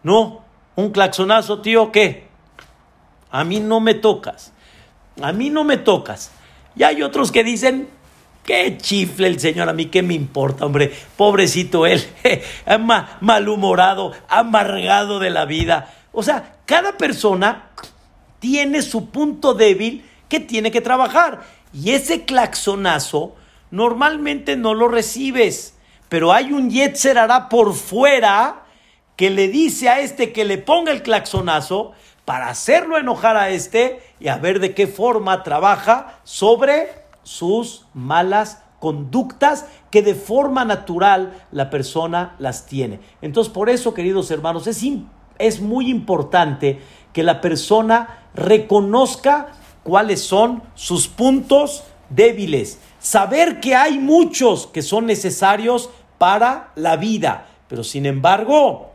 No, 0.01 0.42
un 0.75 0.91
claxonazo, 0.91 1.61
tío, 1.61 1.91
¿qué? 1.91 2.27
A 3.31 3.43
mí 3.43 3.59
no 3.59 3.79
me 3.79 3.93
tocas. 3.93 4.51
A 5.21 5.31
mí 5.31 5.49
no 5.49 5.63
me 5.63 5.77
tocas. 5.77 6.31
Y 6.75 6.83
hay 6.83 7.03
otros 7.03 7.31
que 7.31 7.43
dicen, 7.43 7.89
qué 8.43 8.77
chifle 8.77 9.27
el 9.27 9.39
Señor, 9.39 9.69
a 9.69 9.73
mí 9.73 9.87
qué 9.87 10.01
me 10.01 10.13
importa, 10.13 10.65
hombre. 10.65 10.93
Pobrecito 11.17 11.85
él, 11.85 12.03
malhumorado, 13.21 14.13
amargado 14.27 15.19
de 15.19 15.29
la 15.29 15.45
vida. 15.45 15.93
O 16.11 16.23
sea, 16.23 16.57
cada 16.65 16.97
persona 16.97 17.69
tiene 18.39 18.81
su 18.81 19.09
punto 19.09 19.53
débil 19.53 20.05
que 20.29 20.39
tiene 20.39 20.71
que 20.71 20.81
trabajar. 20.81 21.43
Y 21.73 21.91
ese 21.91 22.25
claxonazo 22.25 23.35
normalmente 23.71 24.55
no 24.55 24.73
lo 24.73 24.87
recibes 24.87 25.73
pero 26.13 26.31
hay 26.31 26.53
un 26.53 26.69
Yetzer 26.69 27.17
hará 27.17 27.49
por 27.49 27.73
fuera 27.73 28.62
que 29.15 29.29
le 29.29 29.47
dice 29.47 29.89
a 29.89 29.99
este 29.99 30.33
que 30.33 30.45
le 30.45 30.57
ponga 30.57 30.91
el 30.91 31.03
claxonazo 31.03 31.93
para 32.25 32.49
hacerlo 32.49 32.97
enojar 32.97 33.37
a 33.37 33.49
este 33.49 34.01
y 34.19 34.27
a 34.27 34.37
ver 34.37 34.59
de 34.59 34.73
qué 34.73 34.87
forma 34.87 35.43
trabaja 35.43 36.19
sobre 36.23 36.89
sus 37.23 37.85
malas 37.93 38.63
conductas 38.79 39.65
que 39.91 40.01
de 40.01 40.15
forma 40.15 40.65
natural 40.65 41.45
la 41.51 41.69
persona 41.69 42.35
las 42.39 42.65
tiene. 42.65 42.99
Entonces, 43.21 43.51
por 43.53 43.69
eso, 43.69 43.93
queridos 43.93 44.29
hermanos, 44.31 44.67
es, 44.67 44.83
es 45.39 45.61
muy 45.61 45.89
importante 45.89 46.81
que 47.13 47.23
la 47.23 47.39
persona 47.39 48.27
reconozca 48.33 49.53
cuáles 49.83 50.21
son 50.21 50.63
sus 50.75 51.07
puntos 51.07 51.83
débiles. 52.09 52.79
Saber 52.99 53.59
que 53.59 53.75
hay 53.75 53.99
muchos 53.99 54.67
que 54.67 54.81
son 54.81 55.05
necesarios 55.05 55.89
para 56.17 56.71
la 56.75 56.95
vida. 56.95 57.47
Pero 57.67 57.83
sin 57.83 58.05
embargo, 58.05 58.92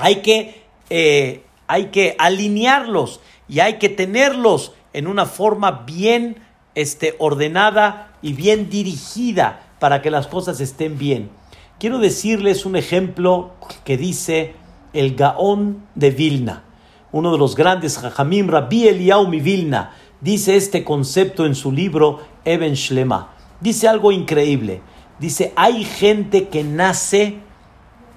hay 0.00 0.16
que, 0.16 0.62
eh, 0.90 1.42
hay 1.66 1.86
que 1.86 2.16
alinearlos 2.18 3.20
y 3.48 3.60
hay 3.60 3.74
que 3.74 3.88
tenerlos 3.88 4.72
en 4.92 5.06
una 5.06 5.26
forma 5.26 5.84
bien 5.86 6.36
este, 6.74 7.14
ordenada 7.18 8.14
y 8.22 8.32
bien 8.32 8.70
dirigida 8.70 9.74
para 9.78 10.02
que 10.02 10.10
las 10.10 10.26
cosas 10.26 10.60
estén 10.60 10.98
bien. 10.98 11.30
Quiero 11.78 11.98
decirles 11.98 12.66
un 12.66 12.76
ejemplo 12.76 13.52
que 13.84 13.96
dice 13.96 14.54
el 14.92 15.14
Gaón 15.14 15.86
de 15.94 16.10
Vilna, 16.10 16.64
uno 17.12 17.32
de 17.32 17.38
los 17.38 17.56
grandes 17.56 17.98
Jajamim, 17.98 18.48
Rabbi 18.48 18.88
Eliyahu 18.88 19.28
mi 19.28 19.40
Vilna, 19.40 19.96
dice 20.20 20.56
este 20.56 20.84
concepto 20.84 21.46
en 21.46 21.54
su 21.54 21.72
libro 21.72 22.20
Eben 22.44 22.74
Shlema. 22.74 23.34
Dice 23.60 23.88
algo 23.88 24.12
increíble. 24.12 24.82
Dice, 25.18 25.52
hay 25.54 25.84
gente 25.84 26.48
que 26.48 26.64
nace 26.64 27.38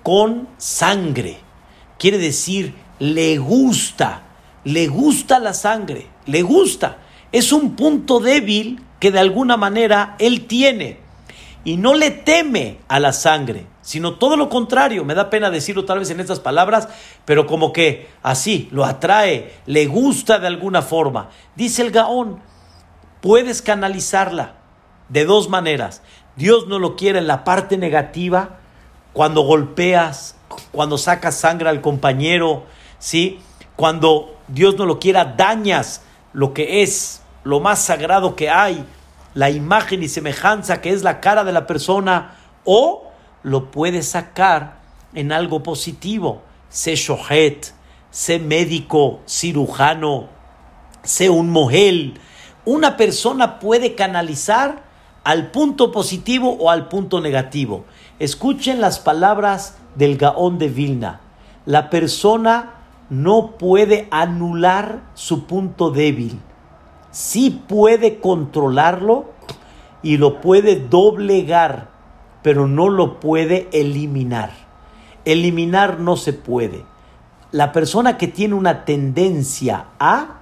con 0.03 0.47
sangre. 0.57 1.37
Quiere 2.03 2.17
decir, 2.17 2.73
le 2.99 3.37
gusta, 3.37 4.23
le 4.65 4.89
gusta 4.89 5.39
la 5.39 5.53
sangre, 5.53 6.07
le 6.25 6.41
gusta. 6.41 6.97
Es 7.31 7.53
un 7.53 7.77
punto 7.77 8.19
débil 8.19 8.83
que 8.99 9.09
de 9.09 9.19
alguna 9.19 9.55
manera 9.55 10.17
él 10.19 10.45
tiene 10.45 10.99
y 11.63 11.77
no 11.77 11.93
le 11.93 12.11
teme 12.11 12.79
a 12.89 12.99
la 12.99 13.13
sangre, 13.13 13.67
sino 13.81 14.15
todo 14.15 14.35
lo 14.35 14.49
contrario. 14.49 15.05
Me 15.05 15.15
da 15.15 15.29
pena 15.29 15.49
decirlo 15.49 15.85
tal 15.85 15.99
vez 15.99 16.09
en 16.09 16.19
estas 16.19 16.41
palabras, 16.41 16.89
pero 17.23 17.47
como 17.47 17.71
que 17.71 18.09
así 18.21 18.67
lo 18.73 18.83
atrae, 18.83 19.53
le 19.65 19.85
gusta 19.85 20.39
de 20.39 20.47
alguna 20.47 20.81
forma. 20.81 21.29
Dice 21.55 21.83
el 21.83 21.91
Gaón, 21.91 22.41
puedes 23.21 23.61
canalizarla 23.61 24.55
de 25.07 25.23
dos 25.23 25.47
maneras. 25.47 26.01
Dios 26.35 26.67
no 26.67 26.79
lo 26.79 26.97
quiere 26.97 27.19
en 27.19 27.27
la 27.27 27.45
parte 27.45 27.77
negativa, 27.77 28.59
cuando 29.13 29.41
golpeas, 29.41 30.35
cuando 30.71 30.97
sacas 30.97 31.35
sangre 31.35 31.69
al 31.69 31.81
compañero, 31.81 32.63
¿sí? 32.99 33.39
Cuando 33.75 34.35
Dios 34.47 34.75
no 34.77 34.85
lo 34.85 34.99
quiera, 34.99 35.25
dañas 35.37 36.01
lo 36.33 36.53
que 36.53 36.81
es 36.83 37.21
lo 37.43 37.59
más 37.59 37.79
sagrado 37.79 38.35
que 38.35 38.49
hay, 38.49 38.85
la 39.33 39.49
imagen 39.49 40.03
y 40.03 40.07
semejanza 40.07 40.81
que 40.81 40.91
es 40.91 41.03
la 41.03 41.19
cara 41.19 41.43
de 41.43 41.51
la 41.51 41.67
persona, 41.67 42.35
o 42.63 43.11
lo 43.43 43.71
puedes 43.71 44.09
sacar 44.09 44.79
en 45.13 45.31
algo 45.31 45.63
positivo. 45.63 46.41
Sé 46.69 46.95
shohet, 46.95 47.73
sé 48.09 48.39
médico, 48.39 49.21
cirujano, 49.27 50.29
sé 51.03 51.29
un 51.29 51.49
mogel. 51.49 52.19
Una 52.65 52.97
persona 52.97 53.59
puede 53.59 53.95
canalizar 53.95 54.83
al 55.23 55.51
punto 55.51 55.91
positivo 55.91 56.57
o 56.59 56.69
al 56.69 56.87
punto 56.87 57.21
negativo. 57.21 57.85
Escuchen 58.19 58.81
las 58.81 58.99
palabras 58.99 59.77
del 59.95 60.17
Gaón 60.17 60.57
de 60.57 60.67
Vilna. 60.67 61.21
La 61.65 61.89
persona 61.89 62.73
no 63.09 63.51
puede 63.57 64.07
anular 64.11 65.03
su 65.13 65.45
punto 65.45 65.91
débil. 65.91 66.39
Sí 67.11 67.63
puede 67.67 68.19
controlarlo 68.19 69.31
y 70.01 70.17
lo 70.17 70.41
puede 70.41 70.75
doblegar, 70.75 71.89
pero 72.41 72.67
no 72.67 72.89
lo 72.89 73.19
puede 73.19 73.69
eliminar. 73.71 74.51
Eliminar 75.25 75.99
no 75.99 76.17
se 76.17 76.33
puede. 76.33 76.85
La 77.51 77.71
persona 77.71 78.17
que 78.17 78.27
tiene 78.27 78.55
una 78.55 78.83
tendencia 78.83 79.85
a, 79.99 80.39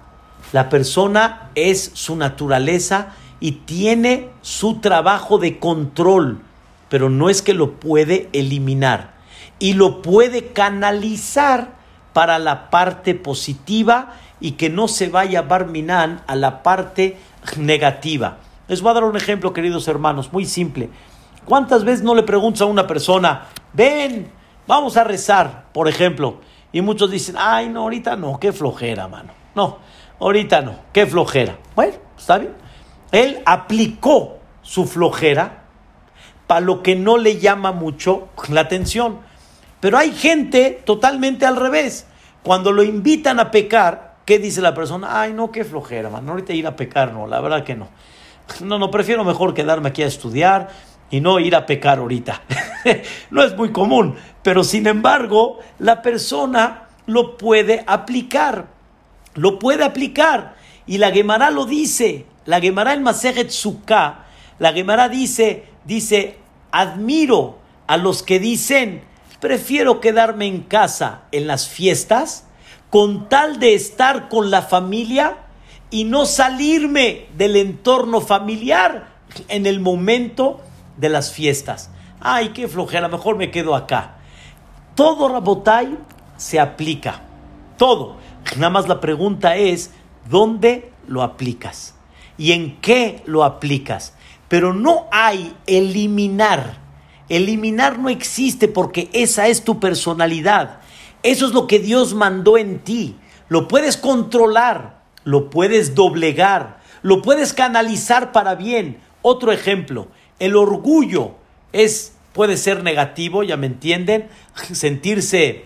la 0.53 0.69
persona 0.69 1.51
es 1.55 1.91
su 1.93 2.15
naturaleza 2.15 3.13
y 3.41 3.51
tiene 3.51 4.29
su 4.41 4.79
trabajo 4.79 5.39
de 5.39 5.59
control, 5.59 6.39
pero 6.87 7.09
no 7.09 7.29
es 7.29 7.41
que 7.41 7.53
lo 7.53 7.73
puede 7.73 8.29
eliminar 8.31 9.15
y 9.59 9.73
lo 9.73 10.01
puede 10.01 10.53
canalizar 10.53 11.73
para 12.13 12.39
la 12.39 12.69
parte 12.69 13.15
positiva 13.15 14.13
y 14.39 14.53
que 14.53 14.69
no 14.69 14.87
se 14.87 15.09
vaya 15.09 15.41
Barminan 15.41 16.23
a 16.27 16.35
la 16.35 16.63
parte 16.63 17.17
negativa. 17.57 18.37
Les 18.67 18.81
voy 18.81 18.91
a 18.91 18.93
dar 18.95 19.03
un 19.03 19.17
ejemplo, 19.17 19.53
queridos 19.53 19.87
hermanos, 19.87 20.31
muy 20.31 20.45
simple. 20.45 20.89
¿Cuántas 21.45 21.83
veces 21.83 22.03
no 22.03 22.15
le 22.15 22.23
preguntas 22.23 22.61
a 22.61 22.65
una 22.65 22.85
persona, 22.87 23.47
ven, 23.73 24.31
vamos 24.67 24.97
a 24.97 25.03
rezar, 25.03 25.65
por 25.73 25.87
ejemplo? 25.87 26.39
Y 26.71 26.81
muchos 26.81 27.09
dicen, 27.09 27.35
ay, 27.37 27.69
no, 27.69 27.81
ahorita 27.81 28.15
no, 28.15 28.39
qué 28.39 28.53
flojera, 28.53 29.07
mano. 29.07 29.33
No, 29.55 29.79
ahorita 30.19 30.61
no, 30.61 30.75
qué 30.93 31.05
flojera. 31.05 31.57
Bueno, 31.75 31.95
está 32.17 32.37
bien. 32.37 32.60
Él 33.11 33.41
aplicó 33.45 34.37
su 34.61 34.85
flojera 34.85 35.63
para 36.47 36.61
lo 36.61 36.83
que 36.83 36.95
no 36.95 37.17
le 37.17 37.39
llama 37.39 37.71
mucho 37.71 38.29
la 38.49 38.61
atención. 38.61 39.19
Pero 39.79 39.97
hay 39.97 40.11
gente 40.11 40.81
totalmente 40.85 41.45
al 41.45 41.55
revés. 41.55 42.07
Cuando 42.43 42.71
lo 42.71 42.83
invitan 42.83 43.39
a 43.39 43.51
pecar, 43.51 44.15
¿qué 44.25 44.39
dice 44.39 44.61
la 44.61 44.73
persona? 44.73 45.21
Ay, 45.21 45.33
no, 45.33 45.51
qué 45.51 45.63
flojera, 45.63 46.09
man. 46.09 46.27
ahorita 46.27 46.53
ir 46.53 46.67
a 46.67 46.75
pecar, 46.75 47.13
no, 47.13 47.27
la 47.27 47.41
verdad 47.41 47.63
que 47.63 47.75
no. 47.75 47.89
No, 48.61 48.79
no, 48.79 48.91
prefiero 48.91 49.23
mejor 49.23 49.53
quedarme 49.53 49.89
aquí 49.89 50.03
a 50.03 50.07
estudiar 50.07 50.69
y 51.09 51.21
no 51.21 51.39
ir 51.39 51.55
a 51.55 51.65
pecar 51.65 51.99
ahorita. 51.99 52.41
no 53.31 53.43
es 53.43 53.55
muy 53.55 53.71
común, 53.71 54.15
pero 54.43 54.63
sin 54.63 54.87
embargo, 54.87 55.59
la 55.79 56.01
persona 56.01 56.87
lo 57.05 57.37
puede 57.37 57.83
aplicar. 57.87 58.67
Lo 59.35 59.59
puede 59.59 59.83
aplicar. 59.83 60.55
Y 60.85 60.97
la 60.97 61.11
Gemara 61.11 61.51
lo 61.51 61.65
dice. 61.65 62.25
La 62.45 62.59
Gemara 62.59 62.93
el 62.93 63.01
Masejet 63.01 63.49
Sukkah, 63.49 64.25
la 64.57 64.73
Gemara 64.73 65.09
dice, 65.09 65.65
dice, 65.85 66.37
admiro 66.71 67.59
a 67.87 67.97
los 67.97 68.23
que 68.23 68.39
dicen, 68.39 69.03
prefiero 69.39 69.99
quedarme 69.99 70.47
en 70.47 70.61
casa 70.61 71.23
en 71.31 71.47
las 71.47 71.67
fiestas 71.67 72.45
con 72.89 73.29
tal 73.29 73.59
de 73.59 73.73
estar 73.73 74.29
con 74.29 74.49
la 74.49 74.61
familia 74.61 75.37
y 75.89 76.05
no 76.05 76.25
salirme 76.25 77.27
del 77.37 77.55
entorno 77.55 78.21
familiar 78.21 79.09
en 79.47 79.65
el 79.65 79.79
momento 79.79 80.61
de 80.97 81.09
las 81.09 81.31
fiestas. 81.31 81.89
Ay, 82.19 82.49
qué 82.49 82.67
flojera, 82.67 83.07
mejor 83.07 83.37
me 83.37 83.51
quedo 83.51 83.75
acá. 83.75 84.15
Todo 84.95 85.29
Rabotai 85.29 85.97
se 86.37 86.59
aplica. 86.59 87.21
Todo. 87.77 88.17
Nada 88.57 88.69
más 88.69 88.87
la 88.87 88.99
pregunta 88.99 89.55
es, 89.55 89.91
¿dónde 90.29 90.91
lo 91.07 91.23
aplicas? 91.23 91.95
Y 92.41 92.53
en 92.53 92.81
qué 92.81 93.21
lo 93.27 93.43
aplicas. 93.43 94.15
Pero 94.47 94.73
no 94.73 95.07
hay 95.11 95.55
eliminar. 95.67 96.79
Eliminar 97.29 97.99
no 97.99 98.09
existe 98.09 98.67
porque 98.67 99.11
esa 99.13 99.47
es 99.47 99.63
tu 99.63 99.79
personalidad. 99.79 100.79
Eso 101.21 101.45
es 101.45 101.53
lo 101.53 101.67
que 101.67 101.77
Dios 101.77 102.15
mandó 102.15 102.57
en 102.57 102.79
ti. 102.79 103.15
Lo 103.47 103.67
puedes 103.67 103.95
controlar, 103.95 105.03
lo 105.23 105.51
puedes 105.51 105.93
doblegar, 105.93 106.79
lo 107.03 107.21
puedes 107.21 107.53
canalizar 107.53 108.31
para 108.31 108.55
bien. 108.55 108.97
Otro 109.21 109.51
ejemplo, 109.51 110.07
el 110.39 110.55
orgullo 110.55 111.35
es 111.73 112.15
puede 112.33 112.57
ser 112.57 112.81
negativo, 112.81 113.43
ya 113.43 113.55
me 113.55 113.67
entienden, 113.67 114.29
sentirse 114.71 115.65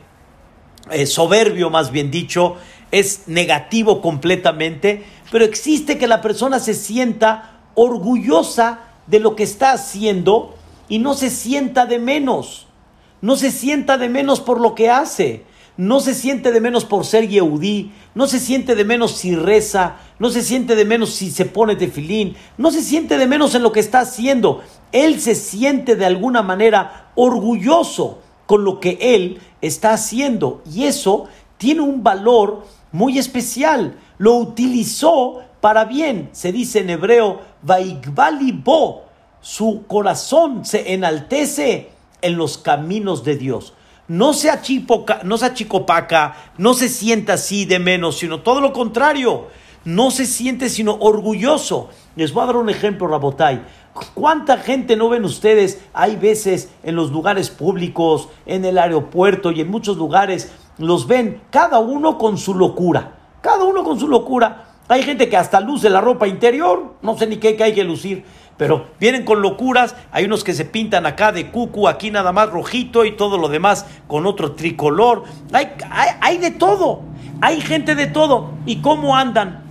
eh, 0.91 1.05
soberbio 1.05 1.69
más 1.69 1.91
bien 1.91 2.11
dicho, 2.11 2.57
es 2.91 3.27
negativo 3.27 4.01
completamente, 4.01 5.03
pero 5.35 5.43
existe 5.43 5.97
que 5.97 6.07
la 6.07 6.21
persona 6.21 6.61
se 6.61 6.73
sienta 6.73 7.59
orgullosa 7.73 8.79
de 9.05 9.19
lo 9.19 9.35
que 9.35 9.43
está 9.43 9.73
haciendo 9.73 10.55
y 10.87 10.99
no 10.99 11.13
se 11.13 11.29
sienta 11.29 11.85
de 11.85 11.99
menos. 11.99 12.67
No 13.19 13.35
se 13.35 13.51
sienta 13.51 13.97
de 13.97 14.07
menos 14.07 14.39
por 14.39 14.61
lo 14.61 14.75
que 14.75 14.89
hace. 14.89 15.43
No 15.75 15.99
se 15.99 16.13
siente 16.13 16.53
de 16.53 16.61
menos 16.61 16.85
por 16.85 17.05
ser 17.05 17.27
Yehudí. 17.27 17.91
No 18.13 18.27
se 18.27 18.39
siente 18.39 18.75
de 18.75 18.85
menos 18.85 19.11
si 19.17 19.35
reza. 19.35 19.97
No 20.19 20.29
se 20.29 20.41
siente 20.41 20.73
de 20.73 20.85
menos 20.85 21.09
si 21.09 21.29
se 21.29 21.43
pone 21.43 21.75
tefilín. 21.75 22.37
No 22.57 22.71
se 22.71 22.81
siente 22.81 23.17
de 23.17 23.27
menos 23.27 23.55
en 23.55 23.63
lo 23.63 23.73
que 23.73 23.81
está 23.81 23.99
haciendo. 23.99 24.63
Él 24.93 25.19
se 25.19 25.35
siente 25.35 25.97
de 25.97 26.05
alguna 26.05 26.43
manera 26.43 27.11
orgulloso 27.15 28.19
con 28.45 28.63
lo 28.63 28.79
que 28.79 28.97
él 29.01 29.41
está 29.59 29.91
haciendo. 29.91 30.63
Y 30.73 30.85
eso 30.85 31.25
tiene 31.57 31.81
un 31.81 32.03
valor 32.03 32.63
muy 32.93 33.19
especial. 33.19 33.97
Lo 34.17 34.35
utilizó 34.35 35.41
para 35.61 35.85
bien. 35.85 36.29
Se 36.31 36.51
dice 36.51 36.79
en 36.79 36.89
hebreo, 36.89 37.41
bo. 38.63 39.05
Su 39.41 39.83
corazón 39.87 40.65
se 40.65 40.93
enaltece 40.93 41.89
en 42.21 42.37
los 42.37 42.57
caminos 42.57 43.23
de 43.23 43.35
Dios. 43.35 43.73
No 44.07 44.33
se, 44.33 44.49
achipoca, 44.49 45.21
no 45.23 45.37
se 45.37 45.45
achicopaca, 45.45 46.35
no 46.57 46.73
se 46.73 46.89
sienta 46.89 47.33
así 47.33 47.65
de 47.65 47.79
menos, 47.79 48.17
sino 48.17 48.41
todo 48.41 48.61
lo 48.61 48.73
contrario. 48.73 49.47
No 49.83 50.09
se 50.09 50.25
siente 50.25 50.69
sino 50.69 50.95
orgulloso. 50.99 51.89
Les 52.15 52.33
voy 52.33 52.43
a 52.43 52.47
dar 52.47 52.57
un 52.57 52.69
ejemplo, 52.69 53.07
Rabotai. 53.07 53.61
¿Cuánta 54.13 54.57
gente 54.57 54.95
no 54.95 55.09
ven 55.09 55.25
ustedes? 55.25 55.81
Hay 55.93 56.15
veces 56.15 56.69
en 56.83 56.95
los 56.95 57.11
lugares 57.11 57.49
públicos, 57.49 58.29
en 58.45 58.65
el 58.65 58.77
aeropuerto 58.77 59.51
y 59.51 59.61
en 59.61 59.69
muchos 59.69 59.97
lugares 59.97 60.51
los 60.77 61.07
ven 61.07 61.41
cada 61.49 61.79
uno 61.79 62.17
con 62.17 62.37
su 62.37 62.55
locura. 62.55 63.14
Cada 63.45 63.63
uno 63.63 63.83
con 63.83 63.99
su 63.99 64.07
locura. 64.07 64.63
Hay 64.87 65.03
gente 65.03 65.29
que 65.29 65.37
hasta 65.37 65.59
luce 65.59 65.87
la 65.87 66.01
ropa 66.01 66.27
interior, 66.27 66.95
no 67.03 67.15
sé 67.15 67.27
ni 67.27 67.37
qué, 67.37 67.55
hay 67.63 67.75
que 67.75 67.83
lucir, 67.83 68.25
pero 68.57 68.87
vienen 68.99 69.23
con 69.23 69.43
locuras. 69.43 69.95
Hay 70.11 70.25
unos 70.25 70.43
que 70.43 70.55
se 70.55 70.65
pintan 70.65 71.05
acá 71.05 71.31
de 71.31 71.51
cucu, 71.51 71.87
aquí 71.87 72.09
nada 72.09 72.31
más 72.31 72.49
rojito 72.49 73.05
y 73.05 73.11
todo 73.11 73.37
lo 73.37 73.47
demás 73.47 73.85
con 74.07 74.25
otro 74.25 74.53
tricolor. 74.53 75.25
Hay, 75.53 75.73
hay, 75.91 76.09
hay 76.21 76.37
de 76.39 76.49
todo, 76.49 77.03
hay 77.39 77.61
gente 77.61 77.93
de 77.93 78.07
todo. 78.07 78.49
¿Y 78.65 78.77
cómo 78.77 79.15
andan? 79.15 79.63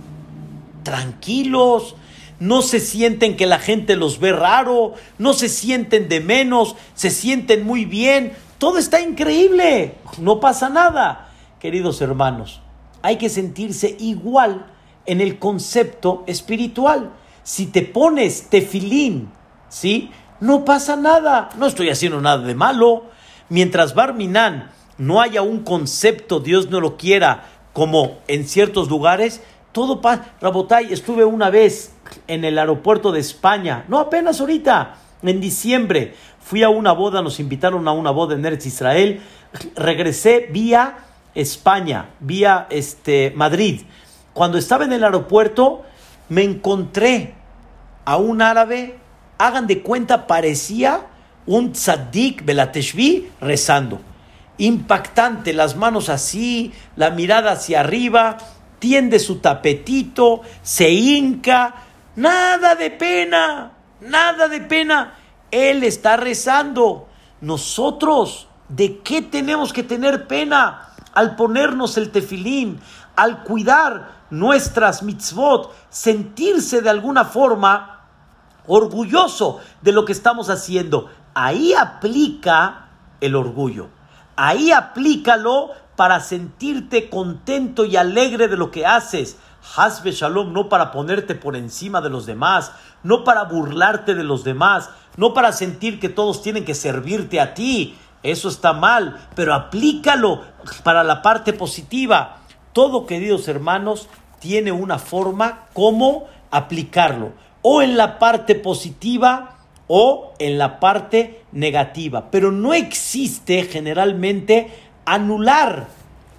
Tranquilos, 0.83 1.97
no 2.39 2.61
se 2.61 2.79
sienten 2.79 3.35
que 3.35 3.45
la 3.45 3.59
gente 3.59 3.97
los 3.97 4.21
ve 4.21 4.31
raro, 4.31 4.93
no 5.17 5.33
se 5.33 5.49
sienten 5.49 6.07
de 6.07 6.21
menos, 6.21 6.77
se 6.93 7.09
sienten 7.09 7.65
muy 7.65 7.83
bien, 7.83 8.31
todo 8.57 8.77
está 8.77 9.01
increíble, 9.01 9.95
no 10.17 10.39
pasa 10.39 10.69
nada. 10.69 11.27
Queridos 11.59 11.99
hermanos, 11.99 12.61
hay 13.05 13.17
que 13.17 13.29
sentirse 13.29 13.95
igual 13.99 14.65
en 15.05 15.21
el 15.21 15.37
concepto 15.37 16.23
espiritual. 16.25 17.11
Si 17.43 17.67
te 17.67 17.83
pones 17.83 18.49
tefilín, 18.49 19.29
¿sí? 19.69 20.09
No 20.39 20.65
pasa 20.65 20.95
nada, 20.95 21.49
no 21.59 21.67
estoy 21.67 21.89
haciendo 21.89 22.19
nada 22.19 22.39
de 22.39 22.55
malo. 22.55 23.03
Mientras 23.47 23.93
Barminan 23.93 24.71
no 24.97 25.21
haya 25.21 25.43
un 25.43 25.59
concepto, 25.59 26.39
Dios 26.39 26.71
no 26.71 26.81
lo 26.81 26.97
quiera, 26.97 27.43
como 27.73 28.17
en 28.27 28.47
ciertos 28.47 28.89
lugares, 28.89 29.43
todo 29.71 30.01
pasa. 30.01 30.33
Rabotay, 30.41 30.91
estuve 30.91 31.25
una 31.25 31.51
vez 31.51 31.93
en 32.25 32.43
el 32.43 32.57
aeropuerto 32.57 33.11
de 33.11 33.19
España, 33.19 33.85
no 33.87 33.99
apenas 33.99 34.41
ahorita, 34.41 34.95
en 35.21 35.39
diciembre. 35.39 36.15
Fui 36.39 36.63
a 36.63 36.69
una 36.69 36.91
boda, 36.91 37.21
nos 37.21 37.39
invitaron 37.39 37.87
a 37.87 37.91
una 37.91 38.09
boda 38.09 38.33
en 38.33 38.43
Eretz 38.43 38.65
Israel. 38.65 39.21
Regresé 39.75 40.49
vía 40.51 41.04
España, 41.35 42.11
vía 42.19 42.65
este, 42.69 43.31
Madrid. 43.35 43.81
Cuando 44.33 44.57
estaba 44.57 44.85
en 44.85 44.93
el 44.93 45.03
aeropuerto, 45.03 45.83
me 46.29 46.43
encontré 46.43 47.35
a 48.05 48.17
un 48.17 48.41
árabe, 48.41 48.97
hagan 49.37 49.67
de 49.67 49.81
cuenta, 49.81 50.27
parecía 50.27 51.01
un 51.45 51.73
tzaddik 51.73 52.43
belateshvi 52.45 53.29
rezando. 53.41 54.01
Impactante, 54.57 55.53
las 55.53 55.75
manos 55.75 56.09
así, 56.09 56.71
la 56.95 57.09
mirada 57.09 57.51
hacia 57.51 57.81
arriba, 57.81 58.37
tiende 58.79 59.19
su 59.19 59.39
tapetito, 59.39 60.41
se 60.63 60.89
hinca, 60.89 61.75
nada 62.15 62.75
de 62.75 62.91
pena, 62.91 63.71
nada 64.01 64.47
de 64.47 64.61
pena. 64.61 65.15
Él 65.51 65.83
está 65.83 66.17
rezando. 66.17 67.07
Nosotros, 67.41 68.47
¿de 68.69 68.99
qué 68.99 69.21
tenemos 69.21 69.73
que 69.73 69.83
tener 69.83 70.27
pena 70.27 70.94
al 71.15 71.35
ponernos 71.35 71.97
el 71.97 72.11
tefilín, 72.11 72.79
al 73.15 73.43
cuidar 73.43 74.25
nuestras 74.29 75.01
mitzvot, 75.01 75.73
sentirse 75.89 76.81
de 76.81 76.89
alguna 76.89 77.25
forma 77.25 78.07
orgulloso 78.67 79.59
de 79.81 79.91
lo 79.91 80.05
que 80.05 80.11
estamos 80.11 80.49
haciendo? 80.49 81.09
Ahí 81.33 81.73
aplica 81.73 82.89
el 83.21 83.35
orgullo. 83.35 83.89
Ahí 84.35 84.71
aplícalo 84.71 85.71
para 85.95 86.19
sentirte 86.19 87.09
contento 87.09 87.85
y 87.85 87.95
alegre 87.95 88.47
de 88.47 88.57
lo 88.57 88.71
que 88.71 88.85
haces. 88.85 89.37
Hasbe 89.77 90.11
Shalom, 90.11 90.53
no 90.53 90.69
para 90.69 90.91
ponerte 90.91 91.33
por 91.33 91.55
encima 91.55 92.01
de 92.01 92.09
los 92.09 92.25
demás, 92.25 92.71
no 93.03 93.23
para 93.23 93.43
burlarte 93.43 94.13
de 94.13 94.23
los 94.23 94.43
demás, 94.43 94.89
no 95.17 95.33
para 95.33 95.51
sentir 95.53 95.99
que 95.99 96.09
todos 96.09 96.41
tienen 96.41 96.65
que 96.65 96.75
servirte 96.75 97.39
a 97.39 97.53
ti. 97.53 97.97
Eso 98.25 98.49
está 98.49 98.73
mal, 98.73 99.27
pero 99.35 99.53
aplícalo 99.53 100.41
para 100.83 101.03
la 101.03 101.21
parte 101.21 101.53
positiva. 101.53 102.37
Todo, 102.73 103.05
queridos 103.05 103.47
hermanos, 103.47 104.09
tiene 104.39 104.71
una 104.71 104.99
forma 104.99 105.65
como 105.73 106.25
aplicarlo, 106.51 107.33
o 107.61 107.81
en 107.81 107.97
la 107.97 108.19
parte 108.19 108.55
positiva 108.55 109.57
o 109.87 110.33
en 110.39 110.57
la 110.57 110.79
parte 110.79 111.43
negativa. 111.51 112.31
Pero 112.31 112.51
no 112.51 112.73
existe 112.73 113.63
generalmente 113.63 114.71
anular 115.05 115.87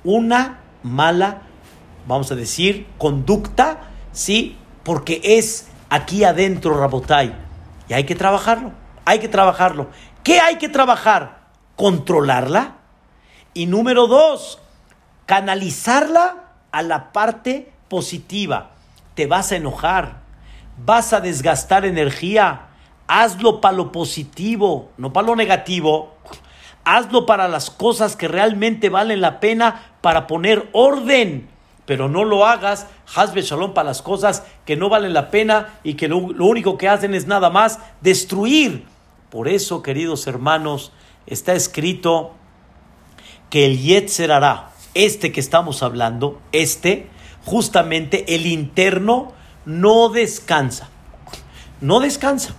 una 0.04 0.60
mala, 0.82 1.42
vamos 2.06 2.32
a 2.32 2.34
decir, 2.34 2.86
conducta, 2.98 3.80
¿sí? 4.12 4.56
Porque 4.82 5.20
es 5.22 5.68
aquí 5.88 6.24
adentro, 6.24 6.78
Rabotai. 6.78 7.34
Y 7.88 7.94
hay 7.94 8.04
que 8.04 8.14
trabajarlo, 8.14 8.72
hay 9.04 9.20
que 9.20 9.28
trabajarlo. 9.28 9.88
¿Qué 10.22 10.40
hay 10.40 10.56
que 10.56 10.68
trabajar? 10.68 11.45
Controlarla. 11.76 12.76
Y 13.54 13.66
número 13.66 14.06
dos, 14.06 14.58
canalizarla 15.26 16.44
a 16.72 16.82
la 16.82 17.12
parte 17.12 17.72
positiva. 17.88 18.70
Te 19.14 19.26
vas 19.26 19.52
a 19.52 19.56
enojar, 19.56 20.20
vas 20.84 21.12
a 21.12 21.20
desgastar 21.20 21.84
energía. 21.84 22.68
Hazlo 23.08 23.60
para 23.60 23.76
lo 23.76 23.92
positivo, 23.92 24.90
no 24.96 25.12
para 25.12 25.28
lo 25.28 25.36
negativo. 25.36 26.16
Hazlo 26.84 27.26
para 27.26 27.48
las 27.48 27.70
cosas 27.70 28.16
que 28.16 28.28
realmente 28.28 28.90
valen 28.90 29.20
la 29.20 29.40
pena 29.40 29.92
para 30.00 30.26
poner 30.26 30.68
orden. 30.72 31.48
Pero 31.86 32.08
no 32.08 32.24
lo 32.24 32.44
hagas, 32.44 32.88
hazbe 33.14 33.42
shalom, 33.42 33.72
para 33.72 33.88
las 33.88 34.02
cosas 34.02 34.42
que 34.64 34.76
no 34.76 34.88
valen 34.88 35.14
la 35.14 35.30
pena 35.30 35.78
y 35.84 35.94
que 35.94 36.08
lo, 36.08 36.18
único 36.18 36.76
que 36.76 36.88
hacen 36.88 37.14
es 37.14 37.26
nada 37.26 37.48
más 37.48 37.78
destruir. 38.00 38.84
Por 39.30 39.48
eso, 39.48 39.82
queridos 39.82 40.26
hermanos, 40.26 40.92
está 41.26 41.54
escrito 41.54 42.34
que 43.50 43.66
el 43.66 43.80
Yetzer 43.80 44.32
hará, 44.32 44.70
este 44.94 45.32
que 45.32 45.40
estamos 45.40 45.82
hablando, 45.82 46.40
este, 46.52 47.08
justamente 47.44 48.34
el 48.34 48.46
interno, 48.46 49.32
no 49.64 50.08
descansa. 50.08 50.88
No 51.80 52.00
descansa. 52.00 52.54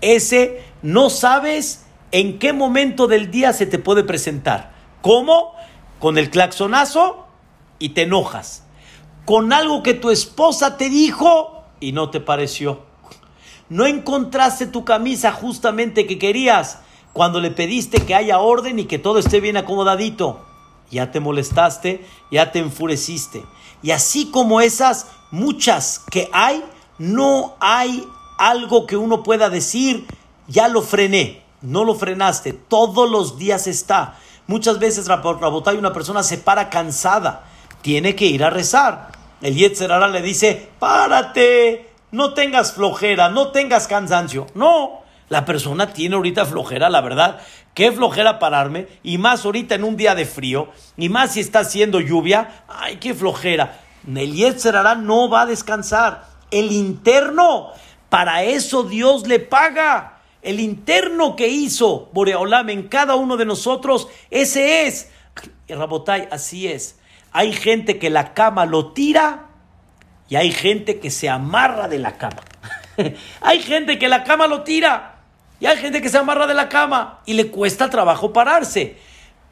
Ese 0.00 0.62
no 0.82 1.10
sabes 1.10 1.84
en 2.12 2.38
qué 2.38 2.52
momento 2.52 3.06
del 3.06 3.30
día 3.30 3.52
se 3.52 3.66
te 3.66 3.78
puede 3.78 4.04
presentar. 4.04 4.72
¿Cómo? 5.02 5.52
Con 5.98 6.18
el 6.18 6.30
claxonazo 6.30 7.26
y 7.78 7.90
te 7.90 8.02
enojas. 8.02 8.64
Con 9.24 9.52
algo 9.52 9.82
que 9.82 9.94
tu 9.94 10.10
esposa 10.10 10.76
te 10.76 10.88
dijo 10.88 11.64
y 11.80 11.92
no 11.92 12.10
te 12.10 12.20
pareció. 12.20 12.86
No 13.68 13.86
encontraste 13.86 14.66
tu 14.66 14.84
camisa 14.84 15.32
justamente 15.32 16.06
que 16.06 16.18
querías 16.18 16.80
cuando 17.16 17.40
le 17.40 17.50
pediste 17.50 18.04
que 18.04 18.14
haya 18.14 18.38
orden 18.38 18.78
y 18.78 18.84
que 18.84 18.98
todo 18.98 19.18
esté 19.18 19.40
bien 19.40 19.56
acomodadito. 19.56 20.44
Ya 20.90 21.10
te 21.10 21.18
molestaste, 21.18 22.06
ya 22.30 22.52
te 22.52 22.60
enfureciste. 22.60 23.42
Y 23.82 23.90
así 23.90 24.30
como 24.30 24.60
esas 24.60 25.08
muchas 25.32 26.04
que 26.10 26.28
hay, 26.32 26.62
no 26.98 27.56
hay 27.58 28.06
algo 28.38 28.86
que 28.86 28.96
uno 28.96 29.24
pueda 29.24 29.50
decir, 29.50 30.06
ya 30.46 30.68
lo 30.68 30.82
frené 30.82 31.46
no 31.62 31.84
lo 31.84 31.94
frenaste, 31.94 32.52
todos 32.52 33.10
los 33.10 33.38
días 33.38 33.66
está. 33.66 34.18
Muchas 34.46 34.78
veces, 34.78 35.08
Rabotay, 35.08 35.76
una 35.76 35.92
persona 35.92 36.22
se 36.22 36.38
para 36.38 36.70
cansada, 36.70 37.44
tiene 37.82 38.14
que 38.14 38.26
ir 38.26 38.44
a 38.44 38.50
rezar. 38.50 39.10
El 39.42 39.56
Yetzerara 39.56 40.08
le 40.08 40.22
dice, 40.22 40.70
párate, 40.78 41.90
no 42.12 42.34
tengas 42.34 42.72
flojera, 42.72 43.28
no 43.28 43.48
tengas 43.48 43.88
cansancio. 43.88 44.46
No, 44.54 45.02
la 45.28 45.44
persona 45.44 45.92
tiene 45.92 46.16
ahorita 46.16 46.46
flojera, 46.46 46.88
la 46.88 47.00
verdad. 47.00 47.40
Qué 47.74 47.92
flojera 47.92 48.38
pararme, 48.38 48.86
y 49.02 49.18
más 49.18 49.44
ahorita 49.44 49.74
en 49.74 49.84
un 49.84 49.96
día 49.96 50.14
de 50.14 50.24
frío, 50.24 50.70
y 50.96 51.08
más 51.08 51.32
si 51.32 51.40
está 51.40 51.60
haciendo 51.60 52.00
lluvia. 52.00 52.64
Ay, 52.68 52.96
qué 52.96 53.14
flojera. 53.14 53.80
El 54.06 54.34
Yetzerara 54.34 54.94
no 54.94 55.28
va 55.28 55.42
a 55.42 55.46
descansar. 55.46 56.24
El 56.50 56.70
interno, 56.70 57.72
para 58.08 58.44
eso 58.44 58.84
Dios 58.84 59.26
le 59.26 59.40
paga 59.40 60.16
el 60.46 60.60
interno 60.60 61.34
que 61.34 61.48
hizo 61.48 62.08
Boreolam 62.12 62.70
en 62.70 62.84
cada 62.86 63.16
uno 63.16 63.36
de 63.36 63.44
nosotros, 63.44 64.06
ese 64.30 64.86
es. 64.86 65.10
Y 65.66 65.74
Rabotai, 65.74 66.28
así 66.30 66.68
es. 66.68 67.00
Hay 67.32 67.52
gente 67.52 67.98
que 67.98 68.10
la 68.10 68.32
cama 68.32 68.64
lo 68.64 68.92
tira 68.92 69.48
y 70.28 70.36
hay 70.36 70.52
gente 70.52 71.00
que 71.00 71.10
se 71.10 71.28
amarra 71.28 71.88
de 71.88 71.98
la 71.98 72.16
cama. 72.16 72.42
hay 73.40 73.60
gente 73.60 73.98
que 73.98 74.08
la 74.08 74.22
cama 74.22 74.46
lo 74.46 74.62
tira 74.62 75.15
y 75.58 75.66
hay 75.66 75.76
gente 75.78 76.02
que 76.02 76.08
se 76.08 76.18
amarra 76.18 76.46
de 76.46 76.54
la 76.54 76.68
cama 76.68 77.20
y 77.24 77.34
le 77.34 77.50
cuesta 77.50 77.88
trabajo 77.88 78.32
pararse. 78.32 78.96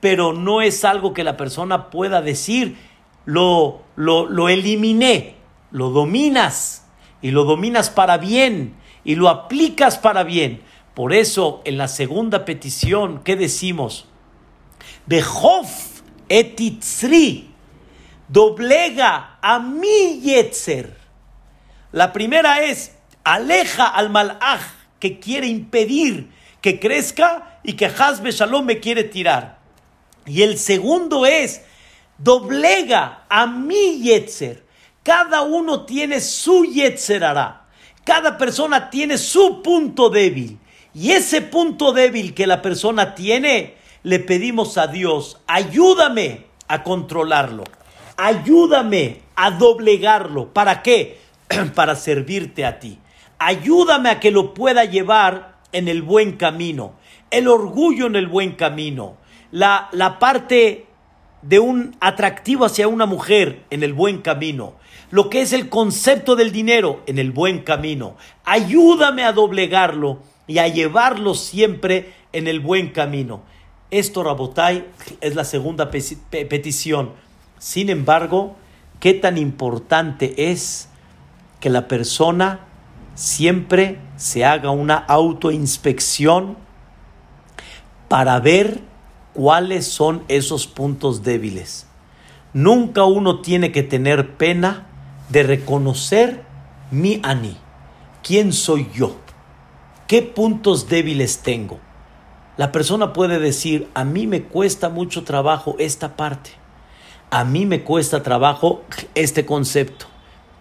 Pero 0.00 0.32
no 0.32 0.61
es 0.61 0.84
algo 0.84 1.14
que 1.14 1.24
la 1.24 1.36
persona 1.36 1.88
pueda 1.88 2.20
decir, 2.20 2.76
lo, 3.24 3.82
lo, 3.96 4.26
lo 4.26 4.48
eliminé, 4.48 5.36
lo 5.70 5.90
dominas 5.90 6.86
y 7.22 7.30
lo 7.30 7.44
dominas 7.44 7.88
para 7.88 8.18
bien 8.18 8.74
y 9.02 9.14
lo 9.14 9.30
aplicas 9.30 9.96
para 9.96 10.22
bien. 10.22 10.62
Por 10.94 11.14
eso, 11.14 11.62
en 11.64 11.78
la 11.78 11.88
segunda 11.88 12.44
petición, 12.44 13.22
¿qué 13.24 13.34
decimos? 13.34 14.07
Behof 15.07 16.02
etitzri, 16.28 17.50
doblega 18.28 19.38
a 19.40 19.59
mi 19.59 20.20
yetzer. 20.20 20.96
La 21.92 22.12
primera 22.12 22.62
es, 22.62 22.94
aleja 23.24 23.86
al 23.86 24.11
malaj 24.11 24.61
que 25.05 25.18
quiere 25.18 25.46
impedir 25.48 26.30
que 26.62 26.80
crezca 26.80 27.59
y 27.62 27.74
que 27.74 27.84
Hazbe 27.84 28.30
Shalom 28.30 28.64
me 28.64 28.80
quiere 28.80 29.05
tirar. 29.05 29.59
Y 30.24 30.40
el 30.40 30.57
segundo 30.57 31.26
es, 31.26 31.61
doblega 32.16 33.26
a 33.28 33.46
mi 33.46 34.00
yetzer. 34.00 34.64
Cada 35.02 35.42
uno 35.42 35.84
tiene 35.84 36.22
su 36.22 36.64
yetzerará. 36.64 37.66
Cada 38.02 38.38
persona 38.38 38.88
tiene 38.88 39.18
su 39.18 39.61
punto 39.61 40.09
débil. 40.09 40.59
Y 40.94 41.11
ese 41.11 41.42
punto 41.42 41.92
débil 41.92 42.32
que 42.32 42.46
la 42.46 42.62
persona 42.62 43.14
tiene, 43.14 43.74
le 44.05 44.20
pedimos 44.20 44.78
a 44.78 44.86
Dios, 44.86 45.38
ayúdame 45.46 46.46
a 46.66 46.82
controlarlo, 46.82 47.64
ayúdame 48.16 49.20
a 49.36 49.50
doblegarlo. 49.50 50.55
¿Para 50.55 50.80
qué? 50.80 51.18
Para 51.74 51.94
servirte 51.94 52.64
a 52.64 52.80
ti. 52.80 53.00
Ayúdame 53.45 54.09
a 54.09 54.20
que 54.20 54.30
lo 54.30 54.55
pueda 54.55 54.86
llevar 54.86 55.57
en 55.72 55.88
el 55.88 56.01
buen 56.01 56.32
camino, 56.32 56.95
el 57.30 57.47
orgullo 57.47 58.07
en 58.07 58.16
el 58.16 58.26
buen 58.26 58.53
camino, 58.53 59.16
la, 59.51 59.88
la 59.92 60.18
parte 60.18 60.86
de 61.42 61.59
un 61.59 61.95
atractivo 62.01 62.64
hacia 62.64 62.88
una 62.88 63.05
mujer 63.05 63.64
en 63.68 63.82
el 63.82 63.92
buen 63.92 64.22
camino, 64.22 64.76
lo 65.11 65.28
que 65.28 65.42
es 65.42 65.53
el 65.53 65.68
concepto 65.68 66.36
del 66.36 66.53
dinero 66.53 67.03
en 67.07 67.18
el 67.18 67.32
buen 67.32 67.61
camino. 67.61 68.16
Ayúdame 68.45 69.24
a 69.24 69.32
doblegarlo 69.32 70.20
y 70.47 70.57
a 70.59 70.68
llevarlo 70.68 71.34
siempre 71.34 72.14
en 72.32 72.49
el 72.49 72.61
buen 72.61 72.92
camino. 72.92 73.42
Esto, 73.90 74.24
Rabotai, 74.24 74.86
es 75.20 75.34
la 75.34 75.45
segunda 75.45 75.90
petición. 75.90 77.12
Sin 77.59 77.90
embargo, 77.90 78.57
qué 79.01 79.12
tan 79.12 79.36
importante 79.36 80.51
es 80.51 80.88
que 81.61 81.68
la 81.68 81.86
persona 81.88 82.68
siempre 83.14 83.98
se 84.16 84.44
haga 84.44 84.70
una 84.70 84.96
autoinspección 84.96 86.56
para 88.08 88.38
ver 88.40 88.80
cuáles 89.32 89.86
son 89.86 90.24
esos 90.28 90.66
puntos 90.66 91.22
débiles. 91.22 91.86
Nunca 92.52 93.04
uno 93.04 93.40
tiene 93.40 93.72
que 93.72 93.82
tener 93.82 94.36
pena 94.36 94.86
de 95.28 95.42
reconocer 95.42 96.44
mi 96.90 97.20
ani, 97.22 97.56
quién 98.22 98.52
soy 98.52 98.88
yo, 98.94 99.16
qué 100.06 100.22
puntos 100.22 100.88
débiles 100.88 101.38
tengo. 101.38 101.80
La 102.56 102.70
persona 102.70 103.12
puede 103.12 103.40
decir, 103.40 103.88
a 103.94 104.04
mí 104.04 104.28
me 104.28 104.44
cuesta 104.44 104.88
mucho 104.88 105.24
trabajo 105.24 105.74
esta 105.80 106.16
parte, 106.16 106.50
a 107.30 107.44
mí 107.44 107.66
me 107.66 107.82
cuesta 107.82 108.22
trabajo 108.22 108.84
este 109.16 109.44
concepto, 109.44 110.06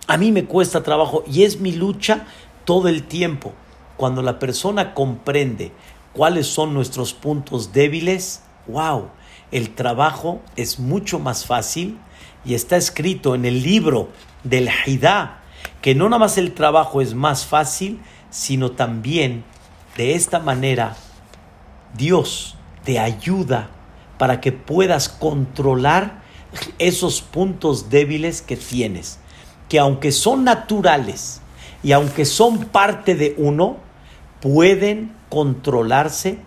a 0.07 0.17
mí 0.17 0.31
me 0.31 0.45
cuesta 0.45 0.81
trabajo 0.81 1.23
y 1.27 1.43
es 1.43 1.59
mi 1.59 1.71
lucha 1.71 2.25
todo 2.65 2.87
el 2.87 3.03
tiempo. 3.03 3.53
Cuando 3.97 4.21
la 4.21 4.39
persona 4.39 4.93
comprende 4.93 5.71
cuáles 6.13 6.47
son 6.47 6.73
nuestros 6.73 7.13
puntos 7.13 7.73
débiles, 7.73 8.43
wow, 8.67 9.09
el 9.51 9.75
trabajo 9.75 10.41
es 10.55 10.79
mucho 10.79 11.19
más 11.19 11.45
fácil 11.45 11.97
y 12.43 12.55
está 12.55 12.75
escrito 12.75 13.35
en 13.35 13.45
el 13.45 13.63
libro 13.63 14.09
del 14.43 14.69
Hidá 14.85 15.43
que 15.83 15.95
no 15.95 16.05
nada 16.05 16.19
más 16.19 16.37
el 16.37 16.53
trabajo 16.53 17.01
es 17.01 17.13
más 17.13 17.45
fácil, 17.45 17.99
sino 18.29 18.71
también 18.71 19.43
de 19.97 20.15
esta 20.15 20.39
manera 20.39 20.95
Dios 21.93 22.55
te 22.83 22.99
ayuda 22.99 23.69
para 24.17 24.39
que 24.39 24.51
puedas 24.51 25.09
controlar 25.09 26.21
esos 26.79 27.21
puntos 27.21 27.89
débiles 27.89 28.41
que 28.41 28.55
tienes, 28.55 29.19
que 29.67 29.77
aunque 29.77 30.11
son 30.11 30.43
naturales 30.43 31.41
y 31.83 31.91
aunque 31.91 32.25
son 32.25 32.59
parte 32.65 33.13
de 33.15 33.35
uno, 33.37 33.77
pueden 34.39 35.11
controlarse, 35.29 36.37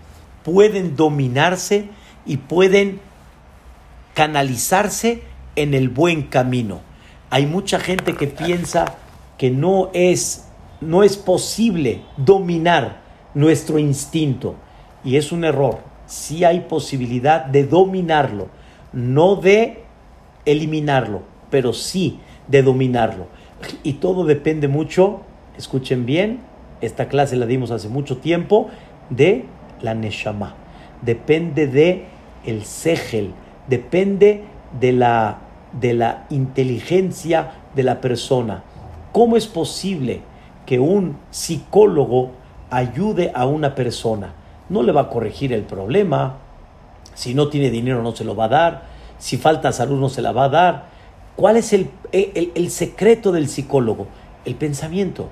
pueden 0.43 0.97
dominarse 0.97 1.89
y 2.25 2.39
pueden 2.39 3.01
canalizarse 4.15 5.23
en 5.57 5.75
el 5.75 5.91
buen 5.91 6.23
camino. 6.23 6.81
Hay 7.31 7.47
mucha 7.47 7.79
gente 7.79 8.15
que 8.15 8.27
piensa 8.27 8.97
que 9.37 9.51
no 9.51 9.91
es, 9.93 10.49
no 10.81 11.03
es 11.03 11.17
posible 11.19 12.03
dominar 12.17 13.03
nuestro 13.35 13.79
instinto 13.79 14.57
y 15.05 15.17
es 15.17 15.33
un 15.33 15.45
error. 15.45 15.81
Sí 16.07 16.45
hay 16.45 16.61
posibilidad 16.61 17.45
de 17.45 17.65
dominarlo, 17.65 18.49
no 18.93 19.37
de 19.37 19.83
eliminarlo, 20.47 21.23
pero 21.51 21.73
sí 21.75 22.21
de 22.49 22.63
dominarlo. 22.63 23.27
Y 23.83 23.95
todo 23.95 24.25
depende 24.25 24.69
mucho, 24.69 25.23
escuchen 25.57 26.07
bien, 26.07 26.41
esta 26.81 27.09
clase 27.09 27.37
la 27.37 27.47
dimos 27.47 27.71
hace 27.71 27.89
mucho 27.89 28.19
tiempo, 28.19 28.69
de 29.11 29.45
la 29.81 29.95
Neshama. 29.95 30.55
Depende 31.03 31.67
de 31.67 32.07
el 32.45 32.65
segel, 32.65 33.33
depende 33.69 34.45
de 34.81 34.93
la, 34.93 35.39
de 35.73 35.95
la 35.95 36.27
inteligencia 36.31 37.53
de 37.75 37.83
la 37.83 38.01
persona. 38.01 38.63
¿Cómo 39.13 39.37
es 39.37 39.47
posible 39.47 40.21
que 40.65 40.79
un 40.79 41.17
psicólogo 41.31 42.33
ayude 42.71 43.33
a 43.35 43.47
una 43.47 43.75
persona? 43.75 44.35
No 44.69 44.83
le 44.83 44.93
va 44.93 45.03
a 45.03 45.11
corregir 45.11 45.53
el 45.53 45.63
problema, 45.63 46.39
si 47.15 47.33
no 47.35 47.49
tiene 47.49 47.71
dinero 47.71 48.03
no 48.03 48.15
se 48.15 48.25
lo 48.25 48.37
va 48.37 48.45
a 48.45 48.49
dar, 48.49 48.83
si 49.19 49.39
falta 49.39 49.73
salud 49.73 49.99
no 49.99 50.09
se 50.09 50.23
la 50.23 50.33
va 50.33 50.45
a 50.45 50.49
dar. 50.49 50.85
¿Cuál 51.35 51.57
es 51.57 51.73
el, 51.73 51.91
el, 52.13 52.71
secreto 52.71 53.33
del 53.33 53.49
psicólogo? 53.49 54.07
El 54.45 54.55
pensamiento. 54.55 55.29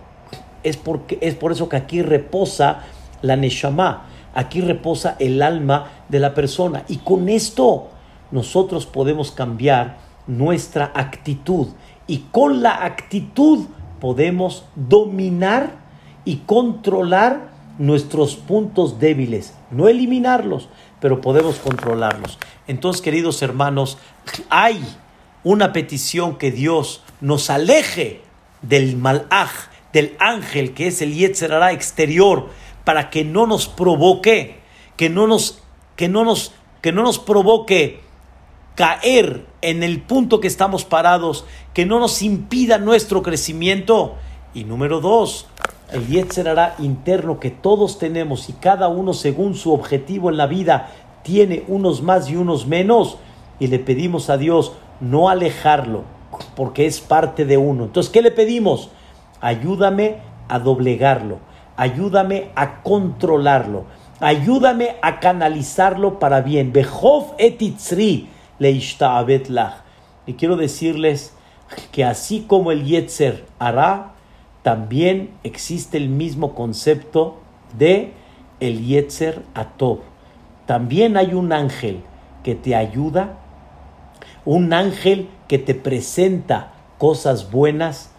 Es, 0.65 0.77
porque, 0.77 1.19
es 1.21 1.35
por 1.35 1.53
eso 1.53 1.69
que 1.69 1.77
aquí 1.77 2.03
reposa 2.03 2.81
la 3.23 3.37
Neshama. 3.37 4.07
Aquí 4.35 4.61
reposa 4.61 5.17
el 5.21 5.41
alma 5.43 5.91
de 6.09 6.19
la 6.19 6.35
persona. 6.35 6.85
Y 6.89 6.97
con 6.99 7.29
esto 7.29 7.91
nosotros 8.33 8.87
podemos 8.87 9.31
cambiar 9.31 9.99
nuestra 10.27 10.91
actitud. 10.95 11.69
Y 12.07 12.25
con 12.33 12.63
la 12.63 12.85
actitud 12.85 13.67
podemos 14.01 14.65
dominar 14.75 15.71
y 16.25 16.39
controlar 16.39 17.53
nuestros 17.79 18.37
puntos 18.37 18.99
débiles. 18.99 19.55
No 19.71 19.89
eliminarlos, 19.89 20.69
pero 21.01 21.21
podemos 21.21 21.57
controlarlos. 21.57 22.39
Entonces, 22.67 23.03
queridos 23.03 23.43
hermanos, 23.43 23.99
hay 24.49 24.83
una 25.43 25.73
petición 25.73 26.37
que 26.37 26.51
Dios 26.51 27.03
nos 27.21 27.51
aleje 27.51 28.23
del 28.63 28.97
malaj, 28.97 29.51
del 29.95 30.17
ángel 30.19 30.75
que 30.75 30.89
es 30.89 31.01
el 31.01 31.15
Yetzerara 31.15 31.73
exterior, 31.73 32.49
para 32.85 33.09
que 33.09 33.25
no 33.25 33.47
nos 33.47 33.69
provoque, 33.69 34.57
que 34.97 35.09
no 35.09 35.27
nos, 35.27 35.63
que 35.97 36.09
no 36.09 36.25
nos, 36.25 36.53
que 36.83 36.93
no 36.93 37.03
nos 37.03 37.19
provoque 37.19 38.01
caer 38.75 39.47
en 39.63 39.85
el 39.85 40.03
punto 40.03 40.41
que 40.41 40.49
estamos 40.49 40.85
parados, 40.85 41.47
que 41.73 41.87
no 41.87 42.01
nos 42.01 42.21
impida 42.23 42.79
nuestro 42.79 43.23
crecimiento. 43.23 44.17
Y 44.53 44.65
número 44.65 45.01
dos, 45.01 45.47
el 45.93 46.07
Yetzerara 46.09 46.75
interno 46.81 47.39
que 47.39 47.51
todos 47.51 47.99
tenemos 47.99 48.49
y 48.49 48.53
cada 48.55 48.89
uno 48.89 49.15
según 49.15 49.55
su 49.55 49.73
objetivo 49.73 50.29
en 50.29 50.37
la 50.37 50.49
vida 50.49 50.91
tiene 51.23 51.63
unos 51.69 52.03
más 52.03 52.29
y 52.29 52.35
unos 52.35 52.67
menos. 52.67 53.17
Y 53.61 53.69
le 53.69 53.79
pedimos 53.79 54.29
a 54.29 54.39
Dios 54.39 54.73
no 55.01 55.29
alejarlo, 55.29 56.03
porque 56.57 56.87
es 56.87 57.01
parte 57.01 57.45
de 57.45 57.57
uno. 57.57 57.85
Entonces, 57.85 58.13
¿qué 58.13 58.23
le 58.23 58.33
pedimos? 58.33 58.91
Ayúdame 59.45 60.17
a 60.49 60.59
doblegarlo 60.59 61.39
ayúdame 61.77 62.51
a 62.55 62.83
controlarlo, 62.83 63.85
ayúdame 64.21 64.97
a 65.03 65.21
canalizarlo 65.21 66.19
para 66.19 66.41
bien. 66.41 66.73
Behov 66.73 67.35
etitzri 67.39 68.29
Y 70.27 70.33
quiero 70.35 70.57
decirles 70.57 71.35
que 71.91 72.05
así 72.05 72.45
como 72.47 72.71
el 72.71 72.85
Yetzer 72.85 73.45
hará, 73.59 74.13
también 74.63 75.31
existe 75.43 75.99
el 75.99 76.09
mismo 76.09 76.55
concepto 76.55 77.41
de 77.77 78.13
el 78.61 78.87
Yetzer 78.87 79.43
Atov. 79.55 80.01
También 80.67 81.17
hay 81.17 81.35
un 81.35 81.53
ángel 81.53 82.03
que 82.43 82.55
te 82.55 82.75
ayuda, 82.75 83.39
un 84.45 84.73
ángel 84.73 85.29
que 85.49 85.59
te 85.59 85.75
presenta 85.75 86.73
cosas 86.97 87.51
buenas, 87.51 88.11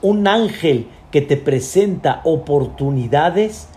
un 0.00 0.26
ángel 0.26 0.88
que 1.10 1.20
te 1.20 1.36
presenta 1.36 2.20
oportunidades 2.24 3.68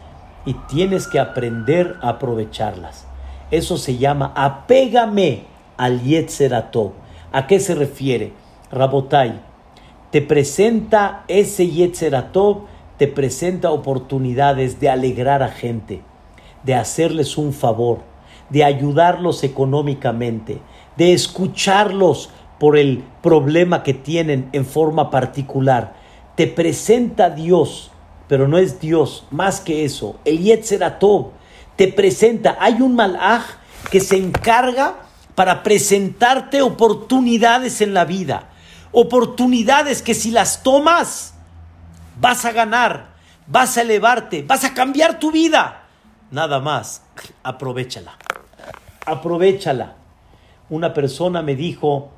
y 0.45 0.53
tienes 0.69 1.07
que 1.07 1.19
aprender 1.19 1.95
a 2.01 2.09
aprovecharlas. 2.09 3.07
Eso 3.51 3.77
se 3.77 3.97
llama 3.97 4.31
apégame 4.35 5.43
al 5.77 6.01
Yetzeratov. 6.01 6.93
¿A 7.31 7.47
qué 7.47 7.59
se 7.59 7.75
refiere? 7.75 8.33
Rabotai, 8.71 9.41
te 10.11 10.21
presenta 10.21 11.25
ese 11.27 11.69
Yetzeratov, 11.69 12.63
te 12.97 13.07
presenta 13.07 13.71
oportunidades 13.71 14.79
de 14.79 14.89
alegrar 14.89 15.43
a 15.43 15.49
gente, 15.49 16.01
de 16.63 16.75
hacerles 16.75 17.37
un 17.37 17.51
favor, 17.51 17.99
de 18.49 18.63
ayudarlos 18.63 19.43
económicamente, 19.43 20.59
de 20.95 21.13
escucharlos 21.13 22.29
por 22.59 22.77
el 22.77 23.03
problema 23.21 23.83
que 23.83 23.93
tienen 23.93 24.49
en 24.53 24.65
forma 24.65 25.09
particular 25.09 26.05
te 26.35 26.47
presenta 26.47 27.29
Dios, 27.29 27.91
pero 28.27 28.47
no 28.47 28.57
es 28.57 28.79
Dios, 28.79 29.25
más 29.31 29.61
que 29.61 29.85
eso, 29.85 30.19
el 30.25 30.39
Yetzeratov, 30.39 31.31
te 31.75 31.87
presenta, 31.87 32.57
hay 32.59 32.81
un 32.81 32.95
malaj 32.95 33.43
que 33.89 33.99
se 33.99 34.17
encarga 34.17 34.95
para 35.33 35.63
presentarte 35.63 36.61
oportunidades 36.61 37.81
en 37.81 37.93
la 37.93 38.05
vida, 38.05 38.49
oportunidades 38.91 40.01
que 40.01 40.13
si 40.13 40.31
las 40.31 40.63
tomas, 40.63 41.33
vas 42.19 42.45
a 42.45 42.51
ganar, 42.51 43.15
vas 43.47 43.77
a 43.77 43.81
elevarte, 43.81 44.43
vas 44.43 44.63
a 44.63 44.73
cambiar 44.73 45.19
tu 45.19 45.31
vida. 45.31 45.83
Nada 46.31 46.59
más, 46.59 47.03
aprovechala, 47.43 48.17
aprovechala. 49.05 49.95
Una 50.69 50.93
persona 50.93 51.41
me 51.41 51.55
dijo 51.55 52.11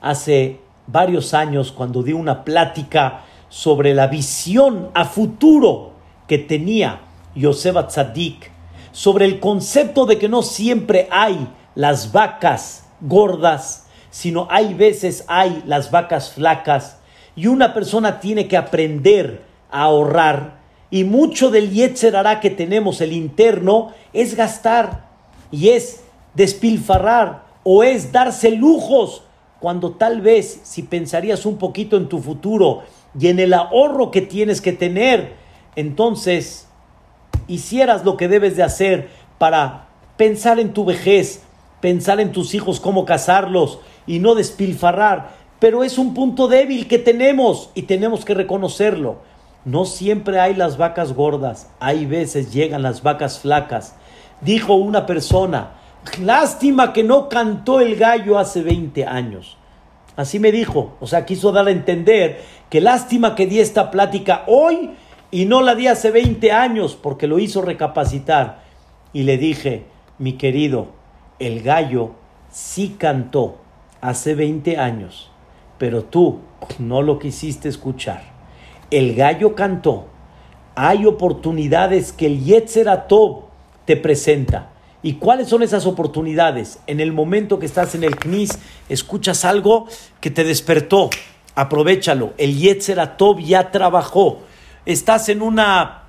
hace 0.00 0.60
varios 0.86 1.34
años 1.34 1.72
cuando 1.72 2.02
di 2.02 2.12
una 2.12 2.44
plática 2.44 3.24
sobre 3.48 3.94
la 3.94 4.06
visión 4.06 4.90
a 4.94 5.04
futuro 5.04 5.92
que 6.26 6.38
tenía 6.38 7.00
Yosef 7.34 7.76
Tzadik, 7.88 8.50
sobre 8.92 9.24
el 9.24 9.40
concepto 9.40 10.06
de 10.06 10.18
que 10.18 10.28
no 10.28 10.42
siempre 10.42 11.08
hay 11.10 11.48
las 11.74 12.12
vacas 12.12 12.86
gordas, 13.00 13.86
sino 14.10 14.48
hay 14.50 14.74
veces 14.74 15.24
hay 15.28 15.62
las 15.66 15.90
vacas 15.90 16.32
flacas, 16.32 16.98
y 17.36 17.46
una 17.46 17.72
persona 17.72 18.20
tiene 18.20 18.48
que 18.48 18.56
aprender 18.56 19.44
a 19.70 19.82
ahorrar, 19.82 20.58
y 20.90 21.04
mucho 21.04 21.50
del 21.50 21.70
Yetzer 21.70 22.16
hará 22.16 22.40
que 22.40 22.50
tenemos 22.50 23.00
el 23.00 23.12
interno 23.12 23.92
es 24.12 24.34
gastar, 24.34 25.06
y 25.50 25.68
es 25.68 26.02
despilfarrar, 26.34 27.44
o 27.62 27.82
es 27.82 28.10
darse 28.10 28.50
lujos, 28.50 29.22
cuando 29.60 29.92
tal 29.92 30.20
vez 30.20 30.60
si 30.62 30.82
pensarías 30.82 31.44
un 31.46 31.58
poquito 31.58 31.96
en 31.96 32.08
tu 32.08 32.20
futuro 32.20 32.82
y 33.18 33.28
en 33.28 33.38
el 33.40 33.52
ahorro 33.52 34.10
que 34.10 34.20
tienes 34.20 34.60
que 34.60 34.72
tener, 34.72 35.34
entonces 35.76 36.68
hicieras 37.48 38.04
lo 38.04 38.16
que 38.16 38.28
debes 38.28 38.56
de 38.56 38.62
hacer 38.62 39.08
para 39.38 39.88
pensar 40.16 40.60
en 40.60 40.72
tu 40.72 40.84
vejez, 40.84 41.42
pensar 41.80 42.20
en 42.20 42.32
tus 42.32 42.54
hijos, 42.54 42.80
cómo 42.80 43.04
casarlos 43.04 43.80
y 44.06 44.18
no 44.18 44.34
despilfarrar. 44.34 45.36
Pero 45.58 45.82
es 45.82 45.98
un 45.98 46.14
punto 46.14 46.46
débil 46.46 46.86
que 46.86 46.98
tenemos 46.98 47.70
y 47.74 47.82
tenemos 47.82 48.24
que 48.24 48.34
reconocerlo. 48.34 49.16
No 49.64 49.84
siempre 49.84 50.38
hay 50.38 50.54
las 50.54 50.78
vacas 50.78 51.12
gordas, 51.14 51.68
hay 51.80 52.06
veces 52.06 52.52
llegan 52.52 52.82
las 52.82 53.02
vacas 53.02 53.40
flacas. 53.40 53.96
Dijo 54.40 54.74
una 54.74 55.04
persona, 55.04 55.77
lástima 56.20 56.92
que 56.92 57.02
no 57.02 57.28
cantó 57.28 57.80
el 57.80 57.96
gallo 57.96 58.38
hace 58.38 58.62
20 58.62 59.04
años. 59.06 59.56
Así 60.16 60.40
me 60.40 60.50
dijo, 60.50 60.96
o 61.00 61.06
sea, 61.06 61.24
quiso 61.24 61.52
dar 61.52 61.68
a 61.68 61.70
entender 61.70 62.42
que 62.70 62.80
lástima 62.80 63.34
que 63.34 63.46
di 63.46 63.60
esta 63.60 63.90
plática 63.90 64.42
hoy 64.46 64.90
y 65.30 65.44
no 65.44 65.62
la 65.62 65.74
di 65.74 65.86
hace 65.86 66.10
20 66.10 66.50
años 66.52 66.98
porque 67.00 67.26
lo 67.26 67.38
hizo 67.38 67.62
recapacitar. 67.62 68.62
Y 69.12 69.22
le 69.22 69.38
dije, 69.38 69.84
mi 70.18 70.32
querido, 70.32 70.88
el 71.38 71.62
gallo 71.62 72.12
sí 72.50 72.96
cantó 72.98 73.58
hace 74.00 74.34
20 74.34 74.78
años, 74.78 75.30
pero 75.78 76.04
tú 76.04 76.40
no 76.78 77.02
lo 77.02 77.18
quisiste 77.18 77.68
escuchar. 77.68 78.22
El 78.90 79.14
gallo 79.14 79.54
cantó. 79.54 80.06
Hay 80.74 81.06
oportunidades 81.06 82.12
que 82.12 82.26
el 82.26 82.44
Yetzeratov 82.44 83.44
te 83.84 83.96
presenta. 83.96 84.70
¿Y 85.02 85.14
cuáles 85.14 85.48
son 85.48 85.62
esas 85.62 85.86
oportunidades? 85.86 86.80
En 86.86 87.00
el 87.00 87.12
momento 87.12 87.58
que 87.58 87.66
estás 87.66 87.94
en 87.94 88.04
el 88.04 88.16
CNIS, 88.16 88.58
escuchas 88.88 89.44
algo 89.44 89.86
que 90.20 90.30
te 90.30 90.44
despertó. 90.44 91.10
Aprovechalo. 91.54 92.34
El 92.36 92.56
Yetzeratov 92.58 93.38
ya 93.40 93.70
trabajó 93.70 94.42
estás 94.88 95.28
en 95.28 95.42
una 95.42 96.04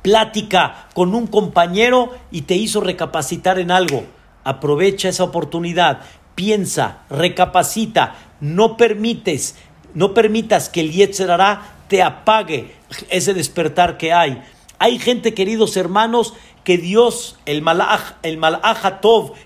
plática 0.00 0.86
con 0.94 1.14
un 1.14 1.26
compañero 1.26 2.16
y 2.30 2.42
te 2.42 2.54
hizo 2.54 2.80
recapacitar 2.80 3.58
en 3.58 3.70
algo. 3.70 4.04
Aprovecha 4.42 5.10
esa 5.10 5.24
oportunidad, 5.24 6.00
piensa, 6.34 7.02
recapacita, 7.10 8.14
no 8.40 8.78
permites, 8.78 9.56
no 9.92 10.14
permitas 10.14 10.70
que 10.70 10.80
el 10.80 10.92
Yetzerará 10.92 11.74
te 11.88 12.02
apague 12.02 12.74
ese 13.10 13.34
despertar 13.34 13.98
que 13.98 14.14
hay. 14.14 14.42
Hay 14.78 14.98
gente, 14.98 15.34
queridos 15.34 15.76
hermanos, 15.76 16.32
que 16.66 16.78
Dios, 16.78 17.36
el 17.46 17.62
Malach, 17.62 18.16
el 18.24 18.38
Malach 18.38 19.00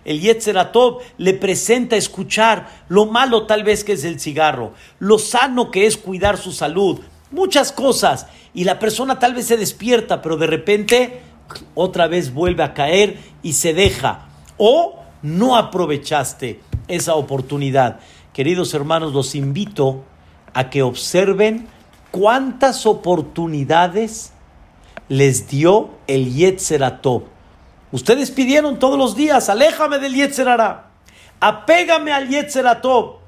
el 0.06 0.20
Yetzeratov, 0.22 1.00
le 1.18 1.34
presenta 1.34 1.96
escuchar 1.96 2.66
lo 2.88 3.04
malo 3.04 3.44
tal 3.44 3.62
vez 3.62 3.84
que 3.84 3.92
es 3.92 4.04
el 4.04 4.18
cigarro, 4.18 4.72
lo 5.00 5.18
sano 5.18 5.70
que 5.70 5.84
es 5.84 5.98
cuidar 5.98 6.38
su 6.38 6.50
salud, 6.50 7.00
muchas 7.30 7.72
cosas 7.72 8.26
y 8.54 8.64
la 8.64 8.78
persona 8.78 9.18
tal 9.18 9.34
vez 9.34 9.48
se 9.48 9.58
despierta, 9.58 10.22
pero 10.22 10.38
de 10.38 10.46
repente 10.46 11.20
otra 11.74 12.06
vez 12.06 12.32
vuelve 12.32 12.62
a 12.62 12.72
caer 12.72 13.18
y 13.42 13.52
se 13.52 13.74
deja. 13.74 14.30
O 14.56 15.00
no 15.20 15.56
aprovechaste 15.56 16.62
esa 16.88 17.16
oportunidad. 17.16 18.00
Queridos 18.32 18.72
hermanos, 18.72 19.12
los 19.12 19.34
invito 19.34 20.04
a 20.54 20.70
que 20.70 20.82
observen 20.82 21.68
cuántas 22.12 22.86
oportunidades 22.86 24.32
les 25.10 25.46
dio 25.48 25.90
el 26.06 26.32
Yetzeratov. 26.32 27.24
Ustedes 27.92 28.30
pidieron 28.30 28.78
todos 28.78 28.96
los 28.96 29.14
días, 29.14 29.50
aléjame 29.50 29.98
del 29.98 30.14
Yetzerara, 30.14 30.92
apégame 31.40 32.12
al 32.12 32.30
Yetzeratov. 32.30 33.18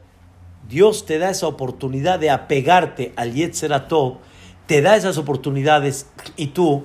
Dios 0.66 1.04
te 1.04 1.18
da 1.18 1.28
esa 1.28 1.46
oportunidad 1.46 2.18
de 2.18 2.30
apegarte 2.30 3.12
al 3.16 3.34
Yetzeratov 3.34 4.16
te 4.66 4.80
da 4.80 4.96
esas 4.96 5.18
oportunidades 5.18 6.06
y 6.36 6.46
tú, 6.46 6.84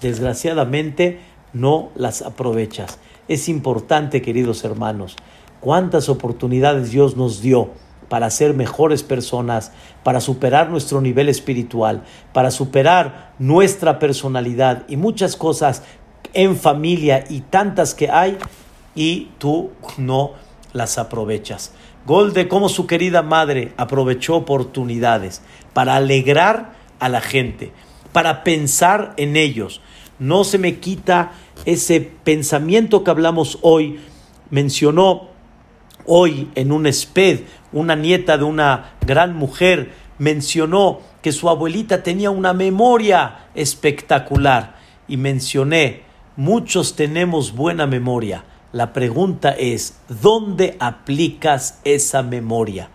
desgraciadamente, 0.00 1.20
no 1.52 1.90
las 1.96 2.22
aprovechas. 2.22 2.98
Es 3.28 3.48
importante, 3.48 4.22
queridos 4.22 4.64
hermanos, 4.64 5.16
cuántas 5.60 6.08
oportunidades 6.08 6.90
Dios 6.90 7.16
nos 7.16 7.40
dio 7.40 7.70
para 8.08 8.30
ser 8.30 8.54
mejores 8.54 9.02
personas, 9.02 9.72
para 10.02 10.20
superar 10.20 10.70
nuestro 10.70 11.00
nivel 11.00 11.28
espiritual, 11.28 12.04
para 12.32 12.50
superar 12.50 13.32
nuestra 13.38 13.98
personalidad 13.98 14.84
y 14.88 14.96
muchas 14.96 15.36
cosas 15.36 15.82
en 16.32 16.56
familia 16.56 17.24
y 17.28 17.40
tantas 17.40 17.94
que 17.94 18.10
hay 18.10 18.38
y 18.94 19.30
tú 19.38 19.70
no 19.96 20.32
las 20.72 20.98
aprovechas. 20.98 21.72
Gol 22.06 22.34
de 22.34 22.48
cómo 22.48 22.68
su 22.68 22.86
querida 22.86 23.22
madre 23.22 23.72
aprovechó 23.76 24.36
oportunidades 24.36 25.40
para 25.72 25.96
alegrar 25.96 26.74
a 26.98 27.08
la 27.08 27.22
gente, 27.22 27.72
para 28.12 28.44
pensar 28.44 29.14
en 29.16 29.36
ellos. 29.36 29.80
No 30.18 30.44
se 30.44 30.58
me 30.58 30.78
quita 30.78 31.32
ese 31.64 32.00
pensamiento 32.00 33.04
que 33.04 33.10
hablamos 33.10 33.58
hoy. 33.62 34.00
Mencionó 34.50 35.28
hoy 36.04 36.50
en 36.54 36.72
un 36.72 36.92
SPED, 36.92 37.40
una 37.74 37.96
nieta 37.96 38.38
de 38.38 38.44
una 38.44 38.92
gran 39.04 39.36
mujer, 39.36 39.92
mencionó 40.18 41.00
que 41.20 41.32
su 41.32 41.50
abuelita 41.50 42.02
tenía 42.02 42.30
una 42.30 42.52
memoria 42.54 43.48
espectacular. 43.54 44.76
Y 45.08 45.16
mencioné, 45.16 46.02
muchos 46.36 46.96
tenemos 46.96 47.52
buena 47.52 47.86
memoria. 47.86 48.44
La 48.72 48.92
pregunta 48.92 49.50
es, 49.50 49.98
¿dónde 50.08 50.76
aplicas 50.78 51.80
esa 51.84 52.22
memoria? 52.22 52.90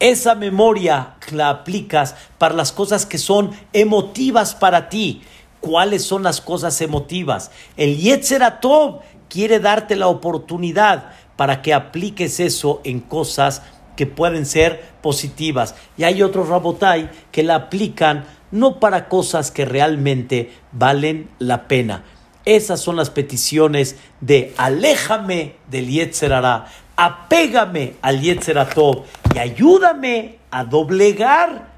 Esa 0.00 0.34
memoria 0.34 1.14
la 1.30 1.48
aplicas 1.50 2.16
para 2.36 2.54
las 2.54 2.72
cosas 2.72 3.06
que 3.06 3.18
son 3.18 3.52
emotivas 3.72 4.54
para 4.54 4.88
ti. 4.88 5.22
¿Cuáles 5.60 6.04
son 6.04 6.24
las 6.24 6.40
cosas 6.40 6.80
emotivas? 6.80 7.52
El 7.76 7.96
Yetzeratov 7.98 9.00
quiere 9.28 9.60
darte 9.60 9.96
la 9.96 10.08
oportunidad 10.08 11.12
para 11.36 11.62
que 11.62 11.74
apliques 11.74 12.38
eso 12.40 12.80
en 12.84 13.00
cosas 13.00 13.62
que 13.96 14.06
pueden 14.06 14.46
ser 14.46 14.82
positivas. 15.02 15.74
Y 15.96 16.04
hay 16.04 16.22
otros 16.22 16.48
Rabotai 16.48 17.10
que 17.30 17.42
la 17.42 17.54
aplican 17.54 18.24
no 18.50 18.78
para 18.78 19.08
cosas 19.08 19.50
que 19.50 19.64
realmente 19.64 20.52
valen 20.72 21.28
la 21.38 21.66
pena. 21.66 22.04
Esas 22.44 22.80
son 22.80 22.96
las 22.96 23.10
peticiones 23.10 23.96
de 24.20 24.54
aléjame 24.56 25.56
del 25.70 25.88
Yetzerara, 25.88 26.66
apégame 26.94 27.94
al 28.02 28.20
Yetzeratov 28.20 29.04
y 29.34 29.38
ayúdame 29.38 30.38
a 30.50 30.64
doblegar, 30.64 31.72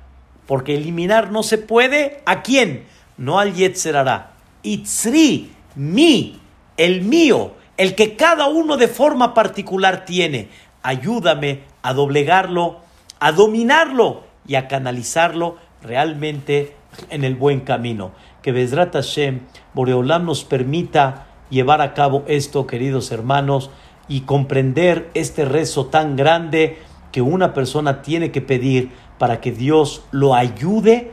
porque 0.47 0.77
eliminar 0.77 1.31
no 1.31 1.43
se 1.43 1.59
puede. 1.59 2.21
¿A 2.27 2.43
quién? 2.43 2.85
No 3.17 3.39
al 3.39 3.55
Yetzerara. 3.55 4.33
Itzri, 4.63 5.53
mi, 5.77 6.41
el 6.77 7.03
mío, 7.03 7.55
el 7.77 7.95
que 7.95 8.17
cada 8.17 8.49
uno 8.49 8.77
de 8.77 8.89
forma 8.89 9.35
particular 9.35 10.05
tiene. 10.05 10.49
Ayúdame 10.83 11.63
a 11.87 11.95
doblegarlo, 11.95 12.79
a 13.21 13.31
dominarlo 13.31 14.25
y 14.45 14.57
a 14.57 14.67
canalizarlo 14.67 15.57
realmente 15.81 16.75
en 17.11 17.23
el 17.23 17.37
buen 17.37 17.61
camino. 17.61 18.11
Que 18.43 18.51
Bezrat 18.51 18.93
Hashem, 18.93 19.43
Boreolam 19.73 20.25
nos 20.25 20.43
permita 20.45 21.29
llevar 21.49 21.81
a 21.81 21.95
cabo 21.95 22.25
esto, 22.27 22.67
queridos 22.67 23.13
hermanos 23.13 23.71
y 24.09 24.23
comprender 24.23 25.11
este 25.15 25.45
rezo 25.45 25.87
tan 25.87 26.17
grande 26.17 26.79
que 27.13 27.23
una 27.23 27.55
persona 27.55 28.03
tiene 28.03 28.33
que 28.33 28.41
pedir 28.41 28.91
para 29.17 29.41
que 29.41 29.53
Dios 29.53 30.03
lo 30.11 30.35
ayude 30.35 31.13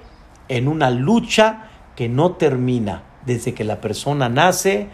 en 0.49 0.67
una 0.67 0.89
lucha 0.89 1.69
que 1.95 2.09
no 2.09 2.31
termina 2.31 3.03
desde 3.27 3.53
que 3.53 3.63
la 3.63 3.79
persona 3.79 4.27
nace 4.27 4.89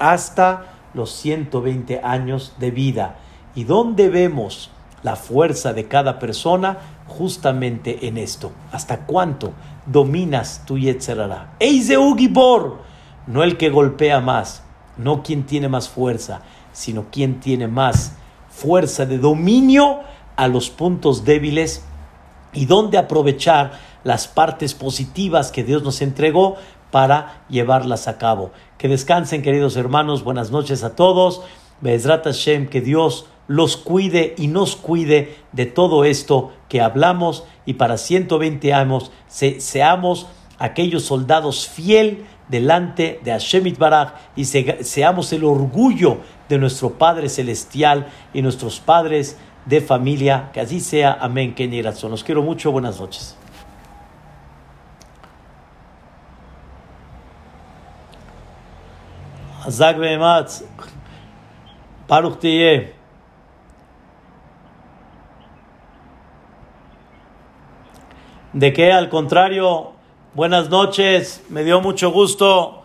hasta 0.00 0.66
los 0.94 1.12
120 1.12 2.00
años 2.02 2.56
de 2.58 2.72
vida. 2.72 3.18
¿Y 3.54 3.62
dónde 3.62 4.08
vemos 4.08 4.71
la 5.02 5.16
fuerza 5.16 5.72
de 5.72 5.88
cada 5.88 6.18
persona? 6.18 6.78
Justamente 7.06 8.06
en 8.06 8.18
esto. 8.18 8.52
¿Hasta 8.72 9.06
cuánto 9.06 9.52
dominas 9.86 10.62
tu 10.66 10.78
Yetzerara? 10.78 11.54
Eiseu 11.58 12.16
Gibor, 12.16 12.78
no 13.26 13.42
el 13.42 13.56
que 13.56 13.70
golpea 13.70 14.20
más, 14.20 14.62
no 14.96 15.22
quien 15.22 15.44
tiene 15.44 15.68
más 15.68 15.88
fuerza, 15.88 16.42
sino 16.72 17.06
quien 17.10 17.40
tiene 17.40 17.68
más 17.68 18.16
fuerza 18.50 19.06
de 19.06 19.18
dominio 19.18 20.00
a 20.36 20.48
los 20.48 20.70
puntos 20.70 21.24
débiles 21.24 21.84
y 22.52 22.66
dónde 22.66 22.98
aprovechar 22.98 23.72
las 24.04 24.28
partes 24.28 24.74
positivas 24.74 25.52
que 25.52 25.64
Dios 25.64 25.82
nos 25.82 26.02
entregó 26.02 26.56
para 26.90 27.44
llevarlas 27.48 28.08
a 28.08 28.18
cabo. 28.18 28.52
Que 28.78 28.88
descansen, 28.88 29.42
queridos 29.42 29.76
hermanos. 29.76 30.24
Buenas 30.24 30.50
noches 30.50 30.84
a 30.84 30.94
todos. 30.94 31.42
Hashem, 31.82 32.68
que 32.68 32.80
Dios 32.80 33.26
los 33.48 33.76
cuide 33.76 34.34
y 34.38 34.46
nos 34.46 34.76
cuide 34.76 35.36
de 35.52 35.66
todo 35.66 36.04
esto 36.04 36.52
que 36.68 36.80
hablamos 36.80 37.44
y 37.66 37.74
para 37.74 37.98
120 37.98 38.72
años 38.72 39.10
seamos 39.28 40.26
aquellos 40.58 41.04
soldados 41.04 41.68
fiel 41.68 42.24
delante 42.48 43.20
de 43.24 43.32
Hashem 43.32 43.74
Baraj 43.78 44.14
y 44.36 44.44
seamos 44.44 45.32
el 45.32 45.44
orgullo 45.44 46.18
de 46.48 46.58
nuestro 46.58 46.90
Padre 46.90 47.28
Celestial 47.28 48.08
y 48.32 48.42
nuestros 48.42 48.78
padres 48.78 49.36
de 49.64 49.80
familia. 49.80 50.50
Que 50.52 50.60
así 50.60 50.80
sea. 50.80 51.16
Amén. 51.20 51.54
Que 51.54 51.66
Los 51.82 52.24
quiero 52.24 52.42
mucho. 52.42 52.70
Buenas 52.72 53.00
noches. 53.00 53.36
Azak 59.64 59.96
Baruch 62.08 63.01
De 68.52 68.72
que 68.72 68.92
al 68.92 69.08
contrario, 69.08 69.92
buenas 70.34 70.68
noches, 70.68 71.42
me 71.48 71.64
dio 71.64 71.80
mucho 71.80 72.10
gusto 72.10 72.81